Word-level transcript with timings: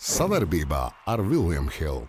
Savarbībā 0.00 0.86
ar 1.04 1.20
Vilniņu 1.20 1.72
Hildu. 1.76 2.06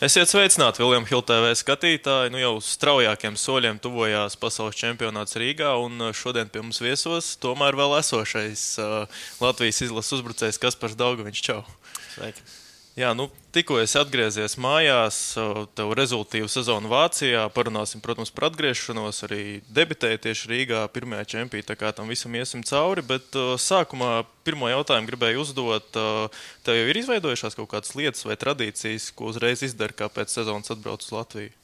Esiet 0.00 0.30
sveicināti, 0.30 0.80
Viljams 0.80 1.10
TV 1.28 1.50
skatītāji. 1.60 2.32
Nu 2.32 2.40
jau 2.40 2.54
straujākiem 2.64 3.36
soļiem 3.36 3.76
tuvojās 3.84 4.38
pasaules 4.40 4.78
čempionāts 4.80 5.36
Rīgā, 5.36 5.74
un 5.76 6.00
šodien 6.16 6.48
pie 6.48 6.62
mums 6.64 6.80
viesos 6.80 7.34
tomēr 7.44 7.76
vēl 7.76 7.98
esošais 7.98 8.64
uh, 8.80 9.20
Latvijas 9.44 9.82
izlases 9.84 10.16
uzbrucējs 10.16 10.62
Kaspars 10.64 10.96
Daugaviņš. 10.96 11.44
Čau! 11.44 11.60
Sveiki! 12.14 12.48
Jā, 12.98 13.12
nu, 13.14 13.28
tikko 13.54 13.76
es 13.78 13.92
atgriezies 13.96 14.56
mājās, 14.60 15.16
tev 15.78 15.92
rezultātu 15.94 16.48
sezonu 16.50 16.90
Vācijā. 16.90 17.44
Parunāsim, 17.54 18.02
protams, 18.02 18.32
par 18.34 18.48
atgriešanos. 18.48 19.22
Arī 19.28 19.44
debitēju 19.70 20.18
tieši 20.26 20.50
Rīgā, 20.50 20.82
pirmajā 20.92 21.28
čempionā. 21.36 21.68
Tā 21.68 21.78
kā 21.78 21.92
tam 21.94 22.10
visam 22.10 22.34
iesim 22.34 22.64
cauri. 22.66 23.06
Bet 23.06 23.38
sākumā 23.62 24.24
pirmo 24.44 24.68
jautājumu 24.72 25.12
gribēju 25.12 25.46
uzdot. 25.46 26.02
Tev 26.66 26.80
jau 26.80 26.90
ir 26.90 27.00
izveidojušās 27.04 27.56
kaut 27.60 27.70
kādas 27.76 27.94
lietas 27.94 28.26
vai 28.26 28.36
tradīcijas, 28.40 29.12
ko 29.14 29.30
uzreiz 29.30 29.62
izdara, 29.70 29.94
kā 29.94 30.10
pēc 30.10 30.34
sezonas 30.40 30.74
atbrauc 30.74 31.06
uz 31.06 31.14
Latviju? 31.14 31.59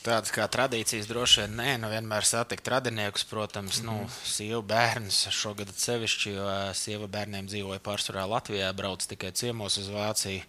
Tādas 0.00 0.30
kā 0.32 0.46
tradīcijas 0.48 1.08
droši 1.10 1.42
vien 1.42 1.56
nē, 1.58 1.70
nu 1.82 1.90
vienmēr 1.92 2.24
satikt 2.24 2.68
radiniekus, 2.72 3.24
protams, 3.28 3.80
mm 3.80 3.88
-hmm. 3.88 3.92
nu, 3.92 4.02
mhm. 4.02 4.12
sievu 4.24 4.62
bērnus. 4.62 5.28
Šogad 5.30 5.72
sevišķi, 5.76 6.30
jo 6.30 6.46
sieva 6.74 7.06
bērniem 7.06 7.46
dzīvoja 7.46 7.80
pārsvarā 7.80 8.26
Latvijā, 8.28 8.72
brauc 8.72 9.06
tikai 9.06 9.32
ciemos 9.32 9.78
uz 9.78 9.88
Vāciju. 9.88 10.42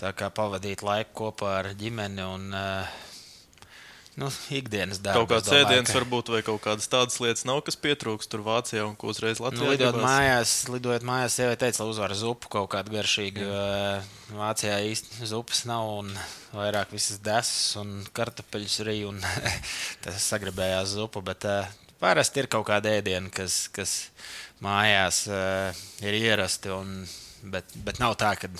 Tā 0.00 0.10
kā 0.12 0.30
pavadīt 0.30 0.82
laiku 0.82 1.12
kopā 1.14 1.58
ar 1.58 1.66
ģimeni 1.78 2.22
un 2.22 2.54
uh, 2.54 2.88
nu, 4.20 4.28
ikdienas 4.54 5.00
darbs. 5.02 5.18
Kaut 5.18 5.30
kāds 5.32 5.52
ēdiens 5.54 5.90
ka... 5.90 5.96
varbūt, 5.98 6.30
vai 6.34 6.40
kaut 6.46 6.60
kādas 6.64 6.86
tādas 6.90 7.16
lietas 7.22 7.46
nav, 7.48 7.60
kas 7.66 7.78
pietrūkst 7.80 8.30
tur 8.30 8.44
Vācijā 8.46 8.84
un 8.86 8.94
ko 8.98 9.10
uzreiz 9.12 9.40
Latvijā. 9.42 9.64
Nu, 9.64 9.72
lidojot 9.72 9.96
gribās. 9.96 10.06
mājās, 10.10 10.52
lidojot 10.70 11.06
mājās, 11.08 11.38
sievai 11.38 11.56
teica, 11.60 11.82
lai 11.82 11.94
uzvar 11.94 12.14
zupu 12.18 12.50
kaut 12.52 12.70
kādu 12.74 12.94
garšīgu. 12.94 13.46
Jā. 13.48 13.96
Vācijā 14.34 14.76
īsti 14.90 15.30
zupas 15.30 15.64
nav 15.70 15.90
un 15.98 16.12
vairāk 16.54 16.94
visas 16.94 17.18
desas 17.24 17.74
un 17.80 17.96
kartupeļus 18.14 18.78
arī 18.86 19.00
un 19.08 19.18
tas 20.04 20.30
sagribējās 20.30 20.94
zupu, 20.98 21.24
bet 21.26 21.48
uh, 21.50 21.66
parasti 22.02 22.44
ir 22.44 22.50
kaut 22.52 22.68
kāda 22.70 22.94
ēdiena, 22.98 23.32
kas, 23.34 23.64
kas 23.74 23.96
mājās 24.64 25.24
uh, 25.30 25.84
ir 26.04 26.20
ierasti, 26.22 26.72
un, 26.74 27.02
bet, 27.50 27.74
bet 27.86 28.00
nav 28.02 28.16
tā, 28.20 28.34
ka 28.38 28.52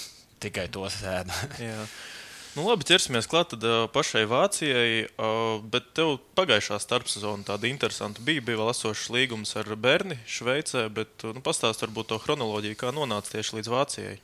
tikai 0.44 0.68
to 0.72 0.88
sēdu. 0.92 1.42
Nu, 2.54 2.62
labi, 2.68 2.86
ķersimies 2.86 3.26
klāt 3.26 3.48
tad, 3.50 3.64
uh, 3.66 3.88
pašai 3.90 4.28
Vācijai. 4.30 5.08
Uh, 5.18 5.58
bet 5.70 5.88
tev 5.98 6.20
pagājušā 6.38 6.78
starpsezona 6.78 7.42
tāda 7.48 7.66
interesanta 7.66 8.22
bija. 8.22 8.44
Bija 8.46 8.60
vēl 8.60 8.70
esošs 8.70 9.08
līgums 9.10 9.56
ar 9.58 9.72
Berni 9.74 10.20
Šveicē, 10.30 10.84
bet 10.94 11.26
nu, 11.26 11.42
pastāst 11.42 11.82
varbūt 11.82 12.12
to 12.12 12.20
chronoloģiju, 12.22 12.78
kā 12.78 12.92
nonāca 12.94 13.34
tieši 13.34 13.58
līdz 13.58 13.70
Vācijai. 13.74 14.14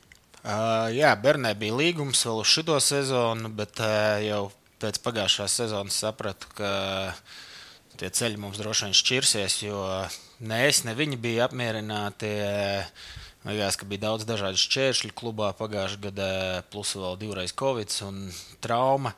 Uh, 0.41 0.87
jā, 0.95 1.11
Bernē 1.19 1.51
bija 1.59 1.75
līgums 1.75 2.23
vēl 2.25 2.39
uz 2.45 2.53
šo 2.55 2.79
sezonu, 2.79 3.51
bet 3.57 3.83
uh, 3.83 4.23
jau 4.23 4.45
pēc 4.81 5.01
pagājušās 5.03 5.57
sezonas 5.59 5.99
sapratu, 5.99 6.47
ka 6.55 6.71
tie 7.99 8.09
ceļi 8.15 8.39
mums 8.39 8.61
droši 8.63 8.87
vien 8.87 8.95
šķirsies, 8.95 9.57
jo 9.67 9.83
ne 10.47 10.61
es, 10.69 10.85
ne 10.87 10.95
viņi 10.95 11.19
bija 11.19 11.49
apmierināti. 11.49 12.31
Uh, 12.47 13.19
Likās, 13.41 13.73
ka 13.79 13.87
bija 13.89 14.03
daudz 14.03 14.27
dažādu 14.29 14.59
šķēršļu 14.61 15.15
klubā 15.17 15.47
pagājušajā 15.57 16.03
gadā, 16.03 16.29
plus 16.69 16.93
vēl 16.93 17.17
divreiz 17.23 17.55
covid 17.57 17.95
un 18.05 18.19
trauma. 18.61 19.15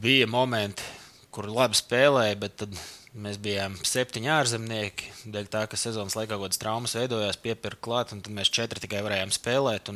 Bija 0.00 0.30
momenti, 0.30 0.86
kur 1.34 1.50
labi 1.52 1.76
spēlēja, 1.76 2.38
bet 2.40 2.56
tad 2.62 2.80
mēs 3.12 3.36
bijām 3.42 3.76
septiņi 3.84 4.32
ārzemnieki. 4.32 5.12
Dēļ 5.34 5.52
tā, 5.52 5.66
ka 5.68 5.78
sezonas 5.80 6.16
laikā 6.16 6.36
kaut 6.36 6.46
kādas 6.46 6.62
traumas 6.62 6.96
veidojās, 6.96 7.40
piepirka 7.42 7.82
klāt, 7.84 8.14
un 8.14 8.24
tad 8.24 8.32
mēs 8.32 8.52
četri 8.54 8.80
tikai 8.80 9.02
varējām 9.04 9.34
spēlēt. 9.36 9.92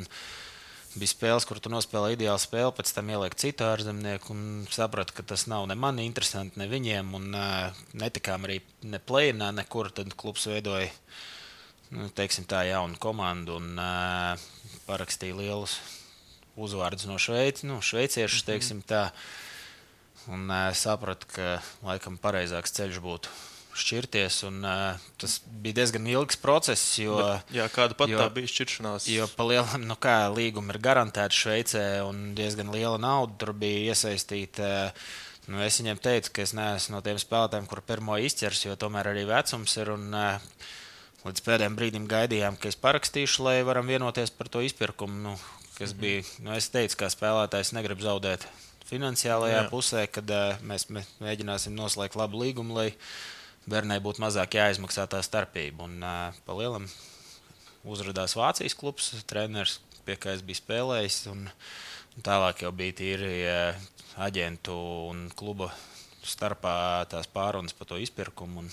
Bija 0.95 1.11
spēles, 1.11 1.47
kur 1.49 1.59
tu 1.59 1.73
nospēlēji 1.73 2.21
ideālu 2.21 2.39
spēli, 2.43 2.75
pēc 2.77 2.93
tam 2.95 3.09
ieliek 3.11 3.35
citu 3.41 3.65
ārzemnieku 3.67 4.31
un 4.35 4.43
sapratu, 4.71 5.17
ka 5.17 5.25
tas 5.33 5.49
nav 5.51 5.65
ne 5.67 5.75
man 5.75 5.99
interesanti, 6.03 6.61
ne 6.61 6.69
viņiem. 6.71 7.17
Un, 7.19 7.33
uh, 7.35 7.87
netikām 7.99 8.47
arī 8.47 8.61
ne 8.87 9.01
plēnā, 9.03 9.51
nekur. 9.57 9.91
Tad 9.95 10.15
klubs 10.21 10.47
veidoja 10.53 10.93
nu, 11.95 12.11
teiksim, 12.15 12.47
tā 12.51 12.65
jauna 12.69 12.99
komanda 13.01 13.57
un 13.59 13.79
uh, 13.79 14.47
parakstīja 14.89 15.39
lielus 15.39 15.79
uzvārdus 16.61 17.09
no 17.11 17.19
Šveices, 17.19 17.67
nu, 17.67 17.81
šveiciešus, 17.83 18.43
mhm. 18.43 18.51
teiksim 18.53 18.85
tā. 18.87 19.09
Un 20.31 20.47
uh, 20.49 20.71
sapratu, 20.73 21.29
ka 21.35 21.59
laikam 21.85 22.17
pareizāks 22.21 22.73
ceļš 22.73 23.03
būtu 23.05 23.33
šķirties. 23.75 24.39
Un, 24.49 24.63
uh, 24.65 25.03
tas 25.21 25.37
bija 25.45 25.81
diezgan 25.81 26.07
ilgs 26.09 26.39
process. 26.41 26.95
Jo, 27.01 27.19
jā, 27.53 27.67
kāda 27.75 27.97
pat 27.99 28.09
jo, 28.09 28.21
tā 28.23 28.31
bija 28.33 28.51
šķiršanās? 28.51 29.09
Jo 29.13 29.29
palielam, 29.37 29.85
nu, 29.85 29.99
kā 30.01 30.23
līguma 30.33 30.73
ir 30.73 30.81
garantēta 30.85 31.35
Šveicē 31.35 31.85
un 32.07 32.31
diezgan 32.39 32.73
liela 32.73 32.97
nauda 33.03 33.37
tur 33.43 33.53
bija 33.59 33.93
iesaistīta. 33.93 34.71
Nu, 35.51 35.61
es 35.61 35.77
viņiem 35.77 36.01
teicu, 36.01 36.33
ka 36.33 36.47
es 36.47 36.55
neesmu 36.57 36.97
no 36.97 37.03
tiem 37.05 37.21
spēlētājiem, 37.21 37.69
kur 37.69 37.85
pirmo 37.85 38.17
izķers, 38.17 38.65
jo 38.65 38.79
tomēr 38.81 39.13
arī 39.13 39.27
vecums 39.29 39.77
ir. 39.77 39.93
Un, 39.93 40.09
uh, 40.17 40.73
Līdz 41.25 41.41
pēdējiem 41.41 41.77
brīdim 41.79 42.07
gaidījām, 42.09 42.57
ka 42.61 42.69
es 42.69 42.77
parakstīšu, 42.77 43.47
lai 43.47 43.55
varam 43.65 43.89
vienoties 43.89 44.29
par 44.37 44.51
to 44.53 44.61
izpirkumu. 44.61 45.17
Nu, 45.25 45.31
kas 45.79 45.95
mhm. 45.95 46.01
bija, 46.03 46.25
nu, 46.45 46.53
es 46.53 46.69
teicu, 46.73 46.99
kā 47.01 47.09
spēlētājs, 47.13 47.73
negribu 47.77 48.05
zaudēt 48.05 48.45
finansiālajā 48.85 49.63
Jā. 49.63 49.71
pusē, 49.71 50.05
kad 50.13 50.29
uh, 50.29 50.61
mēs 50.69 50.85
mēģināsim 50.93 51.73
noslēgt 51.77 52.19
labu 52.21 52.43
līgumu, 52.43 52.77
lai 52.77 52.91
bērnai 53.71 53.97
būtu 54.05 54.21
mazāk 54.21 54.59
jāizmaksā 54.59 55.07
tā 55.09 55.23
starpība. 55.25 55.89
Un 55.89 56.05
uh, 56.05 56.37
pa 56.45 56.59
lielam 56.59 56.91
uzrādījās 57.89 58.37
Vācijas 58.37 58.77
klubs, 58.77 59.15
treneris, 59.31 59.79
pie 60.05 60.19
kā 60.21 60.37
es 60.37 60.45
biju 60.45 60.61
spēlējis. 60.61 61.19
Un, 61.33 61.49
un 61.49 62.29
tālāk 62.29 62.67
jau 62.67 62.75
bija 62.77 63.01
tīri 63.01 63.33
uh, 63.49 63.89
aģentu 64.29 64.77
un 65.09 65.29
kluba 65.33 65.73
starpā 66.25 67.05
tās 67.09 67.29
pārunas 67.33 67.73
par 67.77 67.89
to 67.89 67.97
izpirkumu. 68.01 68.65
Un, 68.65 68.73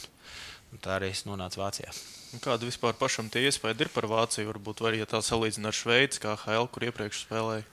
un 0.72 0.82
tā 0.84 0.98
arī 0.98 1.12
es 1.12 1.26
nonācu 1.28 1.62
Vācijā. 1.62 1.94
Kāda 2.42 2.68
vispār 2.68 2.96
pašam 2.96 3.28
tie 3.32 3.44
iespēja 3.50 3.76
ir 3.84 3.92
par 3.92 4.08
Vāciju? 4.08 4.48
Varbūt 4.54 4.84
var, 4.86 4.96
ja 4.96 5.08
tā 5.10 5.20
salīdzina 5.26 5.72
ar 5.72 5.76
Šveici, 5.76 6.22
kā 6.24 6.38
HL, 6.46 6.70
kur 6.72 6.88
iepriekš 6.88 7.26
spēlēja. 7.26 7.68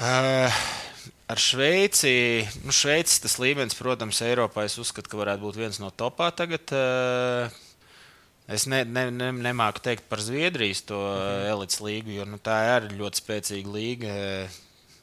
Uh, 0.00 0.60
ar 1.30 1.40
Šveici, 1.40 2.12
nu, 2.64 2.74
Šveicis 2.74 3.22
tas 3.22 3.38
līmenis, 3.42 3.78
protams, 3.78 4.22
Eiropā 4.26 4.66
es 4.66 4.78
uzskatu, 4.82 5.12
ka 5.12 5.20
varētu 5.20 5.44
būt 5.46 5.60
viens 5.60 5.82
no 5.82 5.92
topā 5.94 6.32
tagad. 6.34 6.74
Uh, 6.74 7.60
Es 8.50 8.64
ne, 8.66 8.80
ne, 8.82 9.04
ne, 9.14 9.28
nemāku 9.30 9.78
teikt 9.84 10.08
par 10.10 10.18
Zviedrijas 10.18 10.82
to 10.82 10.98
mm 10.98 11.18
-hmm. 11.18 11.50
elites 11.52 11.80
līgu, 11.80 12.10
jo 12.10 12.24
nu, 12.24 12.38
tā 12.42 12.56
ir 12.76 12.88
ļoti 12.98 13.20
spēcīga 13.22 13.70
līga. 13.70 14.14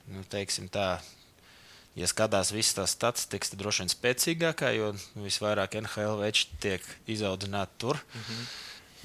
Nu, 0.07 0.23
teiksim, 0.29 0.67
tā, 0.67 0.99
ja 1.97 2.07
skatās 2.09 2.53
visas 2.53 2.77
tās 2.77 2.93
statistikas, 2.93 3.51
tad 3.51 3.61
droši 3.63 3.83
vien 3.83 3.93
spēcīgākā, 3.93 4.71
jo 4.77 4.93
visvairāk 5.17 5.79
NHL 5.81 6.21
veči 6.21 6.47
tiek 6.61 6.85
izaudzināti 7.09 7.81
tur. 7.81 8.01
Mm 8.13 8.21
-hmm. 8.21 8.49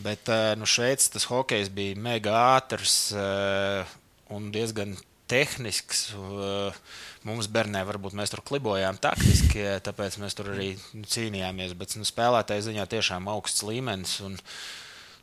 Bet 0.02 0.28
eh, 0.28 0.52
nu, 0.56 0.66
šeit 0.66 1.04
tas 1.12 1.28
hokejs 1.28 1.70
bija 1.72 1.96
mega 2.00 2.34
ātrs 2.56 3.12
eh, 3.12 3.96
un 4.32 4.50
diezgan 4.54 4.96
tehnisks. 5.30 6.12
Eh, 6.16 6.80
mums 7.28 7.48
bērnē 7.52 7.84
varbūt 7.86 8.16
mēs 8.18 8.32
tur 8.32 8.42
klibojām 8.42 8.98
taktiski, 9.02 9.62
tāpēc 9.86 10.18
mēs 10.18 10.34
tur 10.34 10.52
arī 10.54 10.72
cīnījāmies. 10.92 11.76
Bet 11.78 11.96
nu, 11.96 12.08
spēlētāji 12.08 12.68
ziņā 12.70 12.86
tiešām 12.86 13.28
augsts 13.28 13.62
līmenis. 13.62 14.20
Un 14.26 14.38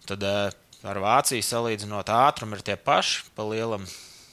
tad 0.06 0.24
ar 0.24 1.02
Vāciju 1.04 1.44
salīdzinot, 1.44 2.10
ātrumi 2.10 2.58
ir 2.58 2.64
tie 2.64 2.78
paši 2.78 3.26
pa 3.36 3.44
lielam 3.44 3.88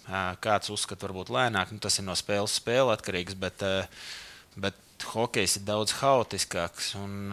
Kāds 0.07 0.71
uzskata, 0.71 1.09
varbūt 1.09 1.33
lēnāk, 1.35 1.75
nu, 1.75 1.83
tas 1.83 1.99
ir 1.99 2.07
no 2.07 2.15
spēles 2.19 2.61
spēle 2.61 2.95
atkarīgs, 2.95 3.35
bet, 3.43 3.65
bet 4.55 4.79
hokejs 5.11 5.59
ir 5.59 5.67
daudz 5.67 5.97
haotiskāks. 5.99 6.93
Un, 7.01 7.33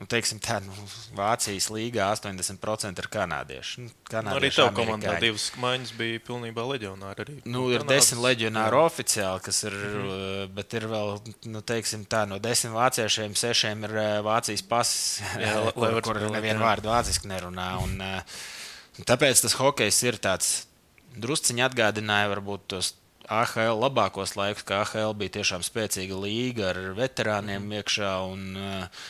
nu, 0.00 0.06
teiksim, 0.08 0.40
tā, 0.40 0.56
nu, 0.64 0.72
Vācijas 1.16 1.68
līgā 1.72 2.06
80% 2.14 3.02
ir 3.02 3.08
kanādieši. 3.12 3.84
Nu, 3.84 3.92
kanādieši 4.08 4.32
nu, 4.32 4.38
arī 4.38 4.50
tev 4.56 4.70
komandā 4.78 5.16
divas 5.20 5.50
maiņas 5.60 5.92
bija 5.98 6.22
pilnībā 6.30 6.64
leģionāri. 6.70 7.26
Arī. 7.26 7.36
Nu, 7.44 7.66
ir 7.68 7.84
Kanādas, 7.84 8.08
desmit 8.08 8.24
leģionāri 8.24 8.80
jā. 8.80 8.86
oficiāli, 8.88 9.44
kas 9.44 9.60
ir, 9.68 9.76
mm 9.76 10.06
-hmm. 10.06 10.54
bet 10.56 10.78
ir 10.80 10.88
vēl, 10.94 11.12
nu, 11.52 11.62
teiksim, 11.72 12.08
tā, 12.08 12.24
no 12.30 12.40
desmit 12.40 12.72
vāciešiem 12.72 13.36
sešiem 13.36 13.84
ir 13.84 13.98
Vācijas 14.24 14.64
pasis, 14.64 15.20
jā, 15.36 15.54
kur, 15.76 16.00
kur 16.08 16.24
nevienu 16.30 16.64
vārdu 16.64 16.88
vāciski 16.88 17.28
nerunā. 17.28 17.70
Un, 17.84 18.00
un 18.00 19.04
tāpēc 19.04 19.44
tas 19.44 19.60
hokejs 19.60 20.02
ir 20.08 20.16
tāds 20.16 20.69
drusciņi 21.16 21.64
atgādināja 21.66 22.30
varbūt 22.34 22.66
tos 22.74 22.94
AHL 23.30 23.78
labākos 23.78 24.34
laikus, 24.38 24.64
ka 24.66 24.82
AHL 24.82 25.14
bija 25.18 25.38
tiešām 25.38 25.64
spēcīga 25.66 26.18
līga 26.18 26.70
ar 26.72 26.80
veterāniem 26.98 27.62
mm. 27.62 27.80
iekšā. 27.80 28.14
Un, 28.30 28.46
eh, 28.56 29.02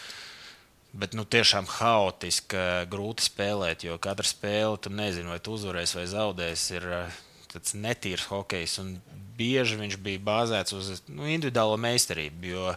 Bet 0.90 1.12
nu, 1.14 1.22
tiešām 1.22 1.68
haotiski, 1.70 2.58
grūti 2.90 3.22
spēlēt, 3.22 3.84
jo 3.86 3.94
katra 4.02 4.26
spēle, 4.26 4.74
tu 4.82 4.90
nezini, 4.90 5.30
vai 5.30 5.36
tu 5.38 5.52
uzvarēsi 5.54 6.00
vai 6.00 6.06
zaudēsi, 6.10 6.72
ir 6.80 6.86
eh, 6.96 7.20
tāds 7.52 7.76
netīrs 7.78 8.26
hokejs. 8.26 8.74
Bieži 9.38 9.78
viņš 9.78 9.94
bija 10.02 10.18
bāzēts 10.26 10.74
uz 10.74 11.04
nu, 11.06 11.28
individuālo 11.30 11.78
meistarību, 11.78 12.42
jo 12.50 12.74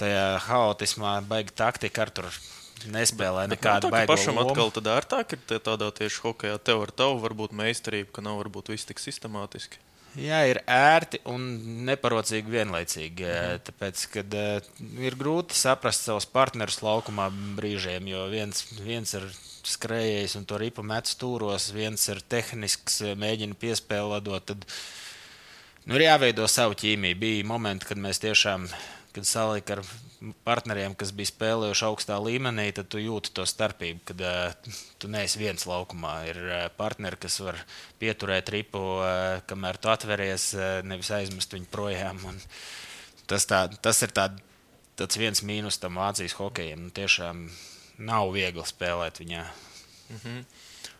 tajā 0.00 0.24
haotismā 0.46 1.18
baigta 1.28 1.66
taktika 1.66 2.06
ar 2.06 2.14
tur 2.16 2.30
nespēlē 2.92 3.46
nekādu 3.50 3.88
ka 3.88 3.96
baigo 3.96 4.12
pašam 4.12 4.38
lomu. 4.38 4.52
atkal 4.52 4.72
tad 4.76 4.90
ērtāk 4.92 5.36
ir 5.36 5.42
tie 5.48 5.58
tādā 5.58 5.90
tieši 5.96 6.22
hokeja. 6.26 6.60
Tev 6.62 6.84
ar 6.86 6.92
tavu 6.94 7.18
varbūt 7.24 7.56
meistarību, 7.56 8.12
ka 8.12 8.24
nav 8.24 8.38
varbūt 8.42 8.72
viss 8.74 8.88
tik 8.88 9.02
sistemātiski. 9.02 9.80
Jā, 10.16 10.38
ir 10.48 10.62
ērti 10.64 11.20
un 11.28 11.42
neparocīgi 11.84 12.52
vienlaicīgi. 12.52 13.26
Mhm. 13.26 13.64
Tāpēc, 13.66 14.04
kad 14.14 14.36
uh, 14.38 14.70
ir 15.04 15.16
grūti 15.18 15.56
saprast 15.56 16.08
savus 16.08 16.28
partnerus 16.30 16.80
laukumā 16.84 17.28
brīžiem, 17.58 18.08
jo 18.08 18.24
viens, 18.32 18.64
viens 18.80 19.12
ir 19.18 19.28
skrejējis 19.66 20.38
un 20.38 20.46
to 20.48 20.60
ripu 20.62 20.84
met 20.86 21.10
stūros, 21.10 21.72
viens 21.74 22.08
ir 22.12 22.22
tehnisks, 22.30 23.00
eh, 23.02 23.16
mēģina 23.18 23.58
piespēlēt. 23.58 24.30
Tad 24.46 24.64
nu, 25.84 25.96
ir 25.98 26.06
jāveido 26.06 26.46
savu 26.50 26.78
ķīmiju. 26.78 27.18
Bija 27.18 27.46
momenti, 27.50 27.88
kad 27.90 28.00
mēs 28.00 28.22
tiešām, 28.22 28.68
kad 29.16 29.26
salika 29.26 29.78
ar 29.78 29.82
partneriem, 30.46 30.94
kas 30.98 31.12
bija 31.16 31.30
spēlējuši 31.30 31.84
augstā 31.88 32.16
līmenī, 32.22 32.70
tad 32.76 32.88
tu 32.92 33.00
jūti 33.00 33.32
to 33.36 33.44
starpību, 33.48 34.02
kad 34.10 34.22
uh, 34.24 34.74
tu 35.00 35.10
neesi 35.12 35.40
viens 35.40 35.66
laukumā. 35.68 36.14
Ir 36.30 36.40
uh, 36.42 36.64
partneri, 36.76 37.18
kas 37.20 37.38
var 37.44 37.60
pieturēt 38.00 38.50
ripu, 38.54 38.82
uh, 38.96 39.38
kamēr 39.48 39.80
tu 39.80 39.92
atveries, 39.92 40.50
uh, 40.56 40.80
nevis 40.86 41.12
aizmest 41.14 41.56
viņu 41.56 41.68
projām. 41.72 42.22
Un 42.32 42.40
tas, 43.28 43.48
tā, 43.48 43.66
tas 43.82 44.02
ir 44.06 44.14
tā, 44.16 44.30
tāds 44.96 45.20
viens 45.20 45.44
mīnus 45.46 45.80
tam 45.82 46.00
Vācijas 46.00 46.36
hokejam. 46.40 46.88
Nu, 46.88 46.94
tiešām 46.96 47.46
nav 48.08 48.32
viegli 48.34 48.64
spēlēt 48.66 49.20
viņā. 49.24 49.44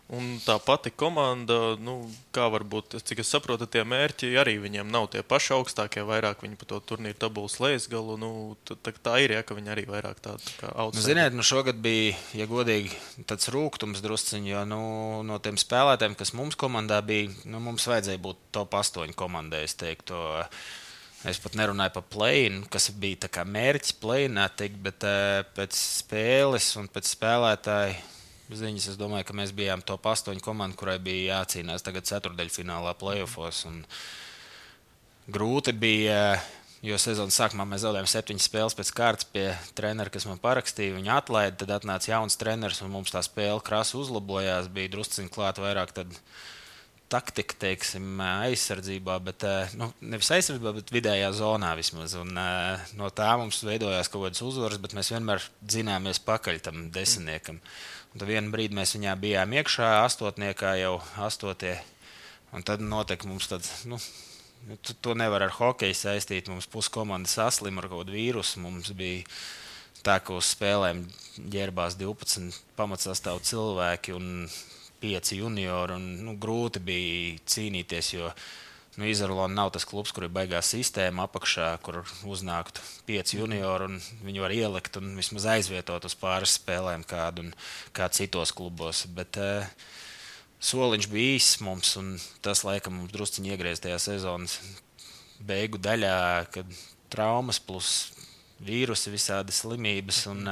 Un 0.07 0.37
tā 0.39 0.55
pati 0.63 0.87
komanda, 0.95 1.75
nu, 1.83 1.97
kā 2.31 2.45
varbūt, 2.47 2.93
cik 3.03 3.19
es 3.25 3.31
saprotu, 3.33 3.65
tie 3.67 3.81
mērķi 3.83 4.29
arī 4.39 4.53
viņiem 4.63 4.87
nav 4.87 5.09
tie 5.11 5.19
paši 5.19 5.51
augstākie. 5.57 6.05
Vairāk 6.07 6.45
viņi 6.45 6.55
par 6.61 6.69
to 6.69 6.79
turnīru 6.93 7.19
tabulas 7.19 7.57
lejas 7.59 7.89
galu. 7.91 8.15
Nu, 8.21 8.29
tā, 8.63 8.77
tā 9.03 9.17
ir, 9.25 9.35
ja 9.35 9.43
ka 9.43 9.57
viņi 9.57 9.73
arī 9.75 9.83
vairāk 9.89 10.23
tādu 10.23 10.55
kā 10.61 10.71
Nu, 10.71 10.85
augstākie. 10.85 11.09
ziniet, 11.09 11.35
nu 11.35 11.43
šogad 11.43 11.83
bija, 11.83 12.15
ja 12.39 12.47
godīgi, 12.47 12.95
tāds 13.27 13.51
rūkums 13.51 13.99
drusciņš, 14.05 14.47
jo 14.53 14.63
nu, 14.71 14.81
no 15.27 15.43
tiem 15.43 15.59
spēlētājiem, 15.59 16.15
kas 16.15 16.31
mums 16.39 16.55
komandā 16.55 17.03
bija, 17.03 17.35
nu, 17.43 17.59
mums 17.67 17.91
vajadzēja 17.91 18.23
būt 18.23 18.47
top 18.55 18.79
8 18.79 19.11
komandai. 19.11 19.65
Es 19.67 19.75
teiktu, 19.75 20.15
Es 21.27 21.39
pat 21.41 21.55
nerunāju 21.57 21.95
par 21.95 22.03
plēnu, 22.13 22.67
kas 22.71 22.91
bija 22.93 23.23
tā 23.25 23.27
kā 23.33 23.41
mērķis 23.43 23.95
plēnā, 23.99 24.43
bet 24.85 25.03
uh, 25.03 25.41
pēc 25.57 25.73
spēles 25.75 26.67
un 26.77 26.85
pēc 26.93 27.09
spēlētāja 27.09 27.97
ziņas 28.55 28.91
es 28.93 28.99
domāju, 28.99 29.27
ka 29.27 29.35
mēs 29.35 29.51
bijām 29.55 29.83
top 29.83 30.07
8 30.07 30.39
komanda, 30.43 30.77
kurai 30.79 30.97
bija 31.03 31.41
jācīnās 31.41 31.83
tagad 31.83 32.07
ceturdaļfinālā 32.07 32.93
playoffs. 32.99 33.65
Grūti 35.27 35.73
bija, 35.75 36.37
jo 36.85 36.95
sezonas 37.01 37.35
sākumā 37.35 37.65
mēs 37.67 37.83
zaudējām 37.83 38.07
septiņas 38.07 38.47
spēles 38.47 38.77
pēc 38.77 38.91
kārtas 38.95 39.27
pie 39.27 39.49
treneru, 39.75 40.13
kas 40.13 40.27
man 40.29 40.39
parakstīja. 40.39 40.95
Viņa 40.95 41.17
atlaida, 41.19 41.57
tad 41.59 41.73
atnāca 41.81 42.13
jauns 42.13 42.39
treneris 42.39 42.79
un 42.85 42.93
mums 42.93 43.11
tā 43.11 43.19
spēle 43.25 43.59
krāsa 43.65 43.99
uzlabojās. 43.99 44.71
Bija 44.71 44.93
drusciņi 44.95 45.33
klāt 45.33 45.59
vairāk. 45.59 45.91
Tad, 45.97 46.15
taktika, 47.11 47.55
teiksim, 47.59 48.19
aizsardzībā, 48.19 49.17
bet 49.23 49.43
nu, 49.79 49.89
nevis 50.03 50.31
aizsardzībā, 50.35 50.73
bet 50.79 50.91
vidējā 50.95 51.29
zonā 51.35 51.73
vismaz. 51.79 52.15
Un, 52.19 52.33
no 52.99 53.11
tā 53.15 53.29
mums 53.39 53.61
veidojās 53.67 54.11
kaut 54.11 54.27
kādas 54.27 54.43
uzvaras, 54.43 54.79
bet 54.83 54.95
mēs 54.97 55.11
vienmēr 55.15 55.43
dzināmies 55.63 56.19
pakaļ 56.27 56.59
tam 56.67 56.87
desmitniekam. 56.95 57.61
Un 58.13 58.21
tad 58.21 58.29
vienā 58.29 58.53
brīdī 58.53 58.77
mēs 58.77 58.95
viņā 58.97 59.17
bijām 59.21 59.53
iekšā, 59.59 59.91
astotniekā 60.05 60.77
jau 60.81 60.95
astotie. 61.25 61.75
Un 62.55 62.63
tad 62.65 62.81
notika 62.81 63.27
mums 63.27 63.49
tāds. 63.51 63.83
Nu, 63.89 63.99
Tu, 64.67 64.93
to 64.99 65.13
nevar 65.15 65.45
ar 65.45 65.53
hokeju 65.55 65.95
saistīt. 65.95 66.49
Mums 66.51 66.67
puskomanda 66.67 67.29
saslima 67.31 67.79
ar 67.79 67.87
kaut 67.87 68.03
kādu 68.03 68.17
vīrusu. 68.17 68.59
Mums 68.59 68.91
bija 68.97 69.23
tā, 70.03 70.17
ka 70.19 70.35
uz 70.35 70.49
spēlēm 70.51 71.05
ģērbās 71.53 71.95
12 71.99 72.57
pamatsastāvdaļu 72.75 73.47
cilvēki 73.47 74.15
un 74.17 74.49
5 75.03 75.33
juniori. 75.39 75.95
Un, 75.95 76.09
nu, 76.25 76.35
grūti 76.41 76.83
bija 76.83 77.39
cīnīties, 77.47 78.11
jo 78.17 78.33
nu, 78.97 79.07
Izraela 79.07 79.47
nav 79.51 79.71
tas 79.75 79.85
klubs, 79.87 80.11
kur 80.11 80.25
ir 80.27 80.33
baigā 80.33 80.59
sistēma 80.65 81.27
apakšā, 81.27 81.69
kur 81.85 82.01
uznāktu 82.25 82.83
5 83.09 83.35
juniori 83.37 83.91
un 83.91 84.01
viņi 84.25 84.43
var 84.43 84.55
ielikt 84.55 84.99
un 85.01 85.13
vismaz 85.19 85.45
aizvietot 85.57 86.09
uz 86.09 86.17
pāris 86.17 86.57
spēlēm 86.57 87.05
kādu 87.07 87.47
un 87.47 87.53
kā 87.95 88.09
citos 88.13 88.53
klubos. 88.57 89.05
Bet, 89.13 89.39
uh, 89.41 89.69
soliņš 90.59 91.07
bija 91.11 91.37
īss 91.37 91.61
mums, 91.61 91.93
un 91.99 92.15
tas 92.45 92.63
laikam 92.65 92.97
mums 92.97 93.13
druskuļi 93.13 93.53
iegriezās 93.53 93.83
tajā 93.83 93.99
sezonas 94.01 94.57
beigu 95.39 95.77
daļā, 95.77 96.47
kad 96.53 96.69
traumas 97.13 97.59
plus 97.61 97.91
vīrusi, 98.63 99.13
visādi 99.13 99.53
slimības. 99.53 100.23
Un, 100.31 100.47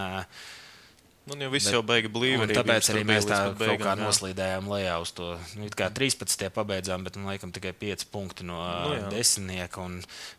Nu, 1.26 1.34
jau 1.42 1.50
viss 1.50 1.66
bet, 1.66 1.74
jau 1.74 1.82
beiga 1.82 2.10
blīvi. 2.14 2.46
Tāpēc 2.54 2.92
arī 2.94 3.02
mēs 3.10 3.26
tā 3.26 3.40
beigām, 3.58 3.58
kaut 3.58 3.82
kā 3.82 3.94
jā. 3.96 4.00
noslīdējām 4.04 4.68
lejā 4.70 4.98
uz 5.02 5.14
to. 5.18 5.32
Nu, 5.58 5.70
kā 5.74 5.88
13. 5.90 6.46
pabeidzām, 6.54 7.06
bet 7.08 7.18
man 7.18 7.32
liekas, 7.34 7.54
tikai 7.56 7.72
5 7.82 8.06
punkti 8.14 8.46
no 8.46 8.60
nu, 8.62 8.92
jā. 8.94 9.08
desmitnieka. 9.10 9.88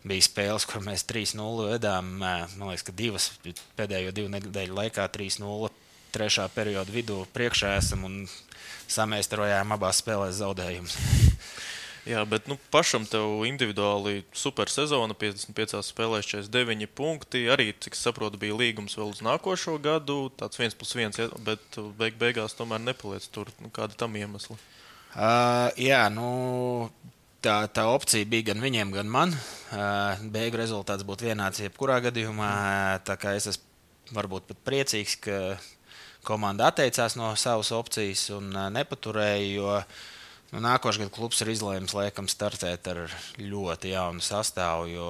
Bija 0.07 0.27
spēles, 0.29 0.69
kur 0.71 0.85
mēs 0.87 1.03
3-0 1.11 1.73
vedām. 1.73 2.13
Man 2.23 2.71
liekas, 2.71 2.87
ka 2.87 2.95
divas 2.95 3.33
pēdējo 3.79 4.15
divu 4.15 4.31
nedēļu 4.37 4.79
laikā 4.79 5.09
3-0 5.17 5.73
trešā 6.15 6.47
perioda 6.55 6.95
vidū 6.95 7.25
priekšā 7.35 7.75
esam 7.81 8.07
un 8.07 8.21
samēstarojām 8.87 9.75
abās 9.75 10.05
spēlēs 10.05 10.39
zaudējumus. 10.39 10.95
Jā, 12.07 12.21
bet 12.23 12.47
nu, 12.47 12.55
pašam 12.71 13.03
tev 13.11 13.41
individuāli 13.49 14.21
super 14.31 14.71
sezona, 14.71 15.15
55 15.19 15.81
spēlēs, 15.83 16.29
49 16.31 16.87
punkti. 16.95 17.43
Arī, 17.51 17.73
cik 17.83 17.99
saprotu, 17.99 18.39
bija 18.39 18.55
līgums 18.55 18.95
vēl 18.95 19.11
uz 19.11 19.25
nākošo 19.27 19.75
gadu. 19.83 20.29
Tāds 20.39 20.61
viens 20.61 20.79
plus 20.79 20.95
viens, 20.95 21.19
bet 21.43 21.81
beig 21.99 22.15
beigās 22.21 22.55
tomēr 22.55 22.85
nepaliec 22.85 23.27
tur. 23.35 23.51
Nu, 23.59 23.73
kāda 23.75 23.99
tam 23.99 24.15
iemesla? 24.15 24.55
Uh, 25.17 25.75
jā, 25.83 26.05
nu, 26.15 26.31
tā, 27.43 27.59
tā 27.75 27.89
opcija 27.91 28.31
bija 28.31 28.53
gan 28.53 28.63
viņiem, 28.63 28.95
gan 28.95 29.11
man. 29.11 29.35
Uh, 29.75 30.15
beigu 30.31 30.63
rezultāts 30.63 31.07
būtu 31.07 31.27
vienāds 31.27 31.65
jebkurā 31.65 31.99
gadījumā. 32.07 32.51
Tā 33.09 33.19
kā 33.19 33.35
es 33.35 33.51
esmu 33.51 34.15
varbūt 34.15 34.47
pat 34.53 34.63
priecīgs, 34.69 35.19
ka 35.27 35.57
komanda 36.27 36.71
atteicās 36.71 37.19
no 37.19 37.35
savas 37.35 37.75
opcijas 37.75 38.29
un 38.37 38.53
uh, 38.55 38.69
nepaturēja. 38.71 39.49
Jo, 39.57 39.81
Nu, 40.53 40.61
Nākošais 40.63 41.03
gads 41.03 41.15
klubs 41.17 41.41
ir 41.43 41.51
izlēmis, 41.51 41.95
laikam, 41.97 42.29
startēt 42.31 42.87
ar 42.93 43.03
ļoti 43.41 43.91
jaunu 43.91 44.23
sastāvu, 44.23 44.87
jo 44.93 45.09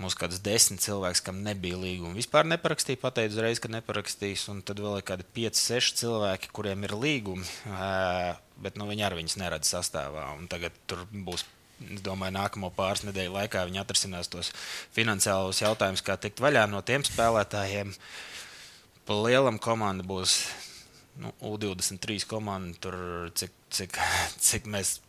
mums 0.00 0.16
kāds 0.18 0.40
desmit 0.44 0.82
cilvēks, 0.84 1.22
kam 1.24 1.40
nebija 1.44 1.78
līguma, 1.80 2.16
vispār 2.16 2.46
neparakstīja, 2.48 3.00
pateica 3.00 3.36
uzreiz, 3.36 3.60
ka 3.62 3.70
neparakstīs, 3.72 4.44
un 4.52 4.60
tad 4.66 4.80
vēl 4.82 4.98
ir 5.00 5.06
kādi 5.08 5.26
pieci, 5.36 5.60
seši 5.60 5.96
cilvēki, 6.02 6.52
kuriem 6.52 6.84
ir 6.88 6.96
līgumi, 6.96 7.48
bet 8.62 8.76
nu, 8.80 8.88
viņi 8.90 9.06
arī 9.08 9.22
viņus 9.22 9.38
neredz 9.40 9.72
sastāvā. 9.72 10.28
Un 10.36 10.48
tagad 10.52 10.76
tur 10.90 11.04
būs 11.12 11.46
es 11.82 12.02
domāju, 12.04 12.36
nākamo 12.36 12.70
pāris 12.76 13.02
nedēļu 13.06 13.32
laikā 13.34 13.64
viņi 13.66 13.80
atrisinās 13.82 14.30
tos 14.32 14.52
finansiālos 14.94 15.62
jautājumus, 15.64 16.04
kā 16.06 16.18
tikt 16.20 16.42
vaļā 16.42 16.68
no 16.70 16.82
tiem 16.86 17.02
spēlētājiem. 17.06 17.94
Pa 19.08 19.16
lielam 19.18 19.58
komanda 19.58 20.06
būs 20.06 20.36
nu, 21.20 21.32
U23 21.52 22.26
komanda, 22.28 22.76
tur 22.80 22.96
cik, 23.36 23.52
cik, 23.72 23.98
cik 24.46 24.68
mēs 24.70 25.00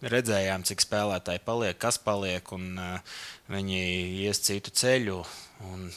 redzējām, 0.00 0.64
cik 0.64 0.80
spēlētāji 0.84 1.42
paliek, 1.44 1.76
kas 1.80 2.00
paliek, 2.00 2.52
un 2.56 2.78
uh, 2.80 3.18
viņi 3.52 3.82
ies 4.24 4.40
citu 4.46 4.72
ceļu. 4.72 5.20
Un, 5.68 5.90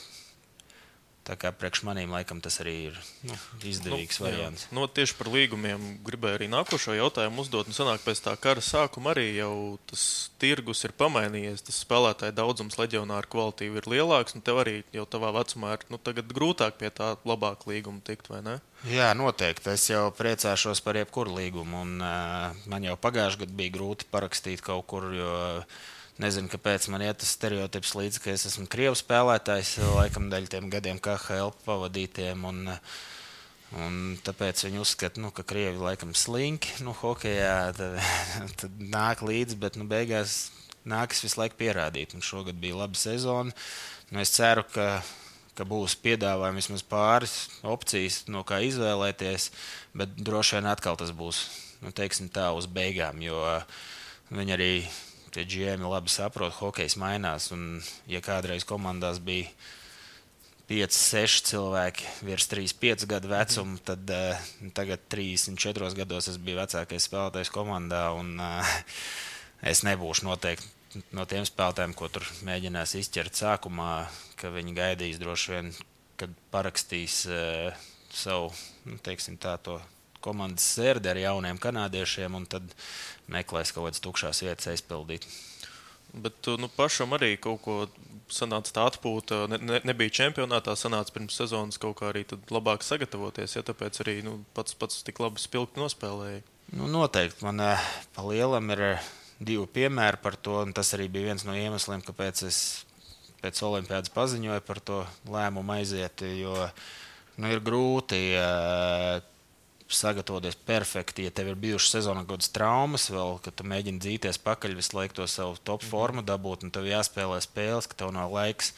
Tā 1.24 1.38
kā 1.40 1.54
priekš 1.56 1.86
maniem 1.88 2.12
laikam 2.12 2.42
tas 2.44 2.58
arī 2.60 2.74
ir 2.90 2.96
nu, 3.24 3.36
izdevīgs 3.64 4.18
nu, 4.20 4.26
variants. 4.26 4.66
Nu, 4.76 4.84
tieši 4.92 5.16
par 5.16 5.30
līgumiem 5.32 5.86
gribēju 6.04 6.36
arī 6.36 6.50
nākošo 6.52 6.98
jautājumu 6.98 7.46
uzdot. 7.46 7.70
Nu, 7.72 7.76
sanāk, 7.78 8.04
pēc 8.04 8.20
tā 8.26 8.34
kara 8.44 8.60
sākuma 8.64 9.14
arī 9.14 9.30
jau 9.38 9.54
tas 9.88 10.04
tirgus 10.44 10.84
ir 10.84 10.92
pamainījies. 11.00 11.64
Tas 11.70 11.80
spēlētāju 11.86 12.36
daudzums 12.36 12.76
leģionāru 12.82 13.32
kvalitīvi 13.32 13.80
ir 13.80 13.90
lielāks. 13.96 14.36
Tev 14.44 14.60
arī 14.66 14.76
jau 14.92 15.08
tavā 15.16 15.32
vecumā 15.40 15.78
ir 15.78 15.88
nu, 15.94 16.02
grūtāk 16.36 16.76
pie 16.82 16.92
tā 16.92 17.14
labāka 17.24 17.72
līguma 17.72 18.04
tikt, 18.04 18.28
vai 18.34 18.44
ne? 18.44 18.60
Jā, 18.92 19.14
noteikti. 19.16 19.72
Es 19.72 19.88
jau 19.88 20.10
priecāšos 20.20 20.84
par 20.84 21.00
jebkuru 21.00 21.40
līgumu. 21.40 21.86
Un, 21.88 21.98
uh, 22.04 22.64
man 22.68 22.84
jau 22.84 23.00
pagājušajā 23.00 23.46
gadā 23.46 23.60
bija 23.64 23.78
grūti 23.80 24.12
parakstīt 24.12 24.66
kaut 24.66 24.90
kur. 24.92 25.08
Jo, 25.16 25.36
uh, 25.64 25.92
Nezinu, 26.22 26.46
kāpēc 26.46 26.86
man 26.94 27.02
ir 27.02 27.16
tas 27.18 27.32
stereotips 27.34 27.96
līdzi, 27.98 28.20
ka 28.22 28.30
es 28.36 28.46
esmu 28.46 28.68
krievu 28.70 28.94
spēlētājs, 29.00 29.80
laikam 29.96 30.28
dēļ 30.30 30.46
tiem 30.52 30.68
gadiem, 30.70 31.00
kā 31.02 31.16
HL 31.18 31.50
pavadītiem. 31.66 32.44
Un, 32.46 32.68
un 33.82 33.96
tāpēc 34.22 34.62
viņi 34.68 34.82
uzskata, 34.84 35.22
nu, 35.24 35.32
ka 35.34 35.42
krievi 35.50 35.82
laikam 35.82 36.12
slinki 36.14 36.84
nu, 36.86 36.94
hokeja, 37.00 37.72
tad, 37.74 37.98
tad 38.62 38.84
nāk 38.94 39.24
līdzi, 39.26 39.58
bet 39.64 39.80
nu, 39.80 39.88
beigās 39.90 40.52
nākas 40.86 41.24
visu 41.26 41.40
laiku 41.42 41.58
pierādīt. 41.64 42.14
Un 42.14 42.22
šogad 42.22 42.60
bija 42.62 42.78
laba 42.84 43.00
sezona. 43.00 43.56
Nu, 44.12 44.22
es 44.22 44.36
ceru, 44.36 44.68
ka, 44.70 45.02
ka 45.58 45.66
būs 45.66 45.96
piedāvājumi 46.04 46.62
vismaz 46.62 46.84
pāris 46.94 47.34
opcijas, 47.66 48.28
no 48.30 48.44
kā 48.46 48.60
izvēlēties, 48.68 49.48
bet 49.98 50.14
droši 50.22 50.60
vien 50.60 50.70
atkal 50.70 51.00
tas 51.02 51.10
būs 51.10 51.42
nu, 51.82 51.90
tā 51.90 52.52
uz 52.54 52.70
beigām, 52.70 53.18
jo 53.26 53.42
viņi 54.30 54.56
arī 54.60 54.72
tie 55.34 55.46
GM 55.50 55.86
labi 55.90 56.12
saprot, 56.14 56.54
hokejs 56.60 56.98
mainās. 57.02 57.50
Un, 57.56 57.82
ja 58.10 58.22
kādreiz 58.24 58.66
komandās 58.68 59.20
bija 59.24 59.50
5, 60.70 60.96
6 60.96 61.50
cilvēki 61.52 62.12
virs 62.28 62.48
3, 62.52 62.76
5 62.82 63.08
gadu 63.10 63.32
vecuma, 63.34 63.80
tad 63.86 64.14
uh, 64.14 64.52
tagad 64.78 65.04
34 65.12 65.92
gados 65.98 66.30
es 66.32 66.40
biju 66.42 66.62
vecākais 66.62 67.10
spēlētājs 67.10 67.52
komandā. 67.54 68.06
Un, 68.16 68.38
uh, 68.40 68.78
es 69.74 69.84
nebūšu 69.88 70.30
noteikti 70.30 71.04
no 71.18 71.26
tiem 71.30 71.46
spēlētājiem, 71.48 71.96
ko 71.98 72.10
tur 72.14 72.28
mēģinās 72.46 72.94
izķert 73.00 73.38
sākumā, 73.40 74.06
ka 74.40 74.54
viņi 74.54 74.78
gaidīs 74.78 75.20
droši 75.22 75.56
vien, 75.56 75.74
kad 76.22 76.34
parakstīs 76.54 77.24
uh, 77.28 77.86
savu 78.14 78.52
nu, 78.86 79.00
teiksim, 79.04 79.40
tā, 79.42 79.58
komandas 80.24 80.66
sērdi 80.76 81.12
ar 81.12 81.20
jauniem 81.22 81.60
kanādiešiem 81.62 82.38
un 82.40 82.48
tad 82.50 82.76
meklēs 83.32 83.74
kaut 83.76 83.90
kādas 83.90 84.04
tukšās 84.04 84.44
vietas 84.46 84.72
aizpildīt. 84.74 85.28
Bet 86.14 86.46
nu, 86.62 86.70
pašam 86.70 87.16
arī 87.18 87.32
kaut 87.42 87.64
ko 87.66 87.76
sanāca 88.30 88.74
tā 88.76 88.84
atpūta. 88.92 89.48
Ne, 89.50 89.58
ne, 89.58 89.80
nebija 89.90 90.14
čempionātā, 90.22 90.76
sanāca 90.78 91.16
pirms 91.16 91.40
sezonas 91.40 91.82
kaut 91.82 91.98
kā 92.00 92.12
arī 92.12 92.22
labāk 92.54 92.86
sagatavoties. 92.86 93.56
Ja, 93.58 93.64
tāpēc 93.66 93.98
arī 94.04 94.20
nu, 94.26 94.38
pats, 94.54 94.78
pats 94.78 95.02
tik 95.08 95.24
labi 95.24 95.42
spilgti 95.42 95.82
nospēlēja. 95.82 96.44
Nu, 96.78 96.86
noteikti 96.90 97.46
man 97.46 97.64
eh, 97.66 97.90
pa 98.14 98.26
lielam 98.30 98.70
ir 98.76 98.86
eh, 98.92 99.12
divi 99.42 99.66
piemēri 99.80 100.22
par 100.22 100.38
to. 100.38 100.62
Tas 100.78 100.94
arī 100.94 101.10
bija 101.10 101.32
viens 101.32 101.48
no 101.50 101.58
iemesliem, 101.58 102.06
kāpēc 102.06 102.46
es 102.46 102.62
pēc 103.42 103.60
olimpiādas 103.66 104.14
paziņoju 104.14 104.64
par 104.70 104.80
to 104.86 105.02
lēmumu 105.34 105.80
aiziet. 105.80 106.24
Jo 106.38 106.56
nu, 107.42 107.50
ir 107.50 107.60
grūti 107.66 108.22
uh, 108.38 109.18
sagatavoties 109.98 110.58
perfekti. 110.68 111.28
Ja 111.28 111.34
tev 111.36 111.52
ir 111.52 111.60
bijušas 111.60 111.98
sezonā 111.98 112.24
kaut 112.24 112.40
kādas 112.40 112.52
traumas, 112.56 113.08
vēl, 113.14 113.40
kad 113.46 113.56
tu 113.60 113.66
mēģini 113.70 114.02
dzīties 114.04 114.40
pakaļ, 114.44 114.76
visu 114.80 114.98
laiku 114.98 115.18
to 115.20 115.28
savu 115.30 115.58
top 115.62 115.84
mhm. 115.84 115.90
formu 115.92 116.24
dabūt, 116.28 116.66
un 116.66 116.74
tev 116.74 116.88
jāspēlē 116.90 117.40
spēles, 117.44 117.90
ka 117.90 118.00
tev 118.04 118.14
nav 118.16 118.34
laiks 118.34 118.74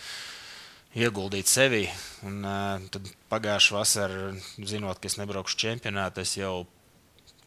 ieguldīt 0.95 1.51
sevi. 1.51 1.84
Un, 2.27 2.39
uh, 2.48 2.88
tad 2.93 3.12
pagājušā 3.34 3.75
vasarā, 3.75 4.31
zinot, 4.57 5.01
ka 5.01 5.12
es 5.12 5.19
nebraukšu 5.19 5.60
čempionātā, 5.65 6.24
es 6.24 6.38
jau 6.39 6.63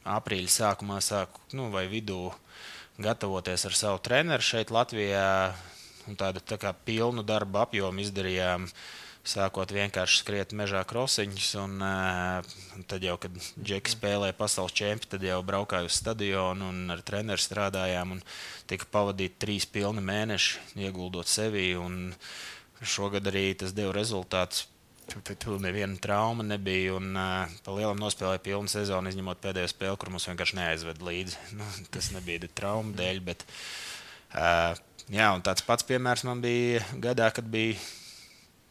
aprīļa 0.08 0.52
sākumā 0.52 1.00
sāku 1.04 1.40
nu, 1.56 1.68
vai 1.72 1.86
vidū 1.88 2.28
gatavoties 3.00 3.64
ar 3.68 3.76
savu 3.76 4.00
treneru 4.04 4.44
šeit 4.44 4.72
Latvijā. 4.74 5.52
Tādu 6.08 6.40
tā 6.40 6.56
kā 6.56 6.72
pilnu 6.72 7.20
darbu 7.26 7.60
apjomu 7.66 8.00
izdarījām. 8.00 8.64
Uh, 8.64 9.07
sākot 9.26 9.72
vienkārši 9.74 10.22
skriet 10.22 10.54
mežā 10.56 10.80
krosiņus. 10.88 11.48
Un, 11.62 11.76
uh, 11.84 12.84
tad 12.90 13.04
jau, 13.04 13.16
kad 13.20 13.34
Džeki 13.56 13.94
spēlēja 13.94 14.36
pasaules 14.38 14.74
čempionu, 14.76 15.12
tad 15.14 15.26
jau 15.26 15.40
braukāju 15.46 15.90
uz 15.90 15.98
stadionu 16.00 16.70
un 16.72 16.94
ar 16.94 17.02
treneru 17.06 17.42
strādājām. 17.42 18.18
Tika 18.70 18.88
pavadīti 18.92 19.40
trīs 19.42 19.68
pilni 19.68 20.04
mēneši, 20.04 20.64
ieguldot 20.86 21.28
sevi. 21.30 21.70
Šogad 22.78 23.26
arī 23.30 23.52
tas 23.58 23.74
deva 23.76 23.94
rezultātus. 23.96 24.68
Tur 25.08 25.56
neviena 25.64 25.96
trauma 25.96 26.44
nebija. 26.44 26.98
Un, 26.98 27.14
uh, 27.16 27.60
pa 27.64 27.76
lielam 27.76 28.00
nospēlēja 28.00 28.44
pilnu 28.44 28.70
sezonu, 28.72 29.12
izņemot 29.12 29.40
pēdējo 29.44 29.70
spēli, 29.72 30.00
kur 30.00 30.12
mums 30.12 30.28
vienkārši 30.28 30.60
neaizved 30.60 31.04
līdzi. 31.04 31.38
Nu, 31.58 31.68
tas 31.94 32.12
nebija 32.16 32.50
trauma 32.52 32.92
dēļ. 32.98 33.22
Bet, 33.24 33.46
uh, 34.36 34.76
jā, 35.08 35.30
tāds 35.44 35.64
pats 35.64 35.88
piemērs 35.88 36.26
man 36.28 36.44
bija 36.44 36.84
gadā, 37.00 37.32
kad 37.34 37.48
bija 37.48 37.80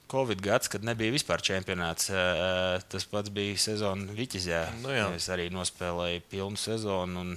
Covid 0.08 0.40
gads, 0.42 0.70
kad 0.72 0.86
nebija 0.88 1.12
vispār 1.12 1.42
čempionāts. 1.44 2.08
Tas 2.88 3.08
pats 3.12 3.32
bija 3.34 3.58
sezona 3.60 4.14
Viķizē. 4.16 4.62
Nu, 4.84 4.94
jā. 4.96 5.10
es 5.18 5.28
arī 5.34 5.50
nospēlēju 5.52 6.24
pilnu 6.32 6.60
sezonu 6.60 7.26
un 7.26 7.34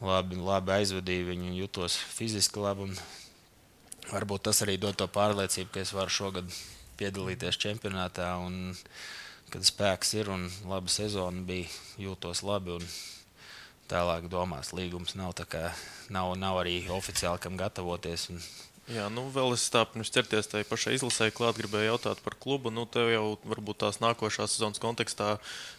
labi, 0.00 0.38
labi 0.40 0.72
aizvadīju 0.78 1.28
viņu, 1.28 1.52
jutos 1.60 1.98
fiziski 2.16 2.62
labi. 2.64 2.88
Varbūt 4.08 4.48
tas 4.48 4.62
arī 4.64 4.78
dod 4.80 4.96
to 4.98 5.06
pārliecību, 5.08 5.70
ka 5.74 5.84
es 5.84 5.92
varu 5.94 6.12
šogad 6.12 6.48
piedalīties 7.00 7.60
čempionātā. 7.60 8.32
Un, 8.40 8.72
kad 9.52 9.68
spēks 9.68 10.14
ir 10.16 10.32
un 10.32 10.48
laba 10.68 10.88
sezona 10.88 11.44
bija, 11.44 11.68
jūtos 12.00 12.40
labi. 12.46 12.80
Tālāk 13.92 14.30
domās, 14.32 14.72
līgums 14.72 15.12
nav, 15.18 15.36
kā, 15.52 15.68
nav, 16.08 16.32
nav 16.40 16.62
arī 16.62 16.78
oficiāli 16.88 17.42
kam 17.42 17.58
gatavoties. 17.60 18.30
Un, 18.32 18.40
Jā, 18.92 19.06
nu 19.08 19.24
vēl 19.32 19.54
es 19.54 19.62
tā 19.72 19.82
pirms 19.88 20.10
ķerties 20.12 20.50
tai 20.52 20.62
pašai 20.68 20.96
izlasē, 20.98 21.30
klāt 21.32 21.56
gribēju 21.56 21.94
jautāt 21.94 22.20
par 22.24 22.34
klubu. 22.40 22.68
Nu, 22.74 22.84
tev 22.84 23.08
jau 23.08 23.24
varbūt 23.48 23.80
tās 23.84 24.00
nākošās 24.02 24.56
sezonas 24.56 24.82
kontekstā 24.82 25.36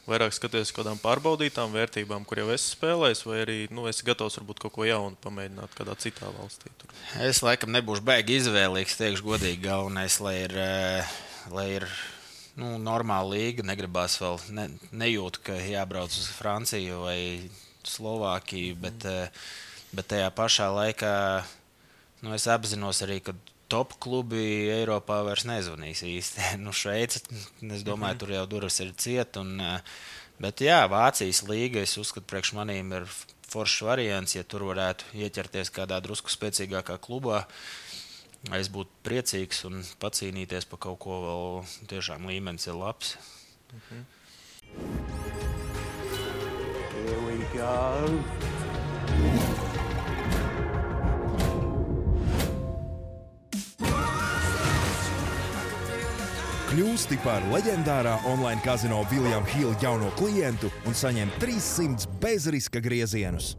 vairāk 0.10 0.34
skaties 0.34 0.72
uz 0.72 0.74
kādām 0.74 1.02
pārbaudītām 1.04 1.76
vērtībām, 1.76 2.26
kur 2.26 2.42
jau 2.42 2.50
esi 2.56 2.74
spēlējis, 2.74 3.24
vai 3.30 3.38
arī 3.44 3.58
nu, 3.70 3.86
esi 3.92 4.08
gatavs 4.08 4.40
varbūt 4.40 4.64
kaut 4.66 4.76
ko 4.78 4.88
jaunu 4.90 5.20
pamēģināt 5.22 5.78
kādā 5.78 5.98
citā 6.02 6.32
valstī. 6.40 6.74
Tur. 6.82 6.98
Es 7.22 7.44
laikam 7.46 7.74
nebūšu 7.76 8.06
baigi 8.08 8.40
izvēlīgs, 8.42 8.98
teikšu 8.98 9.30
godīgi, 9.30 9.62
galvenais, 9.68 10.20
lai 10.24 10.36
ir, 10.48 10.58
eh, 10.58 11.16
lai 11.54 11.70
ir 11.78 11.90
nu, 12.58 12.76
normāla 12.82 13.36
līga. 13.36 13.68
Negribās 13.68 14.18
vēl, 14.22 14.40
ne, 14.58 14.70
nejūt, 14.90 15.44
ka 15.46 15.60
jābrauc 15.62 16.14
uz 16.18 16.32
Franciju 16.40 17.04
vai 17.06 17.20
Slovākiju, 17.86 18.80
bet, 18.80 19.04
mm. 19.04 19.44
bet 20.00 20.16
tajā 20.16 20.32
pašā 20.34 20.74
laikā 20.74 21.14
Nu, 22.24 22.32
es 22.32 22.46
apzinos 22.48 23.02
arī, 23.04 23.18
ka 23.20 23.34
top 23.72 23.98
klubi 24.02 24.40
Eiropā 24.72 25.20
vairs 25.28 25.44
nezvanīs 25.48 26.04
īsti. 26.08 26.40
nu, 26.64 26.72
Šveice, 26.72 27.20
es 27.20 27.84
domāju, 27.84 27.84
mm 27.84 28.04
-hmm. 28.04 28.20
tur 28.20 28.30
jau 28.32 28.46
durvis 28.48 28.80
ir 28.80 28.94
cieta. 28.96 29.44
Eh, 29.44 29.82
bet 30.40 30.62
jā, 30.62 30.88
Vācijas 30.88 31.44
līga, 31.44 31.82
es 31.82 31.98
uzskatu, 31.98 32.28
priekš 32.28 32.54
manīm 32.54 32.96
ir 32.96 33.04
foršs 33.50 33.82
variants, 33.82 34.36
ja 34.36 34.44
tur 34.44 34.64
varētu 34.64 35.04
ieķerties 35.14 35.72
kādā 35.72 36.02
drusku 36.02 36.30
spēcīgākā 36.30 36.98
klubā. 36.98 37.46
Es 38.52 38.70
būtu 38.70 38.90
priecīgs 39.04 39.66
un 39.66 39.84
pacīnīties 40.00 40.66
par 40.68 40.80
kaut 40.80 41.00
ko 41.00 41.22
vēl 41.28 41.66
tiešām 41.88 42.28
līmenis 42.28 42.68
ir 42.68 42.74
labs. 42.74 43.18
Mm 43.74 43.80
-hmm. 43.90 44.04
Here 46.94 47.20
we 47.28 47.36
go. 47.54 47.74
Kļūsti 56.74 57.20
par 57.22 57.44
leģendārā 57.52 58.16
online 58.26 58.58
kazino 58.66 59.04
Viljama 59.06 59.46
Hila 59.46 59.76
jauno 59.78 60.08
klientu 60.18 60.72
un 60.90 60.96
saņem 60.98 61.30
300 61.38 62.08
bezriska 62.18 62.82
griezienus. 62.82 63.52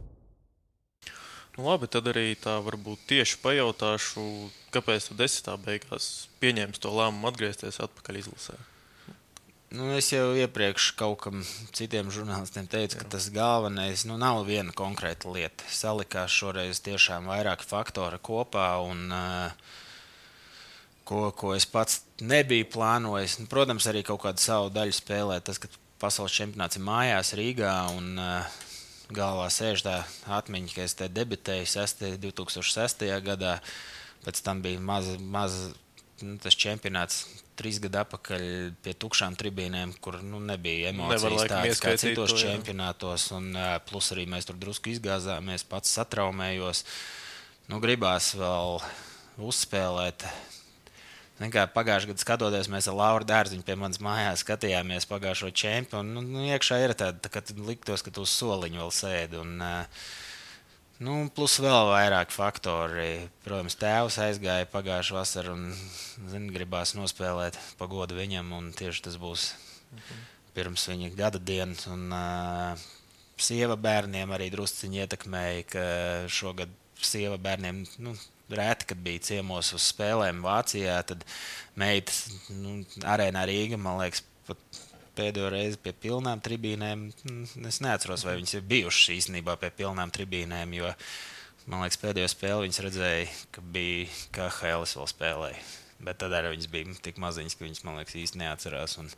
Nu, 1.55 1.63
labi, 1.63 1.87
tad 1.87 2.09
arī 2.11 2.33
tā 2.35 2.57
varbūt 2.65 3.05
tieši 3.07 3.37
pajautāšu, 3.39 4.25
kāpēc 4.75 5.07
tu 5.07 5.15
desmitā 5.21 5.55
beigās 5.63 6.09
pieņēmi 6.43 6.75
to 6.83 6.91
lēmumu 6.91 7.31
atgriezties 7.31 7.79
atpakaļ 7.87 8.19
izlasē. 8.19 8.57
Nu, 9.79 9.87
es 9.95 10.11
jau 10.11 10.35
iepriekš 10.35 10.91
kaut 10.99 11.23
kam 11.23 11.47
citiem 11.71 12.11
žurnālistiem 12.11 12.67
teicu, 12.67 12.99
Jā. 12.99 13.05
ka 13.05 13.15
tas 13.15 13.29
galvenais 13.31 14.03
nu, 14.11 14.19
nav 14.19 14.43
viena 14.43 14.75
konkrēta 14.75 15.31
lieta. 15.31 15.71
Salikās 15.71 16.35
šoreiz 16.35 16.83
tiešām 16.83 17.31
vairāki 17.31 17.71
faktori 17.71 18.19
kopā. 18.19 18.73
Un, 18.91 19.07
uh, 19.07 19.75
ko, 21.05 21.29
ko 21.37 21.53
es 21.55 21.67
pats 21.69 22.01
nebiju 22.21 22.67
plānojis. 22.73 23.39
Nu, 23.41 23.49
protams, 23.51 23.87
arī 23.91 24.03
kaut 24.05 24.23
kādu 24.25 24.41
savu 24.41 24.71
daļu 24.73 24.95
spēlē. 24.97 25.39
Tas, 25.45 25.61
ka 25.61 25.69
pasaules 26.01 26.35
čempionāts 26.35 26.79
ir 26.79 26.85
mājās 26.85 27.33
Rīgā 27.37 27.75
un 27.95 28.19
uh, 28.19 28.59
galvā 29.15 29.47
sēž 29.53 29.85
tā 29.85 29.95
atmiņa, 30.39 30.73
ka 30.75 30.85
es 30.85 30.97
te 30.97 31.09
debitēju 31.11 31.69
6, 31.75 32.05
2006. 32.23 33.07
gadā. 33.25 33.57
Pēc 34.25 34.41
tam 34.41 34.61
bija 34.65 34.81
maza, 34.81 35.19
maza 35.21 35.69
nu, 36.25 36.37
tas 36.41 36.57
čempionāts 36.57 37.25
trīs 37.55 37.77
gadu 37.79 38.01
atpakaļ 38.01 38.41
pie 38.83 38.95
tukšām 38.99 39.37
tribīnēm, 39.39 39.93
kur 40.03 40.17
nu, 40.25 40.41
nebija 40.43 40.91
emocijas 40.91 41.45
tādas 41.47 41.83
kā 41.83 41.93
citos 42.01 42.33
to, 42.33 42.39
čempionātos. 42.41 43.29
Un, 43.37 43.53
uh, 43.53 43.77
plus 43.85 44.11
arī 44.15 44.25
mēs 44.31 44.49
tur 44.49 44.57
drusku 44.59 44.91
izgāzāmies, 44.95 45.67
pats 45.69 45.93
satraumējos. 45.99 46.83
Nu, 47.69 47.79
gribās 47.81 48.33
vēl 48.37 48.81
uzspēlēt 49.41 50.25
Pagājušajā 51.35 52.13
gadā 52.13 52.21
skatoties, 52.23 52.69
mēs 52.71 52.87
ar 52.87 52.95
Lauru 52.95 53.25
Dārziņu 53.27 53.65
pie 53.67 53.75
manas 53.75 53.99
mājās 53.99 54.43
skatījāmies 54.45 55.07
pagājušo 55.09 55.49
čempionu. 55.51 56.15
Nu, 56.15 56.23
nu, 56.23 56.45
iekšā 56.47 56.79
ir 56.85 56.93
tāda, 56.95 57.19
tā, 57.19 57.31
ka 57.33 57.43
liktos, 57.67 58.05
ka 58.05 58.13
tu 58.15 58.23
uz 58.23 58.31
soliņa 58.31 58.79
vēl 58.79 58.93
sēdi. 58.95 59.41
Un, 59.43 59.65
nu, 61.03 61.17
plus 61.35 61.57
vēl 61.59 61.91
vairāk 61.91 62.31
faktori. 62.31 63.27
Protams, 63.43 63.75
tēvs 63.81 64.19
aizgāja 64.29 64.69
pagājušā 64.71 65.17
vasarā 65.19 65.57
un 65.57 65.67
zin, 66.31 66.47
gribās 66.55 66.95
nospēlēt 66.95 67.59
pagodu 67.81 68.15
viņam. 68.15 68.55
Tieši 68.79 69.09
tas 69.09 69.19
būs 69.19 69.49
pirms 70.55 70.87
viņa 70.87 71.11
gada 71.19 71.43
dienas. 71.51 71.83
Un, 71.91 72.07
uh, 72.15 72.87
sieva 73.35 73.75
bērniem 73.75 74.31
arī 74.31 74.47
drusciņi 74.53 75.03
ietekmēja, 75.03 75.67
ka 75.67 75.85
šogad 76.31 76.71
sieva 77.01 77.37
bērniem. 77.41 77.83
Nu, 78.03 78.15
rēti, 78.51 78.89
kad 78.91 79.01
bija 79.01 79.23
ciemos 79.31 79.71
uz 79.75 79.85
spēlēm 79.91 80.43
Vācijā, 80.45 80.97
tad 81.09 81.25
meitas 81.79 82.25
nu, 82.53 82.81
arēnā 83.05 83.45
Rīga, 83.49 83.79
man 83.81 83.99
liekas, 84.03 84.23
pat 84.45 84.81
pēdējo 85.15 85.49
reizi 85.53 85.79
pie 85.81 85.93
pilnām 86.05 86.41
tribīnēm. 86.45 87.07
Mm, 87.25 87.65
es 87.69 87.81
neatceros, 87.83 88.25
vai 88.27 88.37
viņas 88.39 88.57
ir 88.57 88.67
bijušas 88.69 89.15
īstenībā 89.15 89.57
pie 89.61 89.71
pilnām 89.75 90.13
tribīnēm, 90.13 90.75
jo 90.77 90.91
man 91.71 91.85
liekas, 91.85 92.01
pēdējo 92.03 92.29
spēli 92.31 92.67
viņas 92.67 92.83
redzēja, 92.85 93.27
ka 93.55 93.65
bija 93.75 94.07
KHL 94.35 94.87
vēl 94.91 95.11
spēlēja. 95.11 95.65
Bet 96.05 96.19
tad 96.21 96.35
arī 96.35 96.53
viņas 96.53 96.71
bija 96.71 96.97
tik 97.05 97.21
maziņas, 97.23 97.55
ka 97.55 97.65
viņas 97.65 97.85
man 97.87 98.01
liekas 98.01 98.17
īsti 98.19 98.41
neatcerās. 98.41 98.97
Un, 99.01 99.09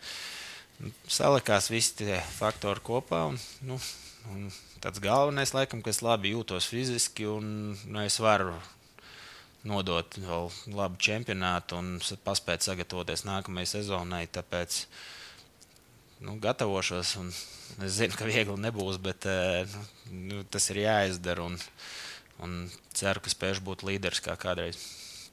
nu, 0.83 0.93
salikās 1.09 1.71
visi 1.73 1.97
tie 2.03 2.19
faktori 2.37 2.83
kopā. 2.85 3.25
Un, 3.31 3.39
nu, 3.67 3.79
un 4.33 4.47
tāds 4.83 5.01
galvenais, 5.03 5.53
laikam, 5.55 5.83
ka 5.83 5.91
es 5.93 6.03
labi 6.05 6.33
jūtos 6.33 6.67
fiziski 6.69 7.27
un 7.29 7.75
nu, 7.85 8.01
es 8.03 8.19
varu 8.23 8.55
nodot 9.67 10.17
vēl 10.21 10.49
labu 10.77 10.99
čempionātu 11.01 11.77
un 11.79 11.97
paspēt 12.25 12.65
sagatavoties 12.65 13.25
nākamajai 13.27 13.71
sezonai. 13.77 14.25
Tāpēc 14.31 14.83
nu, 16.23 16.37
gatavošos. 16.43 17.15
Es 17.83 17.97
zinu, 17.99 18.15
ka 18.17 18.27
viegli 18.29 18.55
nebūs, 18.63 18.99
bet 19.03 19.27
eh, 19.29 19.77
nu, 20.11 20.43
tas 20.49 20.69
ir 20.71 20.83
jāizdara. 20.85 21.49
Un, 21.49 21.57
un 22.43 22.55
ceru, 22.95 23.23
ka 23.23 23.33
spēšu 23.33 23.65
būt 23.67 23.85
līderis 23.87 24.23
kā 24.23 24.37
kādreiz. 24.39 24.79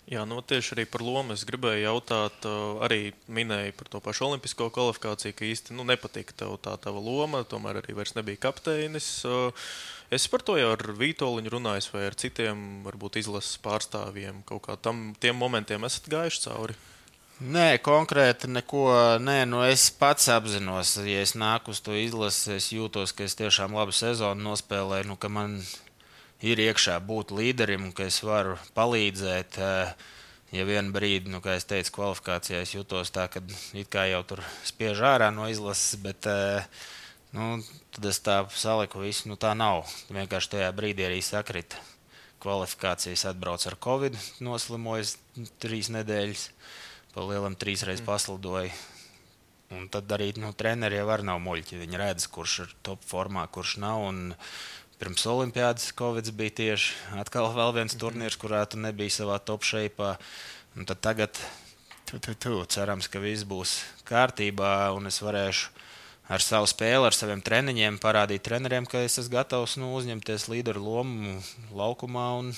Jā, 0.04 0.26
nu 0.28 0.42
tieši 0.44 0.74
arī 0.74 0.84
par 0.84 1.00
lomu 1.00 1.32
es 1.32 1.46
gribēju 1.48 1.86
jautāt. 1.86 2.44
Arī 2.84 3.14
minēju 3.32 3.72
par 3.78 3.88
to 3.88 4.00
pašu 4.04 4.26
olimpisko 4.26 4.68
kvalifikāciju, 4.74 5.36
ka 5.38 5.46
īsti 5.48 5.76
nu, 5.78 5.86
nepatika 5.88 6.36
tev 6.44 6.58
tā 6.60 6.74
tava 6.76 7.00
loma. 7.00 7.40
Tomēr 7.48 7.80
arī 7.80 7.96
vairs 7.96 8.12
nebija 8.18 8.42
kapteinis. 8.42 9.08
Es 10.12 10.26
par 10.28 10.44
to 10.44 10.58
jau 10.60 10.74
ar 10.74 10.82
Vitoļiņu 11.00 11.54
runāju, 11.54 11.88
vai 11.94 12.02
ar 12.10 12.18
citiem, 12.20 12.82
varbūt 12.84 13.16
izlases 13.22 13.56
pārstāvjiem. 13.64 14.42
Kaut 14.44 14.66
kā 14.68 14.76
tam 14.76 15.14
tiem 15.20 15.40
momentiem 15.40 15.88
esat 15.88 16.10
gājuši 16.12 16.44
cauri. 16.50 16.76
Nē, 17.40 17.80
konkrēti 17.82 18.46
neko. 18.52 18.84
Nē, 19.24 19.40
nu 19.48 19.64
es 19.66 19.88
pats 19.90 20.28
apzinos, 20.30 20.98
ja 21.02 21.24
es 21.24 21.32
nāku 21.34 21.72
uz 21.72 21.80
to 21.82 21.96
izlasi, 21.98 22.60
es 22.60 22.68
jūtos, 22.76 23.16
ka 23.16 23.24
es 23.24 23.34
tiešām 23.40 23.74
labu 23.74 23.96
sezonu 23.96 24.52
nospēlēju, 24.52 25.08
nu, 25.10 25.16
ir 26.42 26.60
iekšā 26.64 26.98
būt 27.04 27.34
līderim, 27.34 27.92
ka 27.94 28.08
es 28.10 28.22
varu 28.24 28.56
palīdzēt. 28.74 29.58
Eh, 29.58 29.94
ja 30.54 30.66
vienā 30.66 30.94
brīdī, 30.94 31.30
nu, 31.30 31.40
kā 31.44 31.56
jau 31.58 31.66
teicu, 31.74 31.94
kvalifikācijā 31.98 32.62
es 32.62 32.74
jutos 32.74 33.10
tā, 33.14 33.28
ka 33.28 33.42
it 33.74 33.90
kā 33.90 34.06
jau 34.10 34.22
tur 34.26 34.44
spiež 34.66 35.02
ārā 35.02 35.30
no 35.34 35.48
izlases, 35.50 35.98
bet 36.02 36.26
eh, 36.30 36.66
nu, 37.34 37.58
tad 37.94 38.10
es 38.10 38.22
tā 38.24 38.42
saliku 38.54 39.02
visu. 39.04 39.28
Nu, 39.30 39.36
tā 39.36 39.54
nav. 39.58 39.84
Vienkārši 40.10 40.56
tajā 40.56 40.70
brīdī 40.76 41.08
arī 41.08 41.20
sakrita 41.22 41.82
kvalifikācijas 42.44 43.24
atbrauc 43.30 43.62
ar 43.66 43.76
covid, 43.80 44.18
noslimojis 44.44 45.16
trīs 45.62 45.88
nedēļas, 45.94 46.48
pa 47.14 47.24
lielam 47.24 47.56
trīsreiz 47.56 48.02
mm. 48.02 48.08
paslidoja. 48.08 48.74
Un 49.74 49.88
tad 49.90 50.12
arī 50.12 50.28
nu, 50.38 50.52
treneri 50.52 51.00
jau 51.00 51.16
nav 51.24 51.40
muļķi. 51.42 51.80
Viņi 51.80 51.98
redz, 51.98 52.26
kurš 52.30 52.58
ir 52.66 52.74
top 52.86 53.02
formā, 53.06 53.46
kurš 53.50 53.78
nav. 53.82 54.04
Un, 54.10 54.34
Pirms 54.98 55.26
Olimpijas 55.26 55.90
Covid 55.98 56.30
bija 56.38 56.54
tieši 56.60 57.18
atkal 57.18 57.50
viens 57.74 57.96
turnīrs, 57.98 58.38
kurā 58.38 58.62
tu 58.70 58.78
nebija 58.78 59.10
savā 59.10 59.40
top 59.42 59.66
šeipā. 59.66 60.14
Un 60.78 60.86
tad 60.86 61.00
tagad 61.02 61.38
tu, 62.06 62.18
tu, 62.18 62.34
tu, 62.34 62.54
cerams, 62.70 63.08
ka 63.10 63.18
viss 63.18 63.46
būs 63.48 63.80
kārtībā 64.06 64.94
un 64.94 65.10
es 65.10 65.18
varēšu 65.22 65.72
ar 66.30 66.40
savu 66.40 66.68
spēli, 66.70 67.04
ar 67.08 67.16
saviem 67.16 67.42
treniņiem 67.44 67.98
parādīt 68.00 68.46
treneriem, 68.46 68.86
ka 68.86 69.02
es 69.04 69.18
esmu 69.20 69.34
gatavs 69.34 69.76
nu, 69.82 69.92
uzņemties 69.98 70.48
līderu 70.52 70.82
lomu 70.86 71.36
laukumā 71.74 72.30
un, 72.40 72.52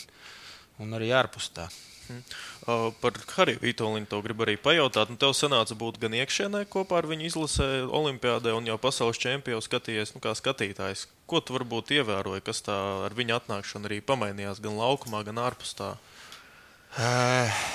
un 0.82 0.98
arī 0.98 1.10
ārpus 1.16 1.50
tā. 1.56 1.66
Uh, 2.10 2.90
par 3.02 3.16
Hariju 3.34 3.60
Vitoļinu 3.62 4.08
to 4.10 4.20
gribu 4.24 4.46
arī 4.46 4.56
pajautāt. 4.60 5.10
Nu, 5.12 5.18
tev 5.20 5.34
sanāca 5.36 5.76
būt 5.78 6.00
gan 6.02 6.16
iekšienē 6.18 6.64
kopā 6.72 7.00
ar 7.00 7.08
viņu 7.10 7.28
izlasē 7.28 7.68
Olimpijādē 7.86 8.54
un 8.56 8.68
jau 8.68 8.78
pasaules 8.80 9.20
čempionu 9.22 9.64
skatījies 9.64 10.14
nu, 10.16 10.22
kā 10.24 10.34
skatītājs. 10.38 11.06
Ko 11.30 11.42
tu 11.42 11.56
varbūt 11.56 11.94
ievēroji, 11.98 12.44
kas 12.46 12.62
tā 12.66 12.76
ar 13.06 13.16
viņa 13.16 13.40
atnākšanu 13.40 13.90
arī 13.90 14.00
pamainījās 14.06 14.62
gan 14.64 14.78
laukumā, 14.78 15.24
gan 15.26 15.42
ārpus 15.46 15.74
tā? 15.78 15.94
Uh. 16.96 17.66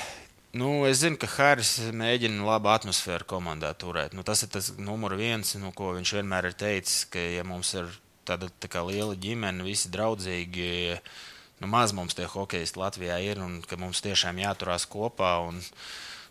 Nu, 0.51 0.81
es 0.83 0.99
zinu, 0.99 1.15
ka 1.15 1.29
Harijs 1.31 1.77
mēģina 1.95 2.43
labu 2.43 2.67
atmosfēru 2.73 3.23
komandā 3.23 3.69
turēt. 3.79 4.11
Nu, 4.11 4.25
tas 4.27 4.41
ir 4.43 4.49
tas 4.51 4.73
numurs 4.75 5.15
viens, 5.15 5.53
nu, 5.55 5.71
ko 5.71 5.93
viņš 5.95 6.11
vienmēr 6.17 6.49
ir 6.49 6.57
teicis, 6.59 7.05
ka, 7.07 7.23
ja 7.37 7.45
mums 7.47 7.71
ir 7.79 7.87
tāda 8.27 8.49
tā 8.59 8.83
liela 8.83 9.15
ģimene, 9.15 9.63
visi 9.63 9.87
draudzīgi, 9.93 10.67
uh, 10.97 11.21
nu, 11.61 11.69
maz 11.69 11.93
mums 11.95 12.17
tie 12.17 12.25
hokeisti 12.29 12.81
Latvijā 12.81 13.21
ir 13.23 13.41
un 13.43 13.61
ka 13.61 13.77
mums 13.79 14.01
tiešām 14.03 14.41
jāturās 14.41 14.87
kopā. 14.89 15.37
Un, 15.47 15.61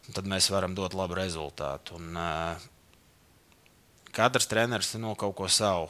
un 0.08 0.16
tad 0.16 0.28
mēs 0.28 0.50
varam 0.52 0.74
dot 0.74 0.96
labu 0.98 1.18
rezultātu. 1.18 1.96
Un, 2.00 2.20
Katrs 4.10 4.48
treneris 4.50 4.96
no 4.98 5.14
kaut 5.14 5.36
ko 5.38 5.46
savu. 5.46 5.86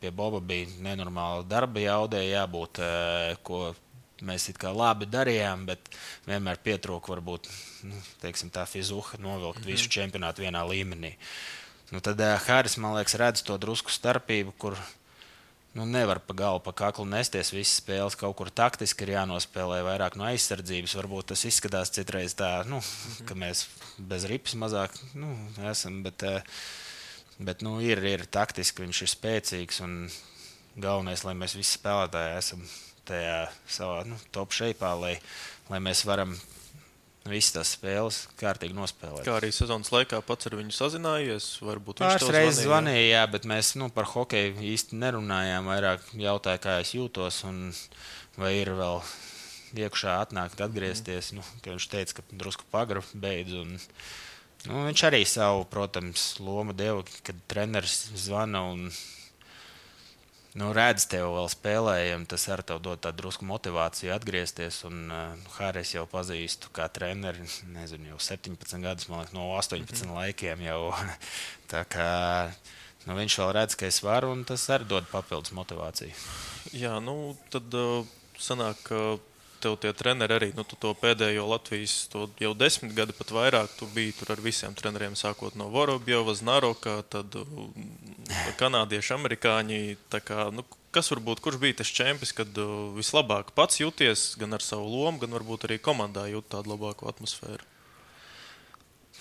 Pie 0.00 0.10
Boba 0.10 0.40
bija 0.40 0.70
nenormāla 0.80 1.44
darba 1.44 1.82
jaudē, 1.82 2.22
jābūt, 2.24 2.80
ko 3.44 3.74
mēs 4.24 4.48
it 4.48 4.60
kā 4.62 4.72
labi 4.72 5.08
darījām, 5.10 5.66
bet 5.68 5.90
vienmēr 6.28 6.60
pietrūka 6.64 7.12
varbūt 7.12 7.50
nu, 7.90 7.98
teiksim, 8.22 8.52
tā 8.54 8.64
fizuha 8.70 9.18
novilkt 9.18 9.60
mm 9.60 9.64
-hmm. 9.64 9.72
visu 9.74 9.88
čempionātu 9.92 10.46
vienā 10.46 10.62
līmenī. 10.64 11.14
Nu, 11.90 12.00
tad 12.00 12.20
Hāris, 12.46 12.78
man 12.78 12.94
liekas, 12.96 13.14
redz 13.20 13.42
to 13.42 13.58
drusku 13.58 13.90
starpību, 13.90 14.52
kur 14.58 14.78
Nu, 15.72 15.86
nevar 15.88 16.18
pa 16.20 16.34
galu, 16.36 16.60
pa 16.60 16.74
kaklu 16.76 17.06
nesties. 17.08 17.48
Visas 17.54 17.78
spēles 17.80 18.16
kaut 18.20 18.34
kur 18.36 18.50
taktiski 18.52 19.06
ir 19.06 19.14
jānospēlē, 19.14 19.78
vairāk 19.86 20.18
no 20.20 20.26
aizsardzības. 20.28 20.96
Varbūt 21.00 21.30
tas 21.32 21.46
izskatās 21.48 21.94
citreiz 21.96 22.36
tā, 22.36 22.50
nu, 22.68 22.82
mhm. 22.82 23.28
ka 23.28 23.36
mēs 23.40 23.64
bez 23.96 24.28
ripas 24.28 24.56
mazāk 24.60 24.98
nu, 25.16 25.32
esam. 25.72 26.02
Bet, 26.04 26.26
eh, 26.28 26.44
bet 27.40 27.64
nu, 27.64 27.78
ir, 27.80 28.04
ir 28.04 28.26
taktiski, 28.28 28.84
viņš 28.84 29.02
ir 29.06 29.12
spēcīgs. 29.14 29.82
Galvenais, 30.72 31.24
lai 31.24 31.36
mēs 31.36 31.56
visi 31.56 31.76
spēlētāji 31.78 32.36
esam 32.36 32.68
tajā 33.08 33.40
savā 33.68 34.04
nu, 34.08 34.16
top 34.32 34.52
šeipā, 34.56 34.92
lai, 35.00 35.16
lai 35.72 35.80
mēs 35.84 36.04
varam 36.08 36.36
visas 37.28 37.54
tās 37.54 37.72
spēles 37.76 38.20
kārtīgi 38.40 38.74
nospēlēt. 38.76 39.24
Kā 39.26 39.36
arī 39.38 39.52
sezonas 39.54 39.92
laikā 39.94 40.20
pats 40.26 40.48
ar 40.48 40.56
viņu 40.58 40.74
sazinājies? 40.74 41.48
Pāris 41.62 42.30
reizes 42.34 42.64
zvanīja, 42.66 43.04
jā, 43.16 43.26
bet 43.30 43.46
mēs 43.48 43.74
nu, 43.78 43.90
par 43.94 44.08
hokeju 44.10 44.56
īsti 44.72 44.98
nerunājām. 44.98 45.70
Vairāk 45.70 46.08
jautāja, 46.18 46.62
kā 46.62 46.78
es 46.82 46.94
jūtos 46.96 47.42
un 47.48 47.68
vai 48.40 48.56
ir 48.60 48.72
vēl 48.78 49.02
iekšā 49.78 50.18
atnākt, 50.26 50.60
atgriezties. 50.64 51.32
Mm. 51.32 51.40
Nu, 51.40 51.72
viņš 51.72 51.88
teica, 51.92 52.18
ka 52.18 52.26
drusku 52.42 52.66
pagru 52.72 53.04
beidz. 53.14 53.54
Un, 53.62 53.76
nu, 54.68 54.84
viņš 54.88 55.06
arī 55.08 55.22
savu, 55.28 55.66
protams, 55.70 56.34
lomu 56.42 56.76
deva, 56.76 57.04
kad 57.26 57.38
treneris 57.50 58.06
zvana 58.18 58.64
un 58.72 58.88
nu, 60.58 60.68
redz 60.76 61.06
tevi 61.10 61.28
vēl 61.32 61.48
spēlējam, 61.52 62.26
tas 62.28 62.44
arī 62.52 62.66
tev 62.68 62.82
dod 62.84 63.00
tādu 63.04 63.22
drusku 63.22 63.46
motivāciju 63.48 64.12
atgriezties. 64.14 64.82
Un 64.88 65.08
uh, 65.08 65.50
Hāris 65.56 65.94
jau 65.94 66.04
pazīstu 66.10 66.72
kā 66.76 66.88
treneri, 66.92 67.46
nezinu, 67.72 68.12
jau 68.12 68.20
17 68.28 68.84
gadus, 68.84 69.08
man 69.08 69.22
liekas, 69.22 69.34
no 69.36 69.48
18 69.56 69.80
mm 69.80 69.98
-hmm. 69.98 70.14
laikiem 70.20 70.64
jau. 70.68 70.80
Tā 71.72 71.84
kā 71.84 72.10
nu, 73.06 73.16
viņš 73.16 73.38
vēl 73.38 73.52
redz, 73.52 73.74
ka 73.74 73.86
es 73.86 74.02
varu, 74.02 74.32
un 74.32 74.44
tas 74.44 74.68
arī 74.70 74.86
dod 74.86 75.08
papildus 75.10 75.52
motivāciju. 75.52 76.14
Jā, 76.72 77.00
nu 77.00 77.36
tad 77.50 77.74
uh, 77.74 78.06
sanāk, 78.38 78.76
ka 78.82 79.18
tev 79.62 79.78
tie 79.82 79.92
treneri 79.96 80.36
arī, 80.36 80.50
nu, 80.56 80.64
to 80.66 80.92
pēdējo 80.98 81.46
Latvijas, 81.48 81.94
to 82.12 82.26
jau 82.42 82.52
desmit 82.58 82.94
gadi 82.96 83.14
pat 83.16 83.32
vairāk, 83.34 83.72
tu 83.78 83.88
biji 83.94 84.16
tur 84.18 84.34
ar 84.34 84.42
visiem 84.44 84.74
treneriem, 84.78 85.16
sākot 85.18 85.56
no 85.58 85.70
Vorobjova, 85.72 86.34
Znaroka, 86.38 86.98
tad 87.12 87.38
uh, 87.38 87.48
kanādieši, 88.60 89.14
amerikāņi. 89.16 89.82
Kā, 90.12 90.48
nu, 90.54 90.66
kas 90.94 91.12
varbūt, 91.14 91.42
kurš 91.44 91.60
bija 91.62 91.80
tas 91.82 91.92
čempions, 91.94 92.34
kad 92.36 92.62
uh, 92.62 92.90
vislabāk 92.96 93.54
pats 93.56 93.80
jūties 93.82 94.32
gan 94.42 94.58
ar 94.58 94.64
savu 94.64 94.90
lomu, 94.90 95.22
gan 95.22 95.38
varbūt 95.38 95.68
arī 95.68 95.78
komandā 95.82 96.28
jūt 96.32 96.50
tādu 96.56 96.74
labāku 96.74 97.10
atmosfēru? 97.10 97.72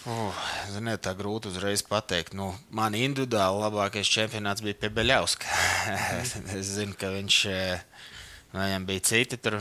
Uh, 0.02 0.34
ziniet, 0.74 1.04
tā 1.06 1.12
grūti 1.14 1.52
uzreiz 1.52 1.84
pateikt. 1.86 2.34
Nu, 2.34 2.48
man 2.74 2.96
individuāli 2.98 3.62
labākais 3.62 4.10
čempionāts 4.10 4.64
bija 4.66 4.80
pie 4.82 4.90
Beļauska. 4.90 5.58
es 6.58 6.72
zinu, 6.74 6.96
ka 6.98 7.12
viņš, 7.14 7.38
eh, 7.54 7.84
viņam 8.56 8.88
bija 8.90 9.04
citi 9.12 9.38
tur 9.38 9.60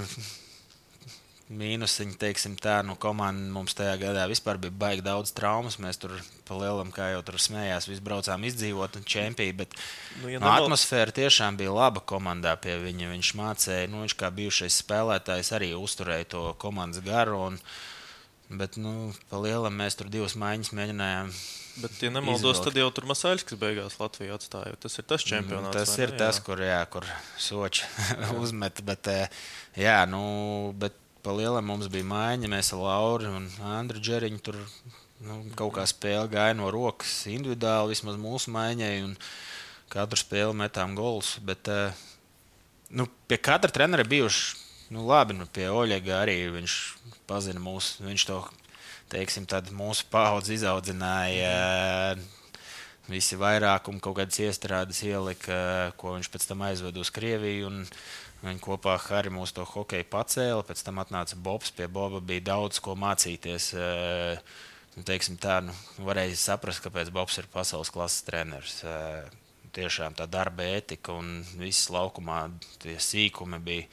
mīnusiņi, 1.50 2.14
teiksim 2.20 2.54
tā, 2.60 2.76
nu, 2.86 2.94
komanda 3.00 3.50
mums 3.50 3.74
tajā 3.74 3.96
gadā 3.98 4.26
vispār 4.30 4.58
bija 4.62 4.74
baigi 4.82 5.02
daudz 5.02 5.32
traumas. 5.34 5.80
Mēs 5.82 5.98
tur 5.98 6.14
pa 6.46 6.58
lielam, 6.58 6.92
kā 6.94 7.10
jau 7.14 7.22
tur 7.26 7.40
smējās, 7.42 7.88
visi 7.90 8.04
braucām 8.06 8.46
izdzīvot 8.46 9.00
un 9.00 9.06
čempionā. 9.14 9.56
Bet 9.58 9.74
nu, 10.20 10.30
ja 10.30 10.38
nu, 10.38 10.46
neval... 10.46 10.68
atmosfēra 10.68 11.14
tiešām 11.16 11.58
bija 11.58 11.74
laba 11.74 12.02
komandā 12.06 12.54
pie 12.62 12.78
viņa. 12.84 13.10
Viņš 13.16 13.32
mācīja, 13.40 13.88
nu, 13.90 14.04
viņš 14.04 14.16
kā 14.20 14.30
bijušais 14.36 14.78
spēlētājs 14.84 15.54
arī 15.58 15.72
uzturēja 15.78 16.30
to 16.36 16.44
komandas 16.62 17.02
garu. 17.06 17.40
Un, 17.50 17.58
bet, 18.62 18.78
nu, 18.78 19.10
pa 19.32 19.42
lielam 19.42 19.74
mēs 19.82 19.98
tur 19.98 20.12
divas 20.12 20.38
maiņas 20.38 20.74
mēģinājām. 20.76 21.34
Bet, 21.80 21.98
ja 22.02 22.10
nemaldos, 22.12 22.58
izvilkt. 22.58 22.64
tad 22.66 22.78
jau 22.78 22.88
tur 22.94 23.06
Masāļs, 23.10 23.44
kas 23.46 23.58
beigās 23.58 23.98
Latviju 23.98 24.34
atstāja. 24.36 24.78
Tas 24.82 24.98
ir 25.00 25.06
tas 25.10 25.26
čempionāts. 25.26 25.74
Tas 25.74 25.98
ir 25.98 26.12
ne? 26.14 26.18
tas, 26.20 26.38
jā. 26.38 26.46
kur, 26.46 26.62
jā, 26.62 26.80
kur 26.90 27.06
soči 27.40 27.86
uzmet. 28.42 28.82
Bet, 28.86 29.10
eh, 29.10 29.46
jā, 29.78 30.02
nu, 30.10 30.20
bet 30.78 30.98
pa 31.24 31.34
lielam 31.36 31.66
mums 31.68 31.90
bija 31.92 32.06
maiņa. 32.08 32.50
Mēs 32.50 32.72
ar 32.74 32.82
Lauru 32.84 33.34
un 33.38 33.48
Andru 33.72 34.00
Džeriņu 34.02 34.40
tur 34.44 34.58
nu, 35.26 35.40
kaut 35.58 35.74
kā 35.76 35.86
spēle 35.88 36.28
gāja 36.32 36.56
no 36.56 36.70
rokas 36.72 37.22
individuāli, 37.30 37.94
vismaz 37.94 38.18
mūsu 38.20 38.52
maiņai. 38.54 38.94
Katru 39.90 40.20
spēli 40.20 40.54
metām 40.54 40.94
golus. 40.94 41.34
Bet 41.42 41.68
uh, 41.70 41.96
nu, 42.94 43.08
pie 43.26 43.40
katra 43.42 43.72
trenera 43.74 44.06
bijuši 44.06 44.94
nu, 44.94 45.06
labi. 45.08 45.36
Nu, 45.38 45.48
pie 45.50 45.68
Oļega 45.72 46.20
arī 46.22 46.38
viņš 46.54 46.76
pazina 47.30 47.62
mūsu. 47.62 48.04
Viņš 48.06 48.26
to 48.30 48.42
teiksim, 49.10 49.48
mūsu 49.74 50.06
paudze 50.12 50.54
izaudzināja. 50.54 52.16
Visi 53.10 53.34
vairākumi 53.34 53.98
kaut 54.02 54.20
kādas 54.20 54.38
iestrādes 54.38 55.00
ielika, 55.02 55.90
ko 55.98 56.14
viņš 56.14 56.28
pēc 56.30 56.46
tam 56.46 56.62
aizveda 56.68 57.02
uz 57.02 57.10
Krieviju. 57.10 57.70
Un, 57.70 57.80
Viņi 58.40 58.62
kopā 58.64 58.94
ar 58.96 59.02
Hariju 59.04 59.34
mūsu 59.36 59.58
to 59.58 59.66
hokeju 59.68 60.06
pacēla. 60.10 60.64
Pēc 60.64 60.84
tam 60.86 61.02
atnāca 61.02 61.36
Bobs. 61.36 61.74
Pie 61.76 61.88
Boba 61.92 62.22
bija 62.24 62.46
daudz 62.54 62.80
ko 62.80 62.96
mācīties. 62.96 63.74
Nu, 64.96 65.04
tā, 65.04 65.60
nu, 65.66 65.74
varēja 66.06 66.38
saprast, 66.40 66.82
kāpēc 66.84 67.12
Bobs 67.14 67.36
ir 67.38 67.50
pasaules 67.52 67.92
klases 67.92 68.24
treneris 68.26 68.80
tiešām 69.74 70.16
tā 70.18 70.26
darba 70.30 70.66
etika 70.78 71.14
un 71.16 71.40
viss 71.58 71.90
laukumā 71.92 72.42
tie 72.82 72.96
sīkumi 73.00 73.60
bija 73.64 73.86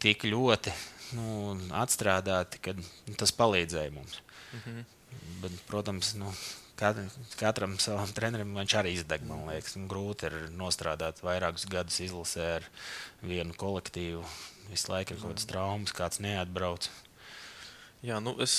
tik 0.00 0.24
ļoti 0.28 0.72
nu, 1.18 1.56
atstrādāti, 1.76 2.60
ka 2.62 2.74
tas 3.18 3.34
palīdzēja 3.36 3.92
mums. 3.94 4.20
Mm 4.52 4.60
-hmm. 4.64 4.84
Bet, 5.42 5.52
protams, 5.66 6.14
nu, 6.14 6.32
katram 7.40 7.76
savam 7.82 8.10
trenerim 8.16 8.56
viņš 8.56 8.76
arī 8.80 8.94
izdeg. 8.98 9.26
Man 9.28 9.46
liekas, 9.50 9.76
nu, 9.76 9.86
grūti 9.90 10.30
ir 10.30 10.38
nostrādāt 10.56 11.22
vairākus 11.24 11.68
gadus 11.70 12.00
izlasē 12.04 12.48
ar 12.60 12.66
vienu 13.22 13.56
kolektīvu. 13.60 14.24
Visu 14.70 14.92
laiku 14.92 15.14
ir 15.14 15.22
kaut 15.22 15.34
kādas 15.34 15.48
traumas, 15.50 15.94
kāds 15.96 16.22
neatbrauc. 16.22 16.88
Jā, 18.00 18.16
nu 18.24 18.32
es 18.40 18.54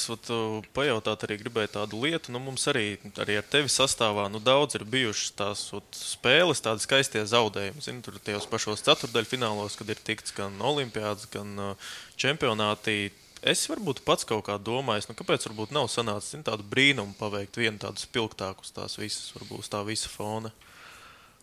pajautāt, 0.76 1.24
arī 1.26 1.40
gribēju 1.42 1.72
tādu 1.74 1.98
lietu. 2.04 2.30
Nu, 2.30 2.38
mums 2.44 2.68
arī, 2.70 3.00
arī 3.18 3.40
ar 3.40 3.48
tevi 3.50 3.72
sastāvā 3.74 4.28
nu, 4.30 4.38
daudz 4.38 4.78
ir 4.78 4.86
bijušas 4.86 5.32
tās 5.40 5.64
ot, 5.74 5.88
spēles, 5.98 6.62
tādas 6.62 6.86
skaistie 6.86 7.24
zaudējumi. 7.26 7.82
Zini, 7.82 8.04
tur 8.06 8.20
tajos 8.22 8.46
pašos 8.52 8.86
ceturdaļfinālos, 8.86 9.80
kad 9.80 9.90
ir 9.90 10.04
tikts 10.06 10.36
gan 10.38 10.62
olimpiāds, 10.62 11.26
gan 11.34 11.58
uh, 11.58 11.90
čempionātī. 12.22 13.10
Es 13.42 13.64
varbūt 13.70 14.04
pats 14.06 14.28
kaut 14.30 14.46
kā 14.46 14.58
domāju, 14.62 15.08
nu, 15.10 15.18
kāpēc 15.18 15.48
varbūt 15.50 15.72
nav 15.74 15.88
sanācis 15.90 16.36
zin, 16.36 16.44
tādu 16.46 16.64
brīnumu 16.70 17.18
paveikt 17.18 17.58
vienu 17.58 17.82
tādu 17.82 17.98
spilgtāku 17.98 18.62
uz 18.62 18.70
tās 18.76 19.00
visas, 19.02 19.32
varbūt 19.34 19.64
uz 19.64 19.72
tā 19.72 19.82
visa 19.88 20.10
fona, 20.14 20.52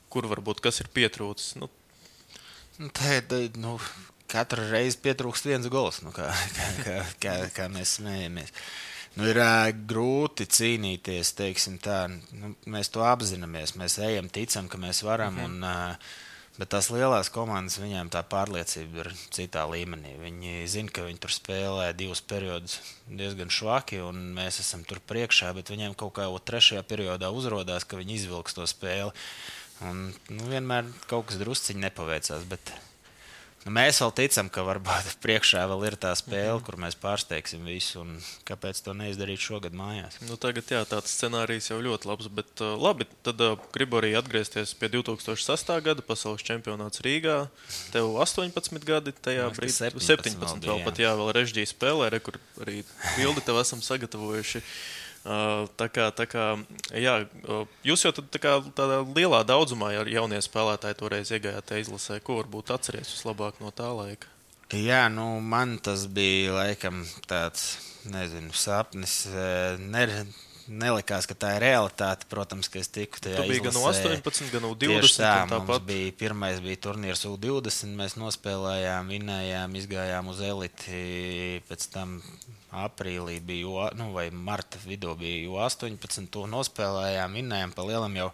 kur 0.08 0.28
varbūt 0.30 0.62
kas 0.62 0.78
ir 0.80 0.92
pietrūcis. 0.94 1.56
Nu, 1.58 1.70
Nu, 2.78 2.92
tā 2.94 3.16
ir 3.18 3.56
nu, 3.58 3.74
katru 4.30 4.62
reizi 4.70 5.00
pietrūkst 5.02 5.48
viens 5.50 5.66
gols, 5.72 5.98
nu, 6.04 6.12
kā, 6.14 6.28
kā, 6.56 6.68
kā, 6.84 7.00
kā, 7.24 7.34
kā 7.56 7.66
mēs 7.74 7.96
smējamies. 7.98 8.54
Nu, 9.18 9.26
ir 9.26 9.40
uh, 9.42 9.66
grūti 9.90 10.46
cīnīties, 10.46 11.32
teiksim 11.40 11.80
tā. 11.82 12.04
Nu, 12.38 12.52
mēs 12.70 12.92
to 12.94 13.02
apzināmies, 13.02 13.74
mēs 13.80 13.98
ejam, 14.06 14.28
ticam, 14.30 14.68
ka 14.70 14.78
mēs 14.78 15.02
varam. 15.02 15.34
Mm 15.34 15.40
-hmm. 15.40 15.44
un, 15.44 15.64
uh, 15.64 16.27
Bet 16.58 16.72
tās 16.74 16.88
lielās 16.90 17.28
komandas, 17.30 17.76
viņiem 17.78 18.08
tā 18.10 18.24
pārliecība 18.26 19.04
ir 19.04 19.12
citā 19.34 19.62
līmenī. 19.70 20.16
Viņi 20.18 20.64
zina, 20.66 20.90
ka 20.90 21.04
viņi 21.06 21.20
tur 21.22 21.30
spēlē 21.30 21.92
divus 21.94 22.18
periodus 22.18 22.80
diezgan 23.06 23.52
švaki, 23.54 24.00
un 24.02 24.32
mēs 24.34 24.58
esam 24.64 24.82
tur 24.88 24.98
priekšā, 25.06 25.52
bet 25.54 25.70
viņiem 25.70 25.94
kaut 25.98 26.16
kā 26.18 26.26
trešajā 26.50 26.82
periodā 26.90 27.30
uzrādās, 27.30 27.86
ka 27.86 28.00
viņi 28.00 28.18
izvilks 28.18 28.58
to 28.58 28.66
spēli. 28.66 29.14
Un, 29.86 30.08
nu, 30.34 30.50
vienmēr 30.50 30.90
kaut 31.06 31.28
kas 31.30 31.38
drusciņi 31.38 31.84
nepaveicās. 31.86 32.42
Bet 32.50 32.74
mēs 33.66 34.00
vēl 34.02 34.12
ticam, 34.14 34.48
ka 34.52 34.62
varbūt 34.66 35.14
priekšā 35.24 35.64
vēl 35.70 35.86
ir 35.88 35.96
tā 36.00 36.12
spēle, 36.18 36.54
mm 36.54 36.58
-hmm. 36.58 36.66
kur 36.66 36.76
mēs 36.76 36.96
pārsteigsim 37.00 37.64
visu. 37.64 38.04
Kāpēc 38.48 38.82
to 38.84 38.94
neizdarīt 38.94 39.42
šogad 39.42 39.72
mājās? 39.72 40.20
Nu, 40.28 40.36
tagad 40.36 40.70
jā, 40.70 40.84
tāds 40.84 41.14
scenārijs 41.14 41.70
jau 41.70 41.80
ļoti 41.82 42.08
labs. 42.08 42.28
Bet, 42.28 42.52
uh, 42.60 42.76
labi, 42.78 43.06
tad 43.22 43.40
uh, 43.40 43.58
gribu 43.72 43.98
arī 44.00 44.14
atgriezties 44.18 44.74
pie 44.74 44.88
2008. 44.88 45.80
gada 45.82 46.02
pasaules 46.02 46.42
čempionāts 46.42 47.02
Rīgā. 47.02 47.48
Tev 47.92 48.14
18 48.14 48.84
gadi, 48.84 49.12
tajā 49.12 49.50
brīdī 49.50 49.90
17, 49.96 50.38
17 50.38 50.66
vēl, 50.66 50.84
pat 50.84 50.98
jā, 50.98 51.12
vēl 51.16 51.32
režģīja 51.32 51.74
spēlē, 51.74 52.10
re, 52.10 52.20
kur 52.20 52.38
arī 52.60 52.84
bildi 53.18 53.40
tev 53.40 53.60
esam 53.60 53.82
sagatavojuši. 53.82 54.62
Tā 55.24 55.88
kā, 55.92 56.08
tā 56.14 56.24
kā, 56.30 56.44
jā, 56.96 57.14
jūs 57.84 58.04
jau 58.06 58.12
tā 58.16 58.40
kā, 58.40 58.54
tādā 58.76 59.02
lielā 59.04 59.42
daudzumā 59.44 59.90
jaunie 60.08 60.40
spēlētāji 60.44 60.98
toreiz 61.00 61.32
iegājāt 61.34 61.74
izlasē. 61.82 62.20
Ko 62.24 62.38
varbūt 62.40 62.72
atceries 62.72 63.10
vislabāk 63.12 63.60
no 63.60 63.74
tā 63.74 63.90
laika? 63.92 64.30
Jā, 64.72 65.06
nu, 65.12 65.40
man 65.40 65.78
tas 65.80 66.06
bija 66.12 66.52
laikam 66.58 67.00
tāds, 67.28 67.78
nezinu, 68.08 68.52
sapnis. 68.52 69.22
Ne, 69.80 70.04
nelikās, 70.68 71.26
ka 71.28 71.34
tā 71.34 71.54
ir 71.56 71.64
realitāte. 71.66 72.28
Protams, 72.30 72.68
ka 72.72 72.80
es 72.80 72.90
tiku 72.92 73.20
tajā. 73.22 73.40
Tā 73.40 73.46
bija 73.48 73.64
gan 73.68 73.78
18, 73.80 74.52
gan 74.52 74.68
20. 74.68 75.18
Tā 75.20 75.32
tāpat 75.50 75.88
bija 75.88 76.14
pirmais 76.20 76.60
bija 76.64 76.80
turnīrs 76.88 77.24
U20. 77.28 77.96
Mēs 77.98 78.16
nospēlējām, 78.20 79.10
vinējām, 79.14 79.76
izgājām 79.80 80.30
uz 80.32 80.40
eliti. 80.44 81.02
Pēc 81.68 81.88
tam 81.94 82.18
aprīlī 82.84 83.38
bija, 83.40 83.88
nu, 83.96 84.10
vai 84.12 84.28
marta 84.30 84.80
vidū 84.84 85.14
bija 85.18 85.68
18. 85.68 86.28
To 86.34 86.46
nospēlējām, 86.50 87.36
minējām 87.40 87.74
pa 87.76 87.86
lielam 87.88 88.16
jau 88.20 88.30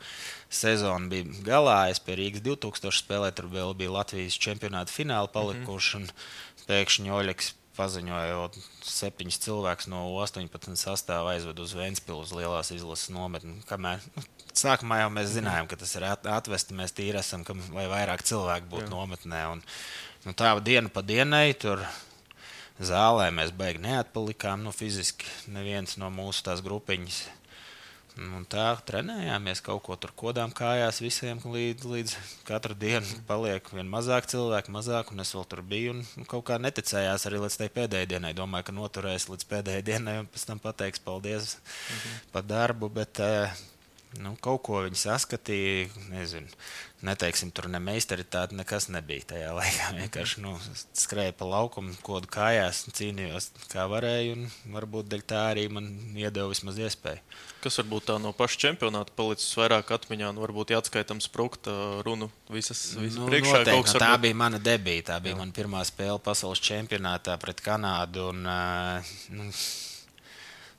sezonu 0.51 1.11
bija 1.13 1.43
galā. 1.47 1.81
Es 1.95 2.03
pie 2.03 2.19
Rīgas 2.21 2.45
2000 2.47 3.03
spēlēju, 3.03 3.39
tur 3.41 3.53
vēl 3.53 3.77
bija 3.79 3.95
Latvijas 4.01 4.39
čempionāta 4.39 4.93
fināla 4.93 5.31
palikuši. 5.31 5.99
Mm 5.99 6.09
-hmm. 6.09 6.43
Pēkšņi 6.65 7.11
Oļegs 7.13 7.51
paziņoja, 7.77 8.39
ka 8.55 8.63
septiņus 8.89 9.41
cilvēkus 9.45 9.89
no 9.93 10.05
18 10.23 10.79
sastāvā 10.79 11.35
aizved 11.35 11.61
uz 11.63 11.75
Vēncpilsnu 11.77 12.23
uz 12.23 12.33
lielās 12.37 12.73
izlases 12.75 13.13
nometni. 13.15 13.57
Kamēr, 13.69 14.03
nu, 14.15 14.25
sākumā 14.55 15.01
jau 15.03 15.13
mēs 15.15 15.35
zinājām, 15.35 15.69
ka 15.71 15.79
tas 15.81 15.95
ir 15.99 16.07
atvesti, 16.09 16.77
mēs 16.79 16.95
tīri 16.97 17.21
esam, 17.21 17.45
ka, 17.47 17.57
lai 17.77 17.87
vairāk 17.91 18.25
cilvēku 18.27 18.71
būtu 18.73 18.89
Jā. 18.89 18.93
nometnē. 18.95 19.45
Un, 19.55 19.63
nu, 20.27 20.35
tā 20.39 20.55
diena 20.65 20.93
pa 20.93 21.05
dienai 21.07 21.49
tur 21.59 21.83
zālē 22.81 23.31
mēs 23.35 23.55
beigās 23.55 23.85
neatpalikām. 23.85 24.65
Nu, 24.67 24.75
fiziski 24.75 25.29
neviens 25.55 25.99
no 26.01 26.11
mūsu 26.15 26.47
tās 26.47 26.65
grupiņas. 26.65 27.25
Un 28.15 28.45
tā 28.47 28.69
trenējāmies 28.87 29.59
kaut 29.67 29.83
ko 29.89 29.97
tur 29.99 30.13
kodām 30.15 30.53
kājās 30.55 31.01
visiem, 31.03 31.41
līdz, 31.43 31.87
līdz 31.91 32.13
katru 32.47 32.77
dienu 32.79 33.19
paliek 33.27 33.67
vien 33.75 33.91
mazāk 33.91 34.29
cilvēku, 34.31 34.71
mazāk, 34.75 35.11
un 35.11 35.25
es 35.25 35.35
vēl 35.35 35.47
tur 35.51 35.65
biju. 35.67 35.97
Un, 35.97 36.29
kaut 36.31 36.47
kā 36.47 36.61
neticējās 36.63 37.27
arī 37.27 37.43
līdz 37.43 37.59
tai 37.59 37.69
pēdējai 37.75 38.13
dienai. 38.15 38.31
Domāju, 38.39 38.69
ka 38.69 38.77
noturēs 38.77 39.27
līdz 39.33 39.51
pēdējai 39.51 39.87
dienai, 39.91 40.19
un 40.23 40.31
pēc 40.31 40.47
tam 40.47 40.63
pateiks 40.63 41.03
paldies 41.03 41.57
mhm. 41.59 42.19
par 42.37 42.47
darbu. 42.47 42.93
Bet, 43.03 43.19
uh, 43.19 43.65
Nu, 44.23 44.35
kaut 44.43 44.63
ko 44.67 44.81
viņi 44.85 44.99
saskatīja. 45.01 45.87
Nezinu, 46.13 46.51
neteiksim, 47.05 47.51
tur 47.55 47.67
ne 47.73 47.81
meistaritāte, 47.83 48.55
nekas 48.57 48.87
nebija 48.93 49.27
tajā 49.33 49.51
laikā. 49.57 49.89
Vienkārši 50.01 50.43
nu, 50.45 50.55
skrēja 50.97 51.35
pa 51.39 51.49
laukumu, 51.49 51.95
kodu 52.07 52.31
kājās, 52.31 52.85
cīnījos 52.95 53.51
kā 53.73 53.87
varēju. 53.91 54.37
Varbūt 54.75 55.11
dēļ 55.11 55.25
tā 55.31 55.43
arī 55.53 55.67
man 55.73 55.89
iedeva 56.19 56.51
vismaz 56.53 56.79
iespēju. 56.85 57.23
Kas 57.65 57.81
varbūt 57.81 58.09
tā 58.11 58.19
no 58.23 58.35
paša 58.37 58.61
čempionāta 58.67 59.15
palicis 59.17 59.51
vairāk 59.59 59.95
atmiņā, 59.97 60.35
nu, 60.37 60.45
varbūt 60.45 60.75
jāatskaitam 60.77 61.23
sprukta 61.25 61.75
runu 62.07 62.31
visas, 62.53 62.93
visas 63.01 63.19
nu, 63.19 63.31
priekšā. 63.31 63.65
Noteikti, 63.65 63.97
nu, 63.97 64.05
tā 64.05 64.13
bija 64.21 64.39
mana 64.45 64.61
debīta, 64.63 65.15
tā 65.15 65.19
bija 65.25 65.35
Jā. 65.35 65.41
mana 65.43 65.57
pirmā 65.57 65.83
spēle 65.89 66.21
pasaules 66.23 66.63
čempionātā 66.65 67.39
pret 67.43 67.65
Kanādu. 67.65 68.31
Un, 68.35 68.47
uh, 68.47 69.17
nu, 69.35 69.49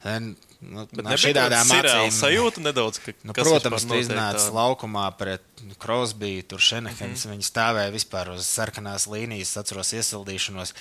Nu, 0.05 0.85
no 0.85 1.17
šādām 1.19 1.71
acīm 1.75 2.11
sajūta 2.13 2.61
nedaudz, 2.63 2.99
ka, 3.01 3.13
nu, 3.25 3.33
protams, 3.37 3.87
tu 3.89 3.97
iznāci 3.97 4.53
laukumā 4.53 5.07
pret 5.17 5.65
Krosbiju, 5.81 6.45
tur 6.51 6.61
Šenehens, 6.61 7.01
mm 7.01 7.31
-hmm. 7.31 7.33
viņi 7.33 7.49
stāvēja 7.49 7.93
vispār 7.93 8.31
uz 8.35 8.47
sarkanās 8.47 9.09
līnijas, 9.11 9.57
atceros 9.57 9.93
iesildīšanos. 9.97 10.73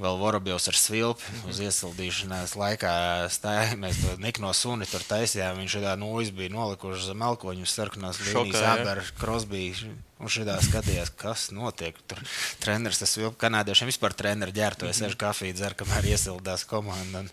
Vēl 0.00 0.16
Vorobjovs 0.16 0.68
ar 0.68 0.76
svilpi 0.80 1.22
mm 1.22 1.34
-hmm. 1.34 1.50
uz 1.50 1.58
iesildīšanās 1.60 2.54
laikā 2.56 2.92
stājāmies. 3.28 3.98
To 4.00 4.16
Nikno 4.16 4.52
suni 4.56 4.86
tur 4.86 5.02
taisījām. 5.04 5.58
Viņš 5.60 5.76
tādā 5.76 5.92
nūjas 6.00 6.30
bija 6.32 6.48
nolikuši 6.54 7.04
zem 7.10 7.22
elkoņu 7.22 7.66
sarkanās 7.66 8.20
līnijas. 8.20 8.62
Abēr 8.62 9.02
Krosbiju. 9.20 9.92
Un 10.20 10.28
šādā 10.28 10.56
skatījās, 10.62 11.12
kas 11.16 11.50
notiek. 11.50 11.96
Tur 12.06 12.18
treneris 12.60 12.98
tas 12.98 13.16
vilp 13.16 13.36
kanādiešiem 13.36 13.92
vispār 13.92 14.12
treneri 14.12 14.52
ģērbtojas, 14.52 15.00
mm 15.00 15.06
-hmm. 15.06 15.16
kafiju 15.16 15.54
dzer, 15.54 15.74
kamēr 15.74 16.04
iesildās 16.04 16.64
komanda. 16.64 17.18
Un, 17.18 17.30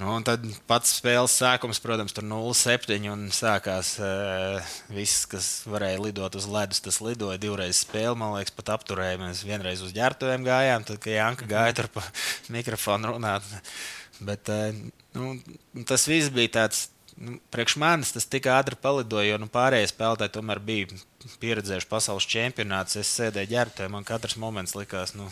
Nu, 0.00 0.14
un 0.16 0.22
tad 0.24 0.40
pats 0.64 0.94
spēles 0.96 1.34
sākums, 1.36 1.78
protams, 1.84 2.14
tur 2.16 2.24
0-7. 2.24 2.94
un 3.12 3.26
sākās 3.36 3.90
uh, 4.00 4.70
viss, 4.88 5.26
kas 5.28 5.48
varēja 5.68 5.98
lidot 6.00 6.38
uz 6.40 6.46
ledus. 6.48 6.80
Tas 6.80 7.02
lidoja 7.04 7.36
divreiz 7.42 7.82
spēli, 7.82 8.16
man 8.16 8.32
liekas, 8.32 8.54
pat 8.56 8.72
apturēja. 8.78 9.18
Mēs 9.20 9.42
vienreiz 9.44 9.82
uz 9.84 9.92
ģērbtuvēm 9.98 10.46
gājām, 10.46 10.86
tad, 10.88 11.02
kad 11.04 11.12
Janka 11.18 11.50
gāja 11.50 11.76
tur 11.82 11.90
pa 11.92 12.06
mikrofonu 12.56 13.12
runāt. 13.12 13.44
Bet 14.24 14.48
uh, 14.48 14.72
nu, 15.18 15.34
tas 15.84 16.08
viss 16.08 16.32
bija 16.32 16.56
tāds. 16.62 16.86
Nu, 17.20 17.36
priekš 17.52 17.74
manis 17.76 18.14
tas 18.16 18.24
tik 18.24 18.46
ātri 18.48 18.78
palidoja, 18.80 19.34
jo 19.34 19.42
nu, 19.42 19.50
pārējie 19.52 19.90
spēlētāji 19.90 20.38
tomēr 20.38 20.62
bija 20.64 20.96
pieredzējuši 21.42 21.92
pasaules 21.92 22.30
čempionātus. 22.32 23.02
Es 23.02 23.12
sēdēju 23.20 23.52
ģērbtuvē, 23.52 23.92
man 23.92 24.08
katrs 24.08 24.40
moments 24.40 24.72
likās, 24.78 25.12
nu, 25.18 25.28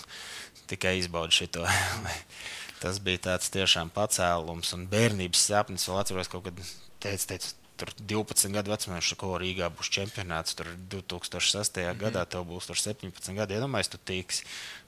tikai 0.69 0.99
izbaudīt 1.01 1.41
šo. 1.57 1.65
Tas 2.83 3.01
bija 3.03 3.25
tāds 3.31 3.51
tiešām 3.55 3.91
pacēlums 3.95 4.75
un 4.77 4.87
bērnības 4.91 5.47
sapnis. 5.51 5.89
Vēl 5.89 6.03
atceros, 6.03 6.31
kaut 6.31 6.47
kad 6.47 6.61
teica, 7.03 7.25
teica 7.33 7.55
tur 7.79 7.93
12 8.11 8.55
gadu 8.55 8.73
vecumā, 8.73 8.99
ko 9.19 9.37
Rīgā 9.41 9.71
būs 9.75 9.91
čempionāts. 9.95 10.57
Tur 10.59 10.71
2006. 10.95 11.79
Mm 11.79 11.85
-hmm. 11.85 12.01
gadā 12.03 12.25
tev 12.27 12.47
būs 12.47 12.71
17 12.71 13.35
gadi. 13.35 13.55
Iedomājieties, 13.55 13.93
tu 13.95 13.99
tīks. 14.11 14.43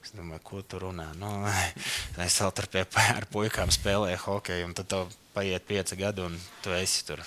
Es 0.05 0.13
domāju, 0.17 0.41
ko 0.43 0.63
tu 0.63 0.79
runā. 0.79 1.15
Nu, 1.17 1.47
es 2.27 2.41
vēl 2.41 2.53
tur 2.53 2.67
pie 2.67 2.87
ar 3.17 3.27
puikām 3.33 3.71
spēlēju 3.71 4.25
hokeju, 4.27 4.67
un 4.67 4.75
tad 4.75 4.89
tev 4.89 5.07
paiet 5.35 5.67
5 5.69 5.97
gadi, 5.97 6.21
un 6.21 6.41
tu 6.63 6.71
esi 6.71 7.05
tur. 7.07 7.21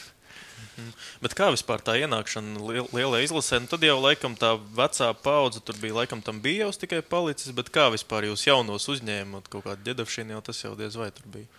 Mm. 0.77 0.93
Bet 1.21 1.35
kā 1.37 1.49
vispār 1.53 1.83
tā 1.85 1.95
ienākšana 2.01 2.61
liel, 2.65 2.87
lielajā 2.95 3.27
izlasē? 3.27 3.59
Nu, 3.61 3.69
tad 3.69 3.85
jau 3.85 3.99
laikam 4.01 4.37
tā 4.39 4.55
vecā 4.77 5.11
paudze 5.25 5.61
tur 5.65 5.77
bija, 5.81 5.99
laikam 6.01 6.23
tam 6.25 6.41
bija 6.43 6.67
jau 6.67 6.73
tikai 6.85 7.03
palicis. 7.05 7.53
Bet 7.55 7.69
kā 7.73 7.89
vispār 7.93 8.29
jūs 8.31 8.47
jaunos 8.47 8.89
uzņēmāt 8.89 9.51
kaut 9.53 9.67
kādu 9.67 9.85
ģedavšanu, 9.91 10.35
jau 10.37 10.41
tas 10.49 10.63
jau 10.65 10.73
diez 10.79 10.97
vai 10.97 11.11
tur 11.13 11.29
bija? 11.35 11.49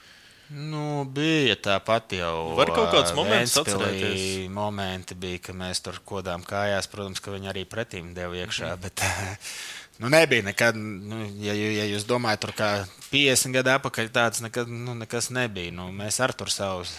Nu, 0.52 1.04
bija 1.08 1.56
tāpat 1.56 2.18
jau. 2.18 2.34
Var 2.58 2.74
kaut 2.76 2.92
kāds 2.92 3.14
moments 3.16 3.56
atcerēties. 3.62 4.50
Momenti 4.52 5.16
bija, 5.16 5.40
ka 5.46 5.54
mēs 5.56 5.80
tur 5.84 6.02
kodām 6.04 6.44
kājās. 6.44 6.90
Protams, 6.92 7.22
ka 7.24 7.32
viņi 7.32 7.50
arī 7.54 7.64
pretīm 7.68 8.12
deva 8.16 8.36
iekšā. 8.42 8.74
Mm. 8.74 8.82
Bet, 8.84 9.06
nu, 10.02 10.10
nebija 10.12 10.44
nekad, 10.50 10.76
nu, 10.76 11.22
ja, 11.40 11.56
ja 11.56 11.88
jūs 11.88 12.04
domājat, 12.10 12.44
tur 12.44 12.54
kā 12.58 12.70
50 13.08 13.56
gadu 13.56 13.72
atpakaļ, 13.78 14.12
tāds 14.12 14.44
nekad, 14.44 14.68
nu, 14.68 14.98
nekas 15.00 15.32
nebija. 15.32 15.72
Nu, 15.72 15.88
mēs 15.96 16.20
ar 16.24 16.36
tur 16.36 16.52
savus 16.52 16.92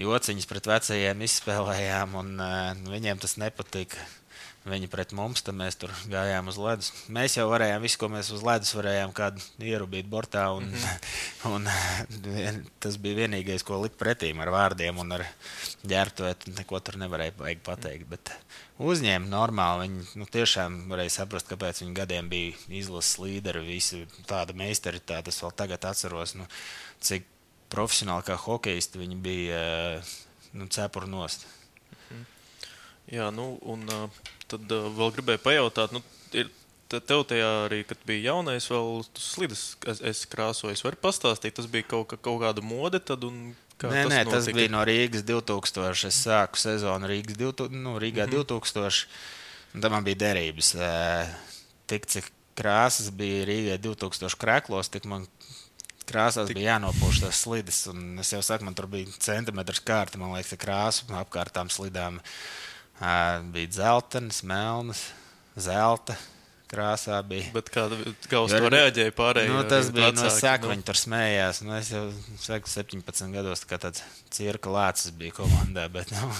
jociņus 0.00 0.48
pret 0.50 0.70
vecajiem 0.70 1.24
izspēlējām, 1.26 2.14
un 2.20 2.36
uh, 2.36 2.86
viņiem 2.92 3.20
tas 3.22 3.36
nepatika 3.40 4.04
viņi 4.66 4.88
pret 4.90 5.12
mums, 5.16 5.42
tad 5.46 5.56
mēs 5.58 5.78
tur 5.78 5.92
gājām 6.10 6.50
uz 6.50 6.58
ledus. 6.60 6.90
Mēs 7.12 7.36
jau 7.36 7.46
varējām 7.50 7.84
visu, 7.84 7.98
ko 8.00 8.08
mēs 8.10 8.32
uz 8.34 8.42
ledus 8.46 8.72
varējām, 8.76 9.12
kādu 9.16 9.42
ierubīt 9.62 10.08
bortā. 10.10 10.48
Un, 10.56 10.66
-hmm. 10.72 11.06
un, 11.54 11.68
un 12.32 12.58
tas 12.82 12.98
bija 13.02 13.22
vienīgais, 13.22 13.64
ko 13.66 13.78
likt 13.82 13.98
pretīm 14.00 14.42
ar 14.42 14.50
vārdiem 14.54 14.98
un 15.02 15.18
ar 15.18 15.26
ģērbtuvi. 15.86 16.56
Neko 16.58 16.80
tur 16.80 16.98
nevarēja 17.02 17.36
pateikt. 17.64 18.08
Bet 18.10 18.34
uzņēma 18.82 19.30
normāli. 19.30 19.86
Viņi 19.86 20.20
nu, 20.22 20.26
tiešām 20.38 20.82
varēja 20.90 21.20
saprast, 21.20 21.48
kāpēc 21.52 21.84
viņi 21.84 21.96
gadiem 21.96 22.28
bija 22.32 22.56
izlases 22.82 23.20
līderi, 23.22 23.64
visi 23.66 24.04
tāda 24.26 24.56
meistaritāte. 24.56 25.30
Es 25.30 25.42
vēl 25.42 25.54
tagad 25.56 25.86
atceros, 25.92 26.34
nu, 26.34 26.50
cik 27.00 27.30
profesionāli 27.72 28.26
kā 28.26 28.36
hokeisti 28.38 29.02
viņi 29.02 29.16
bija 29.22 29.60
nu, 30.52 30.66
cepuri 30.66 31.10
nost. 31.10 31.46
Mhm. 32.10 32.24
Jā, 33.16 33.30
nu, 33.34 33.58
un 33.62 33.84
uh, 33.88 34.24
Tad 34.50 34.70
uh, 34.70 34.88
vēl 34.94 35.12
gribēju 35.16 35.42
pajautāt, 35.42 35.94
nu, 35.94 36.02
ir, 36.36 36.50
tev 36.92 37.24
tajā 37.26 37.48
arī, 37.64 37.80
kad 37.88 37.98
bija 38.06 38.30
jaunais, 38.30 38.68
vēl 38.70 39.00
slīdas, 39.18 39.64
es, 39.90 40.02
es 40.12 40.22
krāsoju. 40.30 40.78
Vari 40.86 41.00
pastāstīt, 41.02 41.56
tas 41.58 41.66
bija 41.70 41.88
kaut, 41.90 42.14
kaut 42.14 42.42
kāda 42.44 42.64
mode 42.64 43.02
tad 43.02 43.26
un 43.26 43.48
Kā 43.76 43.90
nē, 43.92 44.06
tas 44.06 44.08
nē, 44.08 44.20
tas 44.24 44.46
notika? 44.46 44.56
bija 44.56 44.72
no 44.72 44.82
Rīgas 44.88 45.24
2000. 45.28 46.06
Es 46.08 46.18
sāku 46.24 46.56
sezonu 46.56 47.10
Rīgas 47.10 47.36
2000, 47.36 47.76
nu, 47.76 47.98
Rīgā 48.00 48.24
mm 48.24 48.32
-hmm. 48.32 48.46
2000. 48.48 49.82
Tad 49.82 49.92
man 49.92 50.06
bija 50.06 50.16
derības. 50.22 50.70
Tik 51.86 52.06
cik 52.06 52.30
krāsas 52.56 53.10
bija 53.12 53.44
Rīgai 53.44 53.76
2000 53.76 54.38
krēklos, 54.40 54.88
tik 54.88 55.04
man 55.04 55.26
krāsās 56.08 56.50
tik... 56.50 56.58
bija 56.58 56.74
jānopūš 56.74 57.24
tas 57.24 57.42
slidis. 57.46 57.82
Un 57.92 58.22
es 58.22 58.32
jau 58.34 58.42
saku, 58.44 58.66
man 58.68 58.78
tur 58.78 58.88
bija 58.92 59.10
centimetrs 59.22 59.82
kārta, 59.86 60.20
man 60.22 60.36
liekas, 60.36 60.56
krāsa 60.60 61.08
apkārtām 61.22 61.72
slidām. 61.72 62.22
Uh, 62.96 63.44
bija 63.52 63.74
dzeltenas, 63.74 64.40
melnas, 64.46 65.02
zelta 65.60 66.16
krāsā 66.70 67.18
bija. 67.26 67.50
Bet 67.54 67.70
kā, 67.72 67.86
kā 68.30 68.40
uz 68.44 68.54
to 68.54 68.70
reaģēja 68.72 69.14
pārējie? 69.16 69.52
Nu, 69.52 69.62
tas 69.70 69.90
bija 69.94 70.10
vecāki, 70.10 70.24
no 70.24 70.32
sākuma, 70.34 70.70
nu. 70.70 70.74
viņi 70.74 70.86
tur 70.88 71.00
smējās. 71.00 71.60
Nu, 71.66 71.74
es 71.78 71.90
jau 71.94 72.02
saku, 72.42 72.70
17 72.72 73.36
gados 73.36 73.62
tā 73.62 73.78
tāds 73.82 74.02
cirka 74.34 74.72
lācis 74.74 75.14
bija 75.16 75.36
komandā, 75.38 75.86
bet 75.96 76.10
nu, 76.14 76.30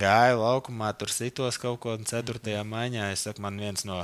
gāju 0.00 0.40
laukumā, 0.42 0.92
tur 0.98 1.12
sitos 1.12 1.60
kaut 1.62 1.80
ko, 1.84 1.96
un 1.98 2.08
4. 2.08 2.56
maiņā 2.64 3.12
es 3.12 3.26
saku, 3.28 3.44
man 3.44 3.60
viens 3.60 3.86
no 3.88 4.02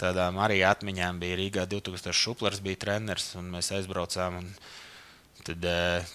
tādām 0.00 0.38
arī 0.42 0.60
atmiņām 0.66 1.20
bija 1.22 1.38
Rīgā 1.40 1.68
2000 1.70 2.14
šuplers 2.16 2.62
bija 2.64 2.84
treneris, 2.86 3.32
un 3.38 3.50
mēs 3.54 3.72
aizbraucām. 3.78 4.42
Un, 4.42 4.52
Tad 5.48 5.62
uh, 5.64 6.08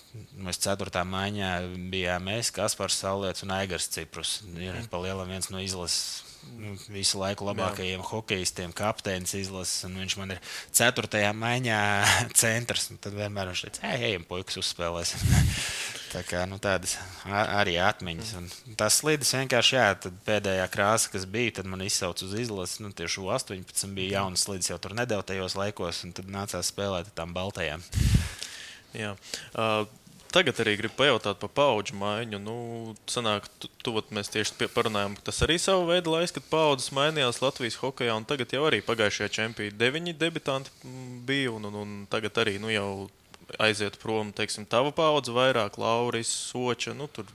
mēs 0.46 0.60
ceturtā 0.62 1.02
maiņā 1.08 1.54
bijām 1.90 2.28
mēs, 2.28 2.52
Kaspars 2.54 3.00
Saulēts 3.00 3.46
un 3.46 3.54
Aigars 3.56 3.88
Ciprus. 3.90 4.42
Ir 4.60 4.76
pa 4.92 5.00
lielam 5.02 5.32
viens 5.32 5.48
no 5.50 5.62
izlases 5.64 6.34
nu, 6.52 6.76
visu 6.92 7.20
laiku 7.22 7.48
labākajiem 7.48 8.02
Jā. 8.02 8.10
hokeistiem, 8.10 8.74
kapteinis 8.76 9.36
izlases. 9.40 9.88
Viņš 9.88 10.18
man 10.20 10.36
ir 10.36 10.42
4. 10.76 11.24
maiņā 11.40 11.80
centrs. 12.42 12.90
Tad 13.00 13.18
vienmēr 13.18 13.52
viņš 13.52 13.66
teica, 13.68 13.94
ej, 13.94 14.08
ejam, 14.12 14.28
puikas 14.30 14.60
uzspēlēs. 14.64 15.16
Tā 16.14 16.22
kā, 16.28 16.44
nu, 16.46 16.60
tādas 16.62 16.94
arī 17.26 17.74
atmiņas. 17.82 18.34
Un 18.38 18.76
tas 18.78 19.00
slīdis 19.02 19.34
vienkārši, 19.34 19.76
jā, 19.80 19.88
pēdējā 20.28 20.68
krāsa, 20.74 21.10
kas 21.14 21.26
bija, 21.30 21.56
tad 21.58 21.70
man 21.72 21.82
izsauca 21.86 22.28
uz 22.28 22.36
izlases. 22.38 22.78
Nu, 22.84 22.94
tieši 22.94 23.24
18 23.26 23.98
bija 23.98 24.20
jaunas 24.20 24.46
slīdes, 24.46 24.70
jau 24.70 24.78
tur 24.82 24.94
nedēļ 25.00 25.26
tajos 25.32 25.58
laikos, 25.58 26.04
un 26.06 26.14
tad 26.14 26.30
nācās 26.30 26.70
spēlēt 26.70 27.10
tām 27.18 27.34
baltajām. 27.34 27.82
Jā. 28.94 29.16
Uh, 29.58 29.90
Tagad 30.34 30.58
arī 30.64 30.72
gribu 30.80 30.96
pajautāt 30.98 31.38
par 31.38 31.52
paudžu 31.54 31.94
maiņu. 32.02 32.40
Nu, 32.42 32.56
sanāk, 33.06 33.46
tu, 33.62 33.70
tu, 33.86 33.92
mēs 34.18 34.32
tieši 34.34 34.66
parunājām, 34.74 35.14
ka 35.20 35.28
tas 35.30 35.44
arī 35.46 35.60
savu 35.62 35.86
veidu 35.92 36.16
laiks, 36.16 36.34
kad 36.34 36.48
paudzes 36.50 36.90
mainījās 36.98 37.38
Latvijas 37.44 37.78
hokeja. 37.78 38.16
Tagad 38.26 38.56
jau 38.56 38.64
arī 38.66 38.80
pagājušajā 38.82 39.30
čempionā 39.36 39.78
deviņi 39.78 40.16
debitanti 40.18 40.74
bija, 41.28 41.54
un, 41.54 41.70
un, 41.70 41.78
un 41.84 41.92
tagad 42.10 42.42
arī 42.42 42.56
nu, 42.64 42.74
jau 42.74 42.88
aiziet 43.62 43.98
prom, 44.02 44.32
teiksim, 44.36 44.66
tava 44.70 44.94
paudze, 44.96 45.34
vairāk 45.36 45.78
Lauris, 45.82 46.32
Soča, 46.52 46.94
nu, 46.98 47.10
tur 47.12 47.28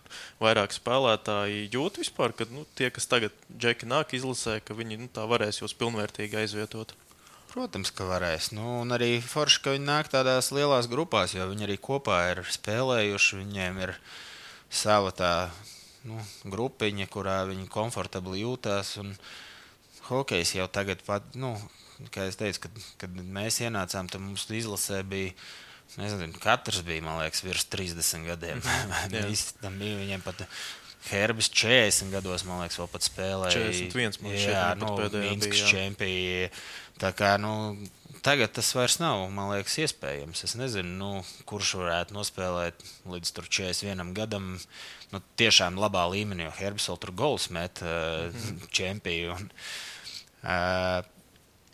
vairāk 0.42 0.74
spēlētāji 0.76 1.68
jūt 1.74 2.00
vispār, 2.02 2.34
ka 2.36 2.48
nu, 2.52 2.64
tie, 2.78 2.90
kas 2.94 3.10
tagad 3.10 3.34
džeki 3.52 3.90
nāk 3.90 4.16
izlasē, 4.18 4.58
ka 4.64 4.78
viņi 4.78 5.02
nu, 5.04 5.12
tā 5.12 5.26
varēs 5.30 5.62
jūs 5.62 5.76
pilnvērtīgi 5.78 6.42
aizvietot. 6.42 6.96
Protams, 7.48 7.90
ka 7.96 8.04
varēs. 8.04 8.50
Nu, 8.52 8.82
un 8.82 8.92
arī 8.92 9.22
forši, 9.24 9.62
ka 9.64 9.72
viņi 9.72 9.88
nāk 9.88 10.10
tādās 10.12 10.50
lielās 10.52 10.88
grupās, 10.90 11.32
jo 11.32 11.46
viņi 11.48 11.64
arī 11.64 11.78
kopā 11.80 12.18
ir 12.34 12.42
spēlējuši. 12.44 13.38
Viņiem 13.40 13.80
ir 13.86 13.94
sava 14.68 15.14
tā 15.16 15.32
nu, 16.04 16.20
grupiņa, 16.44 17.08
kurā 17.08 17.38
viņi 17.48 17.70
komfortabli 17.72 18.42
jūtās. 18.42 18.92
Un 19.00 19.14
hokejs 20.10 20.54
jau 20.58 20.68
tagad, 20.72 21.00
pat, 21.08 21.24
nu, 21.40 21.54
kā 22.12 22.28
jau 22.28 22.36
teicu, 22.44 22.66
kad, 22.66 22.84
kad 23.00 23.16
mēs 23.16 23.62
ienācām, 23.64 24.12
tad 24.12 24.22
mums 24.24 24.44
izlasē 24.52 25.00
bija. 25.08 25.32
Nezinu, 25.96 26.34
katrs 26.42 26.82
bija, 26.86 27.02
man 27.02 27.22
liekas, 27.22 27.40
virs 27.46 27.64
30 27.72 28.26
gadiem. 28.28 28.60
Bija 29.80 30.00
viņiem 30.02 30.22
pat 30.24 30.44
Herbis 31.08 31.48
40 31.54 32.12
gados, 32.12 32.44
man 32.44 32.60
liekas, 32.62 32.78
vēl 32.80 32.90
pat 32.92 33.06
spēlēja. 33.06 33.62
41 33.72 34.20
man 34.22 34.34
šķiet, 34.34 34.52
jā, 34.52 34.66
nu, 34.80 34.92
Minskas 35.14 35.64
čempions. 35.70 36.60
Tā 36.98 37.12
kā, 37.14 37.36
nu, 37.40 37.52
tagad 38.26 38.52
tas 38.56 38.68
vairs 38.74 38.98
nav, 39.00 39.22
man 39.32 39.52
liekas, 39.54 39.78
iespējams. 39.84 40.42
Es 40.44 40.56
nezinu, 40.58 40.94
nu, 40.98 41.10
kurš 41.48 41.76
varētu 41.80 42.16
nospēlēt 42.16 42.82
līdz 43.08 43.34
41 43.38 44.10
gadam. 44.18 44.56
Nu, 45.14 45.22
tiešām 45.40 45.78
labā 45.80 46.02
līmenī, 46.12 46.44
jo 46.44 46.56
Herbis 46.58 46.90
vēl 46.90 46.98
tur 47.00 47.14
gols 47.16 47.48
met 47.54 47.80
uh, 47.80 48.26
mm 48.28 48.34
-hmm. 48.34 48.66
čempionu. 48.74 49.48
Uh, 50.42 51.06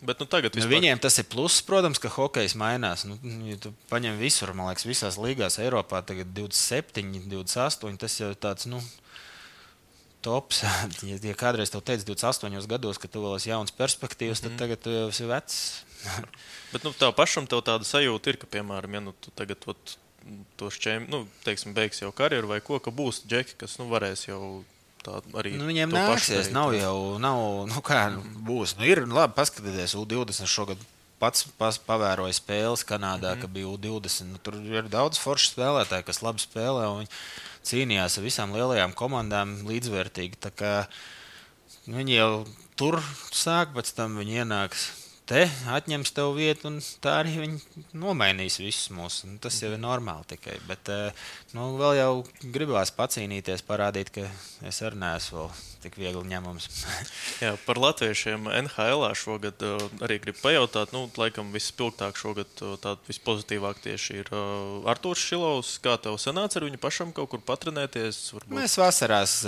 Bet, 0.05 0.19
nu, 0.21 0.27
tagad 0.29 0.53
nu, 0.53 0.59
vispār... 0.59 0.69
nu, 0.69 0.75
viņiem 0.77 1.01
tas 1.01 1.17
ir 1.21 1.25
pluss, 1.31 1.63
protams, 1.65 1.99
ka 2.01 2.11
hokejs 2.13 2.53
mainās. 2.59 3.07
Nu, 3.09 3.17
ja 3.47 3.57
tu 3.61 3.71
paņem 3.89 4.19
visur, 4.21 4.53
man 4.57 4.69
liekas, 4.69 4.85
visās 4.85 5.17
līgās, 5.21 5.57
Eiropā 5.63 6.03
tagad 6.05 6.29
27, 6.37 7.25
28. 7.31 7.97
Tas 8.01 8.19
jau 8.21 8.29
tāds, 8.37 8.69
nu, 8.69 8.81
tops. 10.25 10.63
Ja, 11.09 11.17
ja 11.21 11.35
kādreiz 11.37 11.73
te 11.73 11.81
teica 11.81 12.07
28 12.11 12.69
gados, 12.69 13.01
ka 13.01 13.09
tu 13.11 13.23
vēl 13.23 13.37
esi 13.39 13.51
jauns 13.51 13.73
perspektīvas, 13.75 14.41
mm 14.41 14.45
-hmm. 14.45 14.45
tad 14.45 14.51
mhm. 14.51 14.61
tagad 14.63 14.83
tu 14.83 14.95
jau 14.95 15.09
esi 15.09 15.29
vecs. 15.29 15.59
Bet 16.73 16.83
nu, 16.83 16.93
tev 16.93 17.13
pašam 17.17 17.47
tev 17.47 17.61
tāda 17.65 17.85
sajūta 17.85 18.33
ir, 18.33 18.37
ka, 18.41 18.49
piemēram, 18.49 18.93
ja 18.93 19.01
nu, 19.07 19.13
tu 19.21 19.31
tagad 19.35 19.57
ot, 19.65 19.97
to 20.57 20.69
šķēmi, 20.73 21.09
nu, 21.09 21.25
teiksim, 21.45 21.73
beigs 21.73 22.01
jau 22.01 22.11
karjeru 22.11 22.47
vai 22.47 22.61
ko, 22.61 22.79
ka 22.79 22.91
būs 22.91 23.23
džeki, 23.29 23.57
kas 23.61 23.77
nu, 23.81 23.89
varēs 23.89 24.27
jau 24.27 24.63
arī. 25.37 25.53
Nu, 25.59 25.67
viņiem 25.69 25.93
nāksies, 25.93 26.51
nav 26.55 26.73
jau, 26.75 27.17
nav, 27.21 27.39
nu 27.69 27.81
kā 27.85 28.07
nu, 28.13 28.23
būs. 28.47 28.75
Nu, 28.79 28.87
ir 28.87 29.03
labi 29.07 29.37
paskatīties, 29.37 29.95
U20 29.99 30.49
šogad 30.49 30.81
pats, 31.21 31.45
pats 31.59 31.79
pavēroju 31.85 32.35
spēles 32.35 32.85
Kanādā, 32.87 33.35
mm 33.35 33.37
-hmm. 33.37 33.41
ka 33.41 33.47
bija 33.47 33.71
U20. 33.71 34.31
Nu, 34.31 34.41
tur 34.43 34.59
ir 34.59 34.89
daudz 34.89 35.19
foršu 35.21 35.53
spēlētāju, 35.53 36.07
kas 36.07 36.21
labi 36.21 36.43
spēlē. 36.43 36.89
Viņi 36.99 37.09
cīnījās 37.65 38.17
ar 38.17 38.23
visām 38.23 38.53
lielajām 38.53 38.93
komandām 38.93 39.57
līdzvērtīgi. 39.67 40.51
Viņi 41.85 42.15
jau 42.15 42.45
tur 42.75 43.01
sāk, 43.31 43.73
pēc 43.73 43.93
tam 43.95 44.17
viņi 44.17 44.41
ienāks 44.43 45.04
te 45.29 45.45
atņems 45.73 46.13
tev 46.15 46.33
vietu, 46.37 46.69
un 46.69 46.79
tā 47.01 47.19
arī 47.23 47.35
viņi 47.41 47.85
nomainīs 47.97 48.59
visus 48.61 48.91
mūsu. 48.93 49.29
Nu, 49.29 49.39
tas 49.41 49.57
jau 49.61 49.71
ir 49.73 49.81
normāli 49.81 50.27
tikai. 50.35 50.57
Bet 50.69 50.89
eh, 50.93 51.27
nu, 51.57 51.71
vēl 51.79 51.97
jau 51.99 52.11
gribās 52.53 52.93
pacīnīties, 52.95 53.65
parādīt, 53.65 54.11
ka 54.13 54.27
es 54.65 54.81
arī 54.85 55.01
neesmu 55.01 55.39
vēl 55.39 55.49
tik 55.85 55.97
viegli 56.01 56.23
ņemams. 56.29 56.67
Jā, 57.43 57.53
par 57.65 57.81
latviešiem 57.81 58.49
NHL 58.63 59.05
šogad 59.17 59.65
uh, 59.65 59.85
arī 60.05 60.19
gribu 60.23 60.41
pajautāt. 60.41 60.93
Nu, 60.95 61.05
laikam 61.19 61.51
vispilgtāk 61.53 62.17
šogad 62.17 62.65
uh, 62.65 62.75
tāds 62.81 63.05
vispozitīvāk 63.09 63.81
tieši 63.85 64.19
ir 64.23 64.31
Artūrs 64.89 65.25
Šilovs. 65.25 65.75
Kā 65.85 65.97
tev 66.01 66.17
sanāca 66.21 66.61
ar 66.61 66.67
viņu 66.67 66.81
pašam 66.81 67.13
kaut 67.15 67.33
kur 67.33 67.43
patrenēties? 67.45 68.21
Varbūt? 68.37 68.57
Mēs 68.57 68.77
vasarās 68.81 69.39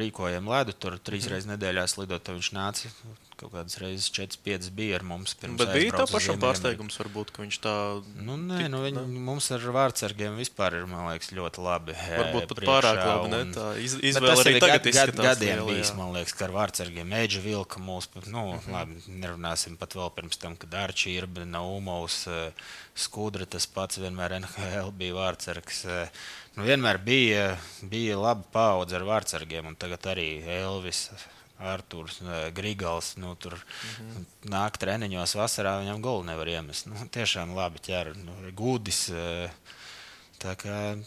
rīkojam 0.00 0.48
ledu, 0.48 0.76
tur 0.76 1.00
trīs 1.00 1.28
reizes 1.28 1.48
nedēļā 1.50 1.88
slidot, 1.90 2.32
viņš 2.38 2.52
nāca 2.56 2.92
kaut 3.38 3.52
kādas 3.54 3.78
reizes 3.80 4.08
4-5 4.14 4.70
bija 4.74 4.98
ar 4.98 5.04
mums. 5.06 5.34
Bet 5.38 5.70
bija 5.74 5.94
tā 5.94 6.06
pašam 6.10 6.40
pārsteigums, 6.42 6.98
varbūt, 7.00 7.30
ka 7.34 7.44
viņš 7.44 7.58
tā. 7.64 7.74
Nu, 8.18 8.36
nē, 8.40 8.64
tik, 8.64 8.70
nu, 8.72 8.82
viņi, 8.84 9.04
ne? 9.04 9.22
mums 9.28 9.48
ar 9.54 9.64
vārdsargiem 9.76 10.38
vispār 10.40 10.80
ir, 10.80 10.88
man 10.90 11.06
liekas, 11.12 11.30
ļoti 11.36 11.64
labi. 11.64 11.94
Varbūt 11.94 12.48
pat 12.52 12.62
pārāk 12.66 13.00
labi, 13.04 13.30
ne? 13.34 13.40
Tā 13.54 13.68
iz, 13.82 13.94
izvēle 14.12 14.42
arī 14.42 14.54
tagad 14.58 14.82
gad, 14.82 14.90
izskatās. 14.92 15.28
Gadiem 15.28 15.54
liela, 15.54 15.68
bijis, 15.70 15.94
man 15.98 16.12
liekas, 16.16 16.34
ka 16.38 16.48
ar 16.48 16.56
vārdsargiem 16.58 17.14
Eģa 17.20 17.44
vilka 17.46 17.84
mūs, 17.84 18.10
nu, 18.26 18.26
mhm. 18.26 18.58
-huh. 18.66 18.74
labi, 18.74 19.00
nerunāsim 19.22 19.78
pat 19.80 19.96
vēl 19.98 20.12
pirms 20.18 20.42
tam, 20.42 20.58
kad 20.58 20.74
Arčī 20.82 21.14
ir 21.20 21.30
Naumovs, 21.46 22.26
eh, 22.26 22.52
Skudra 22.98 23.46
tas 23.46 23.66
pats 23.70 24.00
vienmēr 24.02 24.40
NHL 24.40 24.90
bija 24.98 25.14
vārdsargs. 25.14 25.84
Eh, 25.86 26.08
nu, 26.56 26.66
vienmēr 26.66 26.98
bija, 26.98 27.48
bija 27.82 28.18
laba 28.18 28.42
paudze 28.52 28.98
ar 28.98 29.06
vārdsargiem, 29.06 29.70
un 29.70 29.76
tagad 29.78 30.10
arī 30.10 30.30
Elvis. 30.42 31.08
Arthurs, 31.58 32.20
Grigals. 32.54 33.16
Nu, 33.16 33.34
tur 33.34 33.54
mm 33.54 34.06
-hmm. 34.06 34.24
nāk 34.50 34.78
treniņos 34.78 35.34
vasarā, 35.34 35.78
viņam 35.82 36.00
golu 36.00 36.24
nevar 36.24 36.48
iemest. 36.48 36.86
Nu, 36.86 36.94
tiešām 37.10 37.54
labi 37.54 37.78
ķer. 37.78 38.14
Nu, 38.16 38.32
gudis. 38.52 39.10
Tā, 40.38 40.54
kā, 40.54 41.02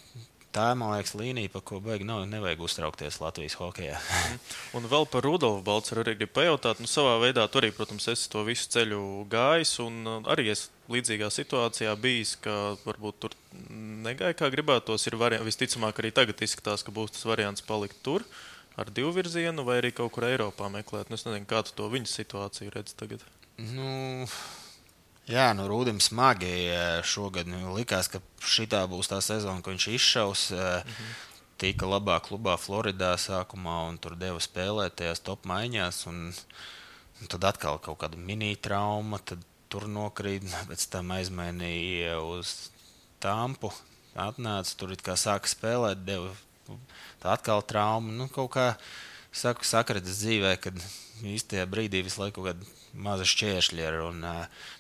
tā 0.51 0.75
man 0.75 0.91
liekas, 0.91 1.13
līnija, 1.15 1.49
pa 1.49 1.61
ko 1.61 1.79
beig 1.79 2.03
nav, 2.03 2.25
nevajag 2.27 2.59
uztraukties 2.59 3.19
Latvijas 3.19 3.53
hokeja. 3.53 3.99
Mhm. 3.99 4.37
Un 4.73 4.87
vēl 4.91 5.05
par 5.05 5.23
Rudolfu 5.23 5.63
Balceru 5.63 6.03
arī 6.03 6.15
gribu 6.15 6.33
pajautāt. 6.33 6.79
Nu, 6.79 6.85
savā 6.85 7.15
veidā 7.23 7.47
tur 7.47 7.61
arī, 7.63 7.71
protams, 7.71 8.07
esi 8.07 8.29
to 8.29 8.43
visu 8.43 8.67
ceļu 8.69 9.27
gājis. 9.29 9.79
Un 9.79 10.23
arī 10.25 10.49
es 10.51 10.69
līdzīgā 10.89 11.31
situācijā 11.31 11.95
bijis, 11.95 12.35
ka 12.35 12.75
varbūt 12.85 13.19
tur 13.19 13.31
negāja 14.03 14.33
kā 14.33 14.49
gribētos. 14.49 15.07
Ir 15.07 15.15
variants, 15.15 15.45
visticamāk, 15.45 15.99
arī 15.99 16.11
tagad 16.11 16.41
izskatās, 16.41 16.83
ka 16.83 16.91
būs 16.91 17.11
tas 17.11 17.25
variants 17.25 17.61
palikt 17.61 18.03
tur. 18.03 18.21
Uh, 18.21 18.50
ar 18.75 18.91
divu 18.91 19.12
virzienu, 19.15 19.65
vai 19.67 19.79
arī 19.81 19.91
kaut 19.95 20.13
kur 20.15 20.25
Eiropā 20.27 20.69
meklēt. 20.71 21.10
Nu, 21.10 21.19
es 21.19 21.25
nezinu, 21.27 21.47
kā 21.49 21.62
tu 21.67 21.75
to 21.77 21.89
viņa 21.91 22.10
situāciju 22.12 22.73
redzi 22.73 22.95
tagad. 22.99 23.23
Nu, 23.62 24.27
jā, 25.29 25.49
nu, 25.57 25.67
Rūdim 25.69 25.99
smagi 26.03 26.53
šogad 27.07 27.49
nu, 27.51 27.75
likās, 27.75 28.10
ka 28.12 28.23
šī 28.41 28.69
būs 28.91 29.12
tā 29.12 29.21
sezona, 29.23 29.62
ko 29.62 29.73
viņš 29.73 29.88
izšaus. 29.97 30.51
Mm 30.51 30.91
-hmm. 30.91 31.19
Tika 31.62 31.86
labā 31.86 32.17
klubā 32.19 32.57
Floridā 32.57 33.13
sākumā 33.21 33.88
un 33.89 33.97
tur 33.97 34.15
deva 34.15 34.39
spēlēt 34.39 34.95
tajās 34.95 35.19
top 35.19 35.45
maiņās. 35.45 36.07
Un, 36.07 36.34
un 37.21 37.27
tad 37.27 37.43
atkal 37.43 37.77
kaut 37.79 37.99
kāda 37.99 38.17
mini-trauma, 38.17 39.19
tad 39.19 39.39
tur 39.69 39.88
nokrīt, 39.88 40.43
pēc 40.69 40.89
tam 40.89 41.12
aizmainīja 41.12 42.19
uz 42.19 42.71
Tampu. 43.19 43.71
Atnāca 44.15 44.75
tur, 44.77 44.95
kā 44.95 45.13
sāka 45.13 45.47
spēlēt, 45.47 46.03
deva 46.03 46.34
tā 47.21 47.36
atkal 47.36 47.63
trauma. 47.67 48.13
Nu, 48.15 48.27
kaut 48.31 48.51
kā 48.55 48.67
saku, 49.31 49.67
sakratas 49.67 50.21
dzīvē, 50.21 50.55
kad 50.62 50.77
īstajā 51.21 51.65
brīdī 51.69 52.01
visu 52.05 52.21
laiku 52.23 52.41
kaut 52.41 52.51
kāda 52.51 52.77
maza 53.05 53.25
šķēršļa 53.27 53.84
ir. 53.86 53.99
Un, 54.07 54.23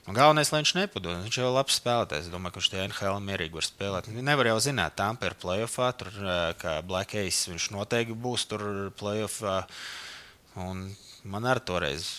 un 0.07 0.17
galvenais, 0.17 0.51
lai 0.51 0.61
viņš 0.63 0.73
nepadod. 0.79 1.21
Viņš 1.25 1.37
jau 1.39 1.47
ir 1.47 1.55
labs 1.55 1.77
spēlētājs. 1.79 2.27
Es 2.27 2.33
domāju, 2.33 2.55
ka 2.55 2.61
viņš 2.61 2.71
tajā 2.73 2.87
NHL 2.89 3.21
mierīgi 3.27 3.57
var 3.59 3.67
spēlēt. 3.67 4.09
Nevar 4.17 4.51
jau 4.51 4.57
zināt, 4.63 4.97
tā 4.99 5.11
ir 5.27 5.37
playoffā, 5.41 5.91
tur 5.99 6.11
kā 6.61 6.79
Black 6.87 7.15
Ace. 7.21 7.51
Viņš 7.53 7.69
noteikti 7.75 8.17
būs 8.17 8.47
tur 8.51 8.65
playoffā. 8.99 9.61
Un 10.59 10.89
man 11.23 11.47
arī 11.47 11.63
toreiz 11.63 12.09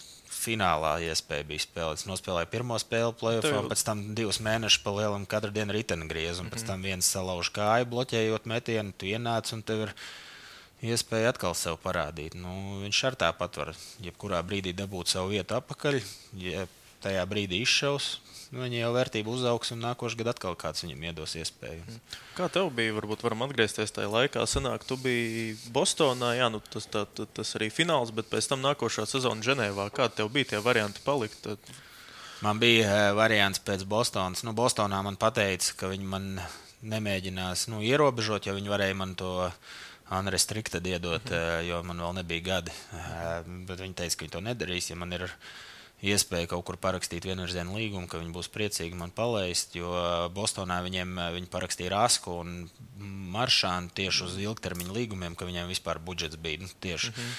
finālā 0.43 0.97
iespēja 1.07 1.47
bija 1.47 1.65
spēlēt. 1.65 2.03
Es 2.03 2.09
nospēlēju 2.11 2.51
pirmo 2.53 2.79
spēli, 2.83 3.15
Tev... 3.45 3.61
pēc 3.71 3.85
tam 3.87 4.03
divus 4.19 4.41
mēnešus 4.45 4.83
pa 4.85 4.95
lielam 4.97 5.27
katru 5.31 5.53
dienu 5.55 5.77
riteni 5.77 6.09
griez, 6.11 6.39
un 6.39 6.47
mm 6.47 6.49
-hmm. 6.49 6.55
pēc 6.55 6.63
mhm. 6.63 6.69
tam 6.73 6.83
viens 6.83 7.13
salauž 7.15 7.53
kāju, 7.55 7.89
bloķējot 7.95 8.51
metienu, 8.55 8.93
tu 8.99 9.07
ienāc 9.07 9.53
un 9.53 9.63
tev 9.63 9.87
ir 9.87 9.95
iespēja 10.83 11.33
atkal 11.33 11.55
sev 11.55 11.79
parādīt. 11.83 12.35
Nu, 12.35 12.83
viņš 12.83 13.05
ar 13.07 13.19
tāpat 13.25 13.57
var 13.57 13.75
jebkurā 14.03 14.43
brīdī 14.43 14.75
dabūt 14.75 15.09
savu 15.09 15.35
vietu 15.37 15.55
atpakaļ, 15.55 16.01
ja 16.43 16.67
tajā 17.05 17.25
brīdī 17.29 17.63
izšaus. 17.67 18.17
Nu, 18.53 18.61
viņa 18.67 18.83
jau 18.83 18.91
vērtība 18.93 19.33
uzaugs, 19.33 19.71
un 19.73 19.81
nākošais 19.81 20.19
gads 20.19 20.35
atkal 20.35 20.57
kāds 20.61 20.85
viņam 20.85 21.07
iedos 21.09 21.33
iespēju. 21.41 21.85
Mhm. 21.87 22.01
Kā 22.37 22.51
tev 22.53 22.69
bija? 22.77 22.93
Varbūt 22.99 23.25
varam 23.25 23.47
atgriezties 23.47 23.95
tajā 23.97 24.11
laikā. 24.13 24.45
Sanāk, 24.45 24.85
tu 24.85 24.99
biji 25.01 25.55
Bostonā, 25.73 26.35
jā, 26.37 26.51
nu, 26.53 26.61
tas, 26.73 26.85
tā, 26.93 27.07
tas 27.09 27.55
arī 27.57 27.71
fināls, 27.73 28.13
bet 28.13 28.29
pēc 28.29 28.51
tam 28.53 28.61
nākošā 28.67 29.07
sezona 29.09 29.41
Ženēvā. 29.47 29.89
Kādi 29.97 30.21
tev 30.21 30.29
bija 30.35 30.53
tie 30.53 30.61
varianti 30.61 31.01
palikt? 31.07 31.41
Tad... 31.47 31.73
Man 32.43 32.59
bija 32.59 32.91
uh, 32.91 33.15
variants 33.15 33.63
pēc 33.63 33.87
Bostonas. 33.89 34.43
Nu, 34.43 34.53
Bostonā 34.53 34.99
man 35.07 35.17
teica, 35.17 35.73
ka 35.79 35.89
viņi 35.89 36.09
man 36.11 36.29
nemēģinās 36.83 37.69
nu, 37.71 37.81
ierobežot, 37.87 38.49
jo 38.49 38.57
viņi 38.59 38.73
varēja 38.73 38.99
man 38.99 39.15
to 39.15 39.33
Anri 40.13 40.37
strikti 40.37 40.77
iedot, 40.77 41.25
-hmm. 41.25 41.61
uh, 41.61 41.67
jo 41.69 41.83
man 41.83 42.01
vēl 42.05 42.15
nebija 42.21 42.41
gadi. 42.41 42.73
Uh, 42.93 43.47
bet 43.69 43.81
viņi 43.81 43.95
teica, 43.95 44.17
ka 44.17 44.25
viņi 44.25 44.33
to 44.35 44.41
nedarīs. 44.45 44.91
Ja 44.91 44.97
man 44.97 45.13
ir 45.13 45.31
iespēja 46.03 46.51
kaut 46.51 46.65
kur 46.67 46.79
parakstīt 46.83 47.27
vienvirzienu 47.29 47.77
līgumu, 47.79 48.09
ka 48.11 48.19
viņi 48.19 48.35
būs 48.35 48.51
priecīgi 48.53 48.99
man 48.99 49.15
palaist. 49.15 49.77
Jo 49.79 49.93
Bostonā 50.35 50.81
viņiem 50.83 51.19
viņi 51.39 51.51
parakstīja 51.53 51.93
Rasku 51.95 52.41
un 52.43 52.57
Maršānu 53.33 53.93
tieši 53.97 54.27
uz 54.27 54.39
ilgtermiņa 54.43 54.97
līgumiem, 54.97 55.37
ka 55.39 55.49
viņiem 55.49 55.71
vispār 55.71 56.03
budžets 56.03 56.41
bija 56.43 56.63
nu, 56.63 56.71
tieši. 56.83 57.13
Mm 57.13 57.15
-hmm. 57.19 57.37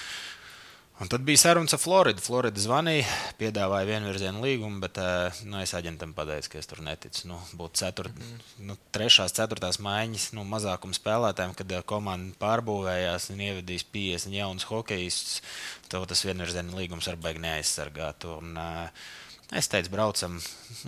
Un 1.02 1.08
tad 1.10 1.24
bija 1.26 1.40
sarunas 1.42 1.74
ar 1.74 1.80
Floridu. 1.82 2.22
Florida 2.22 2.60
zvanīja, 2.62 3.06
piedāvāja 3.40 3.88
vienvirzienu 3.88 4.44
līgumu, 4.44 4.78
bet 4.84 5.00
uh, 5.02 5.40
nu, 5.42 5.58
es 5.58 5.72
aģentam 5.74 6.12
pateicu, 6.14 6.52
ka 6.52 6.60
es 6.60 6.70
tur 6.70 6.84
neticu. 6.86 7.24
Nu, 7.32 7.40
Būtu 7.58 7.80
ceturt, 7.80 8.14
mm 8.14 8.28
-hmm. 8.28 8.68
nu, 8.68 8.76
trešās, 8.94 9.34
ceturtās 9.34 9.80
maiņas, 9.82 10.28
nu, 10.38 10.46
mazākuma 10.46 10.94
spēlētājiem, 10.94 11.56
kad 11.58 11.74
uh, 11.74 11.82
komanda 11.82 12.38
pārbūvējās 12.38 13.30
un 13.34 13.42
ievedīs 13.42 13.86
50 13.96 14.38
jaunus 14.38 14.70
hokejistus. 14.70 15.42
Tad 15.88 16.06
tas 16.08 16.24
vienvirzienu 16.24 16.78
līgums 16.78 17.10
ar 17.10 17.16
baigi 17.16 17.42
neaizsargāt. 17.42 18.30
Un, 18.38 18.56
uh, 18.56 18.88
Es 19.52 19.68
teicu, 19.68 19.90
braucam, 19.92 20.38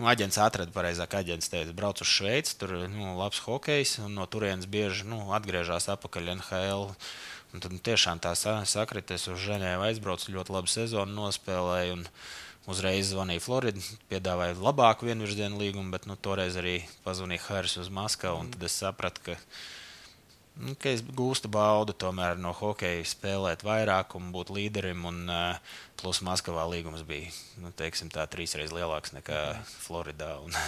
nu, 0.00 0.06
aģents 0.08 0.38
atrada 0.40 0.72
pareizāk. 0.72 1.12
Aģents 1.14 1.50
teica, 1.52 1.74
brauc 1.76 2.00
uz 2.00 2.08
Šveici, 2.08 2.56
tur 2.58 2.72
ir 2.72 2.88
nu, 2.88 3.12
labs 3.18 3.38
hokejs, 3.44 3.98
un 4.02 4.16
no 4.16 4.24
turienes 4.26 4.66
bieži 4.66 5.04
nu, 5.04 5.20
atgriežas 5.36 5.90
atpakaļ 5.92 6.32
NHL. 6.38 6.94
Un 7.56 7.62
tad 7.64 7.72
nu, 7.72 7.80
tiešām 7.80 8.20
tā 8.20 8.34
sakritis 8.36 9.30
uz 9.32 9.38
Ženēvu 9.40 9.86
aizbraucu, 9.86 10.34
ļoti 10.34 10.52
labu 10.52 10.68
sezonu 10.68 11.16
nospēlēju. 11.16 12.02
Un, 12.02 12.10
Uzreiz 12.66 13.12
zvanīja 13.12 13.38
Florida, 13.44 13.78
piedāvāja 14.10 14.56
labāku 14.58 15.06
vienvirzienu 15.06 15.60
līgumu, 15.60 15.92
bet 15.94 16.08
nu, 16.10 16.16
toreiz 16.18 16.56
arī 16.58 16.80
pazvanīja 17.04 17.44
Haris 17.44 17.76
uz 17.78 17.90
Maskavu. 17.94 18.40
Tad 18.50 18.64
es 18.66 18.74
sapratu, 18.82 19.22
ka, 19.22 19.36
nu, 20.58 20.74
ka 20.74 20.90
es 20.90 21.04
gūstu 21.06 21.46
baudu 21.54 21.94
tomēr 21.94 22.34
no 22.42 22.50
hokeja 22.58 23.06
spēlēt 23.06 23.62
vairāk 23.62 24.18
un 24.18 24.32
būt 24.34 24.50
līderim. 24.56 25.06
Un, 25.06 25.22
uh, 25.30 25.78
plus 26.02 26.18
Maskavā 26.26 26.66
līgums 26.72 27.06
bija 27.06 27.30
nu, 27.62 27.70
teiksim, 27.70 28.10
tā, 28.10 28.26
trīsreiz 28.26 28.74
lielāks 28.74 29.14
nekā 29.14 29.44
Floridā. 29.86 30.34
Un, 30.42 30.58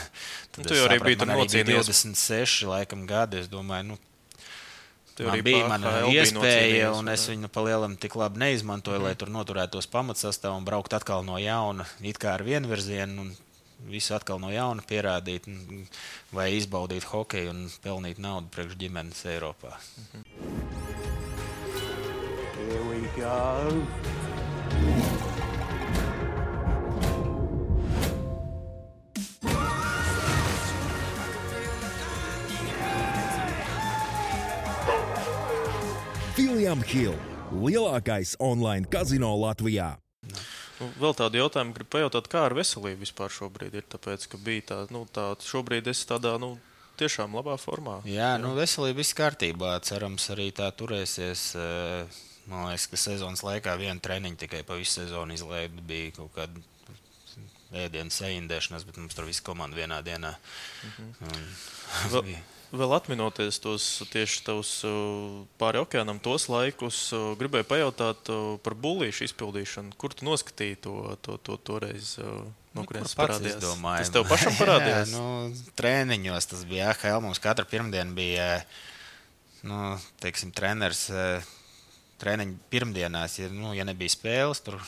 tad 0.55 0.71
tu 0.71 0.79
jau 0.79 0.87
arī 0.87 1.03
biji 1.03 1.25
tur 1.25 1.35
nocīnījies. 1.35 1.91
26 2.15 2.71
laikam, 2.71 3.09
gadi. 3.11 3.43
Es 3.43 3.51
domāju, 3.51 3.91
nu, 3.91 3.99
Man 5.27 5.43
bija 5.43 5.67
mana 5.71 5.93
iespēja, 6.13 6.93
un 6.95 7.09
es 7.11 7.27
viņu 7.31 7.49
palielam 7.51 7.97
tik 7.99 8.15
labi 8.19 8.39
neizmantoju, 8.45 9.01
mm. 9.01 9.05
lai 9.09 9.15
tur 9.19 9.33
noturētos 9.35 9.91
pamatsastāvā 9.91 10.55
un 10.61 10.67
braukt 10.69 10.95
atkal 10.95 11.27
no 11.27 11.39
jauna, 11.43 11.87
it 12.07 12.21
kā 12.23 12.37
ar 12.39 12.47
vienu 12.47 12.71
virzienu. 12.71 13.31
Visu 13.89 14.11
atkal 14.17 14.41
no 14.43 14.49
jauna 14.51 14.83
pierādīt, 14.83 15.45
vai 16.35 16.49
izbaudīt 16.57 17.05
hokeju 17.07 17.53
un 17.53 17.61
pelnīt 17.85 18.19
naudu 18.19 18.51
priekš 18.51 18.75
ģimenes 18.81 19.23
Eiropā. 19.31 19.79
Mm 19.79 20.07
-hmm. 20.13 20.49
William 36.69 36.85
Hill, 36.85 37.15
lielākais 37.49 38.35
online 38.45 38.85
kazino 38.93 39.31
Latvijā. 39.41 39.95
Nu, 40.77 40.89
vēl 41.01 41.15
tādu 41.17 41.39
jautājumu 41.41 41.73
gribu 41.73 41.89
pajautāt, 41.95 42.27
kā 42.29 42.43
ar 42.45 42.53
veselību 42.59 43.07
vispār 43.07 43.33
šobrīd 43.33 43.79
ir. 43.79 43.87
Tāpēc, 43.89 44.27
ka 44.29 44.41
bija 44.45 44.67
tā, 44.69 44.77
nu, 44.93 45.07
tā 45.09 45.31
šobrīd 45.41 45.89
es 45.89 46.03
tādā, 46.05 46.35
nu, 46.37 46.59
tiešām 47.01 47.39
labā 47.39 47.55
formā. 47.57 48.03
Jā, 48.05 48.35
jā. 48.35 48.43
nu, 48.43 48.51
veselība 48.59 49.01
viss 49.01 49.17
kārtībā. 49.17 49.79
Cerams, 49.89 50.29
arī 50.35 50.51
tā 50.53 50.69
turēsies. 50.77 51.47
Man 52.53 52.69
liekas, 52.69 52.85
ka 52.93 53.01
sezonas 53.01 53.47
laikā 53.49 53.79
viena 53.81 53.97
treniņa 54.05 54.43
tikai 54.45 54.61
pa 54.69 54.77
visu 54.77 54.99
sezonu 54.99 55.41
izlaida. 55.41 55.89
Bija 55.89 56.19
kaut 56.21 56.37
kāda 56.37 56.69
ēdienas 57.87 58.21
saindēšanās, 58.21 58.85
bet 58.85 59.01
mums 59.01 59.17
tur 59.17 59.25
viss 59.25 59.41
komanda 59.41 59.81
vienā 59.81 60.05
dienā. 60.05 60.37
Mhm. 60.85 61.11
Un, 61.33 61.51
Vēl, 62.13 62.35
vēl 62.73 62.95
atminoties 62.97 63.61
tos 63.63 63.87
tieši 64.13 64.43
tavus 64.47 64.73
pāri 65.61 65.81
okeānam, 65.81 66.21
tos 66.23 66.49
laikus, 66.53 67.09
gribēju 67.41 67.67
pajautāt 67.69 68.31
par 68.65 68.77
bullīšu 68.79 69.29
izpildīšanu. 69.29 69.97
Kur 70.01 70.17
tu 70.17 70.29
noskatīji 70.29 70.81
to, 70.85 70.97
to, 71.25 71.39
to 71.45 71.59
toreiz? 71.71 72.17
No 72.77 72.85
kurienes 72.89 73.15
Nu, 73.15 73.23
parādījās? 73.23 73.59
Tas 73.83 74.13
tev 74.15 74.29
pašam 74.29 74.57
parādījās. 74.61 75.13
Jā, 75.13 75.19
nu, 75.19 75.73
treniņos 75.79 76.51
tas 76.53 76.63
bija 76.69 76.93
AHL. 76.93 77.23
Mums 77.25 77.41
katru 77.43 77.67
pirmdienu 77.71 78.15
bija 78.19 78.49
nu, 79.67 79.97
teiksim, 80.23 80.53
treneris. 80.55 81.09
Treniņu 82.19 82.57
pirmdienās, 82.67 83.37
ja, 83.39 83.47
nu, 83.55 83.71
ja 83.79 83.85
nebija 83.87 84.11
spēles, 84.11 84.59
tur, 84.67 84.81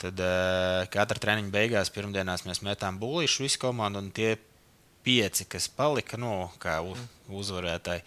tad 0.00 0.16
uh, 0.16 0.86
katra 0.88 1.20
treniņa 1.20 1.52
beigās 1.52 1.90
pirmdienās 1.92 2.46
mēs 2.46 2.62
metām 2.64 2.96
būlīšu 3.02 3.44
visu 3.44 3.60
komandu. 3.60 4.00
Un 4.00 4.08
tie 4.16 4.30
pieci, 5.06 5.46
kas 5.48 5.68
palika, 5.72 6.18
nu, 6.20 6.48
kā 6.62 6.78
uz, 6.84 7.00
uzvarētāji, 7.28 8.04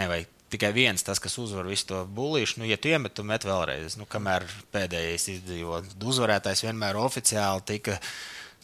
nevajag 0.00 0.32
tikai 0.52 0.70
viens, 0.76 1.02
tas, 1.02 1.20
kas 1.22 1.36
uzvar 1.42 1.66
visu 1.68 1.88
to 1.90 2.00
būlīšu. 2.16 2.60
Nu, 2.60 2.68
ja 2.68 2.78
tu 2.78 2.90
iemet, 2.90 3.14
tu 3.16 3.24
met 3.26 3.44
vēlreiz. 3.46 3.98
Nu, 3.98 4.06
kamēr 4.10 4.46
pēdējais 4.74 5.28
izdzīvo, 5.36 5.82
uzvarētājs 6.06 6.64
vienmēr 6.68 6.98
oficiāli 7.02 7.64
tika. 7.66 7.98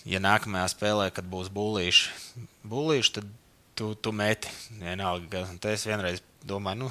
Ja 0.09 0.19
nākamajā 0.23 0.67
spēlē, 0.73 1.11
kad 1.15 1.27
būs 1.31 1.51
būlīši, 1.55 2.39
būlīši 2.67 3.15
tad 3.19 3.29
tu, 3.79 3.93
tu 3.95 4.13
meti. 4.15 4.51
Vienalga, 4.81 5.45
es 5.71 5.87
vienreiz 5.87 6.23
domāju, 6.47 6.85
nu, 6.85 6.89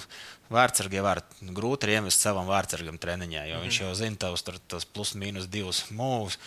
vārdsargi 0.51 0.99
jau 0.99 1.07
var 1.07 1.23
grūti 1.55 1.91
iemest 1.91 2.23
savam 2.23 2.47
vārdsargam 2.47 2.99
treniņā, 3.01 3.47
jo 3.49 3.57
mm 3.57 3.67
viņš 3.67 3.81
jau 3.83 3.91
zina 3.99 4.19
tavus 4.19 4.45
tos 4.45 4.87
plus 4.87 5.15
mīnus 5.19 5.49
divus 5.51 5.85
mūžus. 5.91 6.39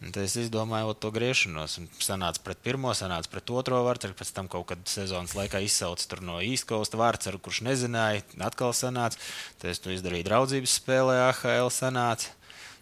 Tad 0.00 0.22
es 0.22 0.34
izdomāju 0.40 0.94
to 0.96 1.10
griešanos. 1.12 1.74
Sanāca 2.00 2.40
pret 2.40 2.62
pirmo, 2.64 2.94
sanāca 2.96 3.28
pret 3.28 3.50
otro 3.52 3.82
vārdsargu. 3.84 4.16
Pēc 4.16 4.30
tam 4.32 4.48
kaut 4.48 4.70
kad 4.70 4.86
sezonas 4.88 5.34
laikā 5.36 5.60
izsauca 5.60 6.20
no 6.24 6.38
īstenības 6.40 6.96
vārdsargu, 6.96 7.42
kurš 7.44 7.60
nezināja. 7.68 8.24
Atkal 8.40 8.72
sanāca. 8.72 9.20
Tad 9.60 9.74
es 9.74 9.82
to 9.84 9.92
izdarīju 9.92 10.24
draudzības 10.30 10.78
spēlē, 10.80 11.18
AHL 11.26 11.68
sanāca. 11.74 12.32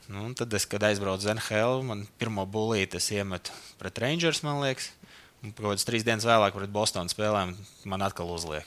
Nu, 0.09 0.31
tad, 0.39 0.55
es, 0.57 0.65
kad 0.65 0.87
aizbraucu 0.87 1.27
uz 1.27 1.35
NHL, 1.35 1.83
man 1.85 2.07
pirmo 2.23 2.47
bulīti 2.49 3.03
iemetu 3.19 3.53
pret 3.83 3.99
Rangers, 4.01 4.41
man 4.47 4.63
liekas. 4.63 4.93
Kaut 5.39 5.61
kādas 5.69 5.87
trīs 5.87 6.03
dienas 6.03 6.25
vēlāk, 6.27 6.57
pret 6.57 6.71
Bostonas 6.75 7.15
spēlēm, 7.15 7.53
man 7.87 8.03
atkal 8.03 8.27
uzliek. 8.35 8.67